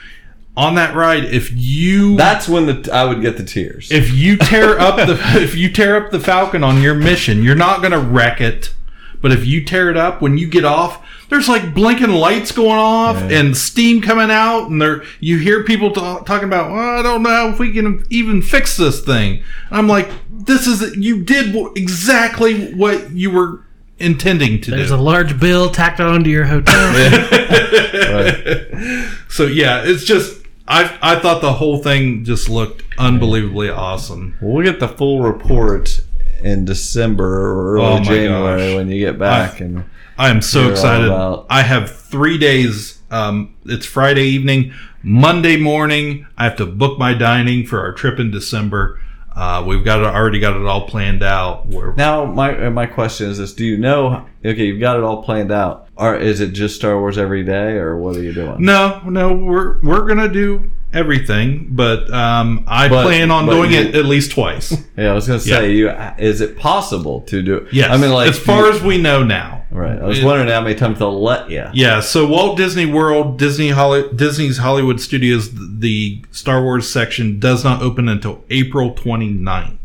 on 0.57 0.75
that 0.77 0.95
ride. 0.95 1.25
If 1.25 1.53
you 1.53 2.17
that's 2.17 2.49
when 2.49 2.67
the 2.67 2.91
I 2.93 3.05
would 3.05 3.21
get 3.21 3.37
the 3.37 3.45
tears. 3.45 3.91
if 3.91 4.13
you 4.13 4.37
tear 4.37 4.79
up 4.81 4.97
the 4.97 5.19
if 5.41 5.55
you 5.55 5.71
tear 5.71 6.03
up 6.03 6.11
the 6.11 6.21
Falcon 6.21 6.65
on 6.65 6.83
your 6.83 6.95
mission, 6.95 7.43
you're 7.43 7.55
not 7.55 7.83
gonna 7.83 8.01
wreck 8.01 8.41
it. 8.41 8.73
But 9.21 9.33
if 9.33 9.47
you 9.47 9.65
tear 9.65 9.91
it 9.91 9.97
up 9.97 10.21
when 10.21 10.39
you 10.39 10.47
get 10.47 10.65
off, 10.65 11.05
there's 11.31 11.49
like 11.49 11.75
blinking 11.75 12.13
lights 12.13 12.53
going 12.53 12.79
off 12.79 13.17
and 13.17 13.57
steam 13.57 14.01
coming 14.01 14.31
out, 14.31 14.69
and 14.69 14.81
there 14.81 15.03
you 15.21 15.39
hear 15.39 15.65
people 15.65 15.91
ta- 15.91 16.21
talking 16.21 16.47
about, 16.47 16.71
well, 16.71 16.99
I 16.99 17.03
don't 17.03 17.23
know 17.23 17.49
if 17.49 17.59
we 17.59 17.73
can 17.73 18.05
even 18.11 18.43
fix 18.43 18.77
this 18.77 19.05
thing. 19.05 19.43
I'm 19.71 19.89
like, 19.89 20.09
this 20.31 20.67
is 20.67 20.97
you 20.97 21.25
did 21.25 21.57
exactly 21.77 22.73
what 22.75 23.11
you 23.11 23.31
were 23.31 23.65
intending 23.99 24.61
to 24.61 24.71
do. 24.71 24.77
There's 24.77 24.91
do. 24.91 24.97
a 24.97 24.99
large 24.99 25.41
bill 25.41 25.71
tacked 25.71 25.99
onto 25.99 26.31
your 26.31 26.45
hotel. 26.45 26.93
So 29.29 29.45
yeah, 29.45 29.83
it's 29.85 30.05
just 30.05 30.46
I 30.69 30.97
I 31.03 31.17
thought 31.21 31.41
the 31.41 31.53
whole 31.55 31.79
thing 31.79 32.25
just 32.25 32.49
looked 32.49 32.83
unbelievably 32.99 33.71
awesome. 33.71 34.37
We'll 34.41 34.64
get 34.64 34.81
the 34.81 34.89
full 34.89 35.23
report 35.23 36.01
in 36.43 36.64
December 36.64 37.25
or 37.25 37.75
early 37.75 37.87
Oh 37.87 37.99
January 38.03 38.69
gosh. 38.71 38.77
when 38.77 38.89
you 38.91 38.99
get 39.01 39.19
back 39.19 39.61
I- 39.61 39.64
and 39.64 39.85
I 40.19 40.31
am 40.31 40.41
so 40.41 40.71
excited. 40.71 41.11
I 41.51 41.61
have 41.62 41.91
three 41.95 42.39
days. 42.39 42.99
Um, 43.11 43.55
it's 43.67 43.85
Friday 43.85 44.25
evening, 44.25 44.73
Monday 45.03 45.59
morning. 45.59 46.27
I 46.39 46.45
have 46.45 46.57
to 46.57 46.64
book 46.67 46.99
my 46.99 47.12
dining 47.12 47.67
for 47.67 47.81
our 47.81 47.93
trip 47.93 48.19
in 48.19 48.31
December. 48.31 48.99
Uh, 49.35 49.62
we've 49.67 49.85
got 49.85 50.01
it 50.01 50.07
already 50.07 50.41
got 50.41 50.57
it 50.59 50.64
all 50.67 50.89
planned 50.89 51.23
out. 51.23 51.67
We're, 51.67 51.93
Now, 51.95 52.25
my 52.25 52.71
my 52.71 52.87
question 52.87 53.29
is 53.29 53.37
this: 53.37 53.53
Do 53.53 53.64
you 53.67 53.77
know? 53.77 54.25
Okay, 54.43 54.64
you've 54.64 54.81
got 54.81 54.97
it 54.97 55.03
all 55.05 55.23
planned 55.23 55.53
out. 55.53 55.86
Or 55.99 56.15
is 56.17 56.41
it 56.41 56.53
just 56.53 56.77
Star 56.77 56.99
Wars 57.01 57.17
every 57.17 57.43
day, 57.43 57.73
or 57.79 57.97
what 57.97 58.17
are 58.17 58.23
you 58.23 58.33
doing? 58.35 58.57
no, 58.59 59.01
no, 59.07 59.33
we're 59.33 59.81
we're 59.81 60.07
gonna 60.07 60.29
do 60.29 60.71
everything, 60.93 61.69
but 61.71 62.13
um, 62.13 62.65
I 62.67 62.89
But- 62.89 63.05
plan 63.05 63.31
on 63.31 63.47
doing 63.47 63.73
you- 63.73 63.79
it 63.81 63.95
at 63.95 64.05
least 64.05 64.31
twice. 64.33 64.77
Yeah, 64.97 65.11
I 65.11 65.15
was 65.15 65.27
gonna 65.27 65.41
say, 65.41 65.73
you 65.73 65.89
is 66.19 66.41
it 66.41 66.57
possible 66.59 67.21
to 67.23 67.43
do? 67.43 67.57
it? 67.57 67.73
Yes, 67.73 67.91
I 67.91 67.97
mean, 67.97 68.13
like 68.13 68.29
as 68.29 68.39
far 68.39 68.67
you- 68.67 68.73
as 68.73 68.83
we 68.83 68.99
know 68.99 69.23
now. 69.23 69.65
right. 69.71 69.99
I 69.99 70.05
was 70.07 70.19
It- 70.19 70.25
wondering 70.25 70.49
how 70.51 70.61
many 70.61 70.75
times 70.75 70.99
they'll 70.99 71.23
let 71.23 71.51
you. 71.51 71.65
Yeah, 71.73 72.01
so 72.01 72.27
Walt 72.27 72.57
Disney 72.59 72.87
World, 72.87 73.39
Disney 73.39 73.71
Holly, 73.71 74.05
Disney's 74.15 74.59
Hollywood 74.59 75.01
Studios, 75.01 75.51
the 75.55 76.23
Star 76.31 76.63
Wars 76.63 76.89
section 76.91 77.39
does 77.41 77.65
not 77.65 77.81
open 77.83 78.09
until 78.09 78.45
April 78.51 78.93
29th. 78.95 79.79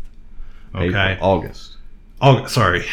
Okay. 0.74 1.12
April, 1.12 1.16
August. 1.30 1.76
August, 2.20 2.54
sorry. 2.54 2.84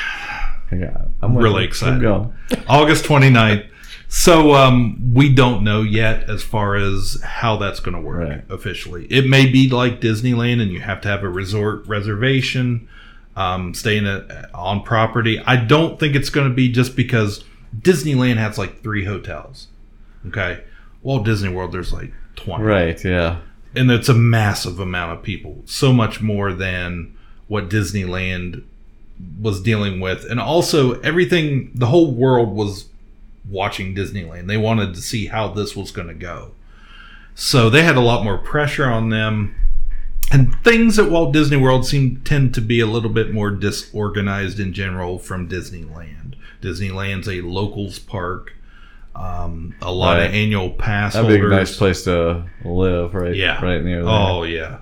Yeah, 0.71 1.05
I'm 1.21 1.37
really 1.37 1.63
excited. 1.65 2.01
Going. 2.01 2.33
August 2.67 3.05
29th. 3.05 3.67
So 4.07 4.53
um, 4.55 5.13
we 5.13 5.33
don't 5.33 5.63
know 5.63 5.81
yet 5.83 6.29
as 6.29 6.41
far 6.41 6.75
as 6.75 7.21
how 7.23 7.57
that's 7.57 7.79
going 7.79 7.95
to 7.95 8.01
work 8.01 8.27
Right. 8.27 8.43
officially. 8.49 9.05
It 9.05 9.27
may 9.27 9.45
be 9.45 9.69
like 9.69 10.01
Disneyland, 10.01 10.61
and 10.61 10.71
you 10.71 10.79
have 10.79 10.99
to 11.01 11.07
have 11.07 11.23
a 11.23 11.29
resort 11.29 11.87
reservation, 11.87 12.87
um, 13.35 13.73
staying 13.75 14.07
at, 14.07 14.49
on 14.53 14.81
property. 14.83 15.39
I 15.45 15.57
don't 15.57 15.99
think 15.99 16.15
it's 16.15 16.29
going 16.31 16.49
to 16.49 16.53
be 16.53 16.69
just 16.71 16.95
because 16.95 17.43
Disneyland 17.79 18.37
has 18.37 18.57
like 18.57 18.81
three 18.81 19.05
hotels. 19.05 19.67
Okay, 20.27 20.63
Walt 21.03 21.23
Disney 21.23 21.49
World 21.49 21.71
there's 21.71 21.93
like 21.93 22.11
20 22.35 22.63
Right. 22.63 23.03
Yeah. 23.05 23.37
and 23.75 23.89
it's 23.91 24.09
a 24.09 24.13
massive 24.15 24.79
amount 24.79 25.13
of 25.17 25.23
people 25.23 25.61
so 25.65 25.93
much 25.93 26.19
more 26.19 26.51
than 26.51 27.15
what 27.47 27.69
disneyland 27.69 28.63
was 29.41 29.61
dealing 29.61 29.99
with 29.99 30.23
and 30.29 30.39
also 30.39 30.99
everything 31.01 31.71
the 31.75 31.87
whole 31.87 32.11
world 32.11 32.53
was 32.55 32.87
watching 33.49 33.93
disneyland 33.95 34.47
they 34.47 34.57
wanted 34.57 34.93
to 34.93 35.01
see 35.01 35.27
how 35.27 35.47
this 35.47 35.75
was 35.75 35.91
going 35.91 36.07
to 36.07 36.13
go 36.13 36.51
so 37.35 37.69
they 37.69 37.83
had 37.83 37.95
a 37.97 38.01
lot 38.01 38.23
more 38.23 38.37
pressure 38.37 38.85
on 38.85 39.09
them 39.09 39.55
and 40.31 40.53
things 40.63 40.97
at 40.99 41.09
walt 41.09 41.33
disney 41.33 41.57
world 41.57 41.85
seem 41.85 42.21
tend 42.21 42.53
to 42.53 42.61
be 42.61 42.79
a 42.79 42.85
little 42.85 43.09
bit 43.09 43.33
more 43.33 43.49
disorganized 43.49 44.59
in 44.59 44.71
general 44.73 45.17
from 45.19 45.49
disneyland 45.49 46.35
disneyland's 46.61 47.27
a 47.27 47.41
locals 47.41 47.99
park 47.99 48.53
um, 49.15 49.75
a 49.81 49.91
lot 49.91 50.17
Right. 50.17 50.27
of 50.27 50.33
annual 50.33 50.69
pass 50.69 51.13
That'd 51.13 51.27
be 51.27 51.35
a 51.35 51.39
holders 51.39 51.51
nice 51.57 51.77
place 51.77 52.03
to 52.05 52.45
live. 52.63 53.13
Right. 53.13 53.35
yeah. 53.35 53.61
Right 53.61 53.83
near 53.83 54.01
there. 54.03 54.09
Oh 54.13 54.43
yeah. 54.43 54.77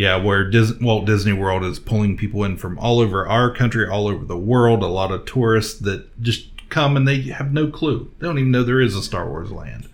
Yeah, 0.00 0.16
where 0.16 0.48
Dis- 0.48 0.78
Walt 0.80 1.04
Disney 1.04 1.34
World 1.34 1.62
is 1.62 1.78
pulling 1.78 2.16
people 2.16 2.42
in 2.44 2.56
from 2.56 2.78
all 2.78 3.00
over 3.00 3.28
our 3.28 3.54
country, 3.54 3.86
all 3.86 4.08
over 4.08 4.24
the 4.24 4.36
world. 4.38 4.82
A 4.82 4.86
lot 4.86 5.10
of 5.12 5.26
tourists 5.26 5.78
that 5.80 6.22
just 6.22 6.46
come 6.70 6.96
and 6.96 7.06
they 7.06 7.20
have 7.22 7.52
no 7.52 7.66
clue. 7.68 8.10
They 8.18 8.26
don't 8.26 8.38
even 8.38 8.50
know 8.50 8.62
there 8.62 8.80
is 8.80 8.96
a 8.96 9.02
Star 9.02 9.28
Wars 9.28 9.50
land. 9.52 9.88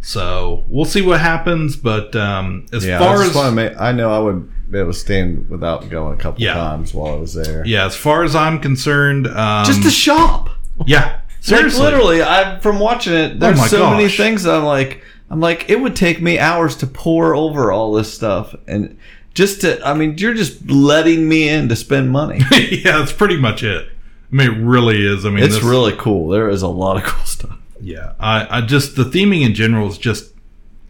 So 0.00 0.64
we'll 0.68 0.84
see 0.84 1.02
what 1.02 1.20
happens. 1.20 1.76
But 1.76 2.14
um, 2.14 2.66
as 2.74 2.84
yeah, 2.84 2.98
far 2.98 3.16
I 3.16 3.20
as 3.20 3.20
just 3.28 3.36
want 3.36 3.48
to 3.48 3.54
make. 3.54 3.80
I 3.80 3.92
know 3.92 4.10
I 4.12 4.18
would 4.18 4.70
be 4.70 4.78
able 4.78 4.92
to 4.92 4.98
stand 4.98 5.48
without 5.48 5.88
going 5.88 6.18
a 6.18 6.22
couple 6.22 6.42
Yeah. 6.42 6.54
times 6.54 6.92
while 6.92 7.14
I 7.14 7.16
was 7.16 7.32
there. 7.34 7.64
Yeah, 7.66 7.86
as 7.86 7.96
far 7.96 8.24
as 8.24 8.36
I'm 8.36 8.60
concerned, 8.60 9.26
um, 9.28 9.64
Just 9.64 9.82
to 9.82 9.90
shop. 9.90 10.50
yeah, 10.86 11.20
seriously. 11.40 11.80
Like 11.84 11.92
literally, 11.92 12.22
I 12.22 12.58
from 12.60 12.78
watching 12.80 13.14
it, 13.14 13.40
there's 13.40 13.58
Oh 13.58 13.62
my 13.62 13.66
so 13.68 13.90
many 13.90 14.08
things 14.08 14.42
that 14.42 14.54
I'm 14.54 14.64
like, 14.64 15.02
I'm 15.30 15.40
like, 15.40 15.68
it 15.70 15.80
would 15.80 15.96
take 15.96 16.20
me 16.20 16.38
hours 16.38 16.76
to 16.76 16.86
pour 16.86 17.34
over 17.34 17.72
all 17.72 17.92
this 17.94 18.12
stuff, 18.12 18.54
and 18.66 18.98
just 19.38 19.60
to, 19.60 19.80
I 19.86 19.94
mean, 19.94 20.18
you're 20.18 20.34
just 20.34 20.68
letting 20.68 21.28
me 21.28 21.48
in 21.48 21.68
to 21.68 21.76
spend 21.76 22.10
money. 22.10 22.40
yeah, 22.52 22.98
that's 22.98 23.12
pretty 23.12 23.36
much 23.36 23.62
it. 23.62 23.88
I 24.32 24.34
mean, 24.34 24.50
it 24.50 24.58
really 24.60 25.00
is. 25.00 25.24
I 25.24 25.30
mean, 25.30 25.44
it's 25.44 25.54
this- 25.54 25.62
really 25.62 25.94
cool. 25.96 26.26
There 26.28 26.48
is 26.48 26.62
a 26.62 26.66
lot 26.66 26.96
of 26.96 27.04
cool 27.04 27.24
stuff. 27.24 27.56
Yeah, 27.80 28.14
I, 28.18 28.58
I 28.58 28.60
just 28.62 28.96
the 28.96 29.04
theming 29.04 29.46
in 29.46 29.54
general 29.54 29.86
is 29.86 29.96
just 29.96 30.34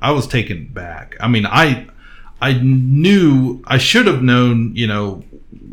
I 0.00 0.12
was 0.12 0.26
taken 0.26 0.64
back. 0.68 1.14
I 1.20 1.28
mean, 1.28 1.44
I 1.44 1.88
I 2.40 2.54
knew 2.54 3.62
I 3.66 3.76
should 3.76 4.06
have 4.06 4.22
known, 4.22 4.74
you 4.74 4.86
know, 4.86 5.22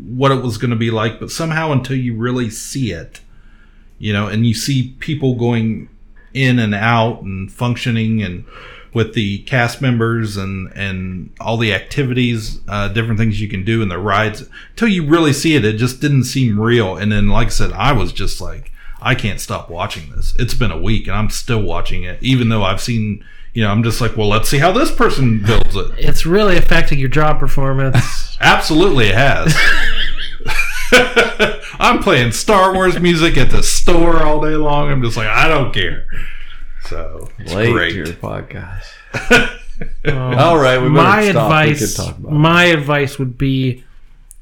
what 0.06 0.30
it 0.30 0.42
was 0.42 0.58
going 0.58 0.72
to 0.72 0.76
be 0.76 0.90
like, 0.90 1.18
but 1.18 1.30
somehow 1.30 1.72
until 1.72 1.96
you 1.96 2.14
really 2.14 2.50
see 2.50 2.92
it, 2.92 3.20
you 3.98 4.12
know, 4.12 4.28
and 4.28 4.46
you 4.46 4.52
see 4.52 4.94
people 4.98 5.36
going 5.36 5.88
in 6.34 6.58
and 6.58 6.74
out 6.74 7.22
and 7.22 7.50
functioning 7.50 8.22
and 8.22 8.44
with 8.96 9.12
the 9.12 9.40
cast 9.40 9.82
members 9.82 10.38
and 10.38 10.72
and 10.74 11.30
all 11.38 11.58
the 11.58 11.74
activities, 11.74 12.60
uh, 12.66 12.88
different 12.88 13.18
things 13.18 13.38
you 13.38 13.46
can 13.46 13.62
do 13.62 13.82
in 13.82 13.90
the 13.90 13.98
rides. 13.98 14.48
Until 14.70 14.88
you 14.88 15.06
really 15.06 15.34
see 15.34 15.54
it, 15.54 15.66
it 15.66 15.74
just 15.74 16.00
didn't 16.00 16.24
seem 16.24 16.58
real. 16.58 16.96
And 16.96 17.12
then, 17.12 17.28
like 17.28 17.48
I 17.48 17.50
said, 17.50 17.72
I 17.72 17.92
was 17.92 18.10
just 18.10 18.40
like, 18.40 18.72
I 19.02 19.14
can't 19.14 19.38
stop 19.38 19.68
watching 19.68 20.10
this. 20.12 20.34
It's 20.38 20.54
been 20.54 20.70
a 20.70 20.80
week 20.80 21.08
and 21.08 21.14
I'm 21.14 21.28
still 21.28 21.60
watching 21.60 22.04
it, 22.04 22.22
even 22.22 22.48
though 22.48 22.62
I've 22.62 22.80
seen. 22.80 23.22
You 23.52 23.64
know, 23.64 23.70
I'm 23.70 23.82
just 23.82 24.02
like, 24.02 24.18
well, 24.18 24.28
let's 24.28 24.50
see 24.50 24.58
how 24.58 24.72
this 24.72 24.90
person 24.90 25.42
builds 25.42 25.76
it. 25.76 25.90
It's 25.96 26.26
really 26.26 26.58
affecting 26.58 26.98
your 26.98 27.08
job 27.08 27.38
performance. 27.38 28.36
Absolutely, 28.40 29.08
it 29.08 29.14
has. 29.14 29.54
I'm 31.80 32.02
playing 32.02 32.32
Star 32.32 32.74
Wars 32.74 32.98
music 33.00 33.36
at 33.38 33.50
the 33.50 33.62
store 33.62 34.22
all 34.22 34.42
day 34.42 34.56
long. 34.56 34.90
I'm 34.90 35.02
just 35.02 35.16
like, 35.16 35.28
I 35.28 35.48
don't 35.48 35.72
care. 35.72 36.06
So 36.88 37.28
it's 37.38 37.52
Late 37.52 37.72
great. 37.72 37.90
to 37.90 37.96
your 37.96 38.06
podcast. 38.06 38.84
Um, 40.06 40.34
All 40.38 40.56
right, 40.58 40.80
we 40.80 40.88
my 40.88 41.30
stop. 41.30 41.44
Advice. 41.50 41.96
could 41.96 42.04
talk 42.04 42.18
about 42.18 42.32
it. 42.32 42.34
my 42.36 42.64
advice 42.64 43.18
would 43.18 43.36
be, 43.36 43.84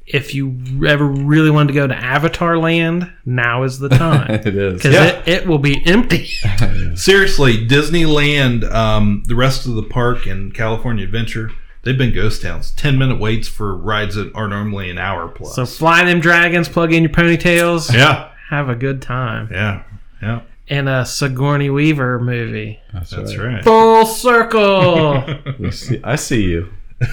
if 0.07 0.35
you 0.35 0.55
ever 0.87 1.05
really 1.07 1.51
wanted 1.51 1.69
to 1.69 1.73
go 1.75 1.87
to 1.87 1.95
Avatar 1.97 2.59
Land, 2.59 3.11
now 3.25 3.63
is 3.63 3.79
the 3.79 3.89
time. 4.05 4.31
It 4.31 4.47
is. 4.55 4.75
because 4.83 4.93
Yeah. 4.95 5.05
it, 5.05 5.29
it 5.29 5.47
will 5.47 5.59
be 5.59 5.85
empty. 5.87 6.27
Seriously, 6.95 7.67
Disneyland, 7.67 8.71
um, 8.73 9.23
the 9.27 9.35
rest 9.35 9.67
of 9.67 9.75
the 9.75 9.83
park 9.83 10.27
and 10.27 10.55
California 10.55 11.05
Adventure, 11.05 11.51
they've 11.83 11.99
been 11.99 12.15
ghost 12.15 12.43
towns. 12.43 12.71
Ten 12.73 12.99
minute 12.99 13.19
waits 13.19 13.49
for 13.49 13.75
rides 13.77 14.15
that 14.17 14.33
are 14.35 14.47
normally 14.49 14.91
an 14.91 14.99
hour 14.99 15.29
plus. 15.29 15.55
so 15.57 15.65
fly 15.67 16.05
them 16.05 16.21
dragons, 16.21 16.69
plug 16.69 16.93
in 16.93 17.03
your 17.03 17.13
ponytails. 17.13 17.93
yeah, 17.93 18.31
have 18.51 18.69
a 18.69 18.75
good 18.77 19.01
time. 19.03 19.49
yeah, 19.51 19.83
yeah. 20.23 20.43
In 20.67 20.89
a 20.89 21.05
Sigourney 21.05 21.69
Weaver 21.71 22.19
movie. 22.21 22.81
That's, 22.93 23.11
That's 23.11 23.37
right. 23.37 23.55
right. 23.57 23.65
Full 23.65 24.07
circle. 24.07 25.25
See- 25.71 26.01
I 26.03 26.17
see 26.17 26.43
you. 26.45 26.73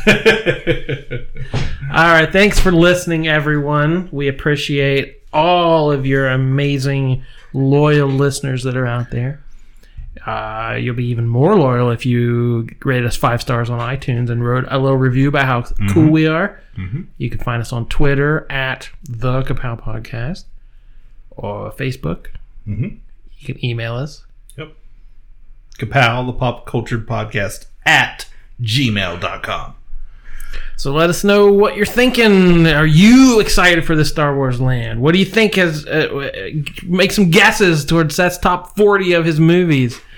All 1.93 2.08
right. 2.08 2.32
Thanks 2.32 2.60
for 2.60 2.72
listening, 2.72 3.28
everyone. 3.28 4.08
We 4.12 4.28
appreciate 4.30 5.22
all 5.34 5.91
of 5.91 6.06
your 6.06 6.30
amazing, 6.30 7.24
loyal 7.54 8.08
listeners 8.08 8.64
that 8.64 8.78
are 8.78 8.86
out 8.88 9.12
there. 9.12 9.43
Uh, 10.26 10.78
you'll 10.80 10.95
be 10.95 11.08
even 11.08 11.28
more 11.28 11.56
loyal 11.56 11.89
if 11.89 12.06
you 12.06 12.70
rate 12.84 13.04
us 13.04 13.16
five 13.18 13.41
stars 13.41 13.70
on 13.70 13.80
iTunes 13.80 14.30
and 14.30 14.45
wrote 14.45 14.66
a 14.70 14.78
little 14.78 14.97
review 14.97 15.28
about 15.30 15.45
how 15.45 15.64
cool 15.93 16.10
we 16.10 16.28
are. 16.28 16.60
Mhm. 16.78 17.08
You 17.18 17.30
can 17.30 17.39
find 17.39 17.62
us 17.62 17.74
on 17.74 17.88
Twitter 17.88 18.45
at 18.49 18.89
the 19.04 19.41
Kapow 19.41 19.82
Podcast 19.82 20.45
or 21.32 21.72
Facebook. 21.72 22.28
Mhm. 22.68 22.97
You 23.41 23.53
can 23.53 23.65
email 23.65 23.95
us. 23.95 24.23
Yep. 24.55 24.73
Kapow, 25.77 26.25
the 26.25 26.33
pop 26.33 26.65
culture 26.65 26.99
podcast 26.99 27.65
at 27.85 28.27
gmail.com. 28.61 29.75
So 30.75 30.91
let 30.91 31.09
us 31.09 31.23
know 31.23 31.51
what 31.51 31.75
you're 31.75 31.85
thinking. 31.85 32.67
Are 32.67 32.85
you 32.85 33.39
excited 33.39 33.85
for 33.85 33.95
the 33.95 34.05
Star 34.05 34.35
Wars 34.35 34.59
land? 34.59 35.01
What 35.01 35.13
do 35.13 35.19
you 35.19 35.25
think? 35.25 35.55
Has 35.55 35.85
uh, 35.87 36.29
uh, 36.33 36.49
make 36.83 37.11
some 37.11 37.29
guesses 37.29 37.85
towards 37.85 38.15
Seth's 38.15 38.37
top 38.37 38.75
40 38.75 39.13
of 39.13 39.25
his 39.25 39.39
movies. 39.39 39.99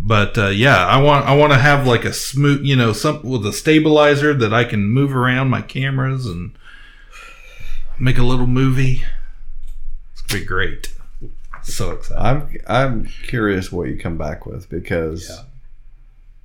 But 0.00 0.38
uh, 0.38 0.48
yeah, 0.48 0.86
I 0.86 1.00
want 1.02 1.26
I 1.26 1.36
want 1.36 1.52
to 1.52 1.58
have 1.58 1.86
like 1.86 2.04
a 2.04 2.12
smooth, 2.12 2.64
you 2.64 2.76
know, 2.76 2.92
something 2.92 3.28
with 3.28 3.44
a 3.44 3.52
stabilizer 3.52 4.32
that 4.34 4.54
I 4.54 4.64
can 4.64 4.84
move 4.84 5.14
around 5.14 5.50
my 5.50 5.60
cameras 5.60 6.24
and 6.24 6.52
make 7.98 8.16
a 8.16 8.22
little 8.22 8.46
movie. 8.46 9.04
It's 10.12 10.22
gonna 10.22 10.40
be 10.40 10.46
great. 10.46 10.94
So 11.62 11.90
excited. 11.90 12.22
I'm 12.22 12.56
I'm 12.66 13.06
curious 13.06 13.70
what 13.72 13.88
you 13.88 13.98
come 13.98 14.16
back 14.16 14.46
with 14.46 14.70
because, 14.70 15.42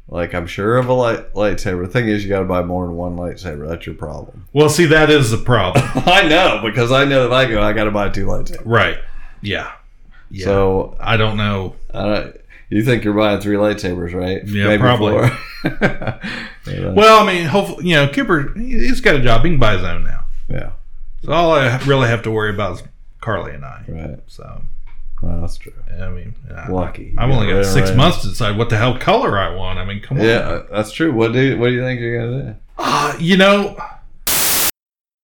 like, 0.09 0.33
I'm 0.33 0.47
sure 0.47 0.77
of 0.77 0.89
a 0.89 0.93
light 0.93 1.33
lightsaber. 1.33 1.85
The 1.85 1.91
thing 1.91 2.07
is, 2.07 2.23
you 2.23 2.29
got 2.29 2.39
to 2.39 2.45
buy 2.45 2.63
more 2.63 2.85
than 2.85 2.97
one 2.97 3.15
lightsaber. 3.15 3.69
That's 3.69 3.85
your 3.85 3.95
problem. 3.95 4.47
Well, 4.51 4.67
see, 4.69 4.85
that 4.87 5.09
is 5.09 5.31
the 5.31 5.37
problem. 5.37 5.85
I 6.07 6.27
know 6.27 6.59
because 6.63 6.91
I 6.91 7.05
know 7.05 7.27
if 7.27 7.31
I 7.31 7.45
go, 7.45 7.61
I 7.61 7.71
got 7.71 7.85
to 7.85 7.91
buy 7.91 8.09
two 8.09 8.25
lightsabers. 8.25 8.63
Right. 8.65 8.97
Yeah. 9.41 9.71
Yeah. 10.29 10.45
So 10.45 10.97
I 10.99 11.15
don't 11.15 11.37
know. 11.37 11.75
I 11.93 12.01
don't, 12.01 12.41
you 12.69 12.83
think 12.83 13.03
you're 13.03 13.13
buying 13.13 13.39
three 13.41 13.55
lightsabers, 13.55 14.13
right? 14.13 14.45
Yeah, 14.47 14.77
probably. 14.77 15.29
four. 15.29 15.39
Yeah. 16.65 16.93
Well, 16.93 17.21
I 17.23 17.27
mean, 17.33 17.45
hopefully, 17.45 17.89
you 17.89 17.95
know, 17.95 18.07
Cooper, 18.07 18.53
he- 18.57 18.79
he's 18.87 19.01
got 19.01 19.15
a 19.15 19.19
job. 19.21 19.43
He 19.43 19.49
can 19.51 19.59
buy 19.59 19.73
his 19.75 19.83
own 19.83 20.05
now. 20.05 20.25
yeah, 20.47 20.71
So 21.23 21.33
all 21.33 21.51
I 21.53 21.77
really 21.85 22.07
have 22.07 22.23
to 22.23 22.31
worry 22.31 22.51
about 22.53 22.77
is 22.77 22.83
Carly 23.19 23.53
and 23.53 23.65
I. 23.65 23.83
right. 23.89 24.19
So, 24.27 24.61
Well, 25.21 25.41
that's 25.41 25.57
true. 25.57 25.73
I 26.01 26.07
mean, 26.09 26.35
I- 26.55 26.69
Lucky. 26.69 27.15
I've 27.17 27.29
only 27.29 27.47
got 27.47 27.55
right, 27.57 27.65
six 27.65 27.91
months 27.93 28.21
to 28.21 28.29
decide 28.29 28.57
what 28.57 28.69
the 28.69 28.77
hell 28.77 28.97
color 28.97 29.37
I 29.37 29.53
want. 29.53 29.77
I 29.77 29.83
mean, 29.85 29.99
come 30.01 30.19
on. 30.19 30.25
Yeah, 30.25 30.61
that's 30.71 30.91
true. 30.93 31.11
What 31.11 31.33
do 31.33 31.39
you, 31.41 31.57
what 31.57 31.67
do 31.67 31.73
you 31.73 31.81
think 31.81 31.99
you're 31.99 32.17
gonna 32.19 32.43
do? 32.53 32.55
Uh, 32.77 33.13
you 33.19 33.35
know, 33.37 33.77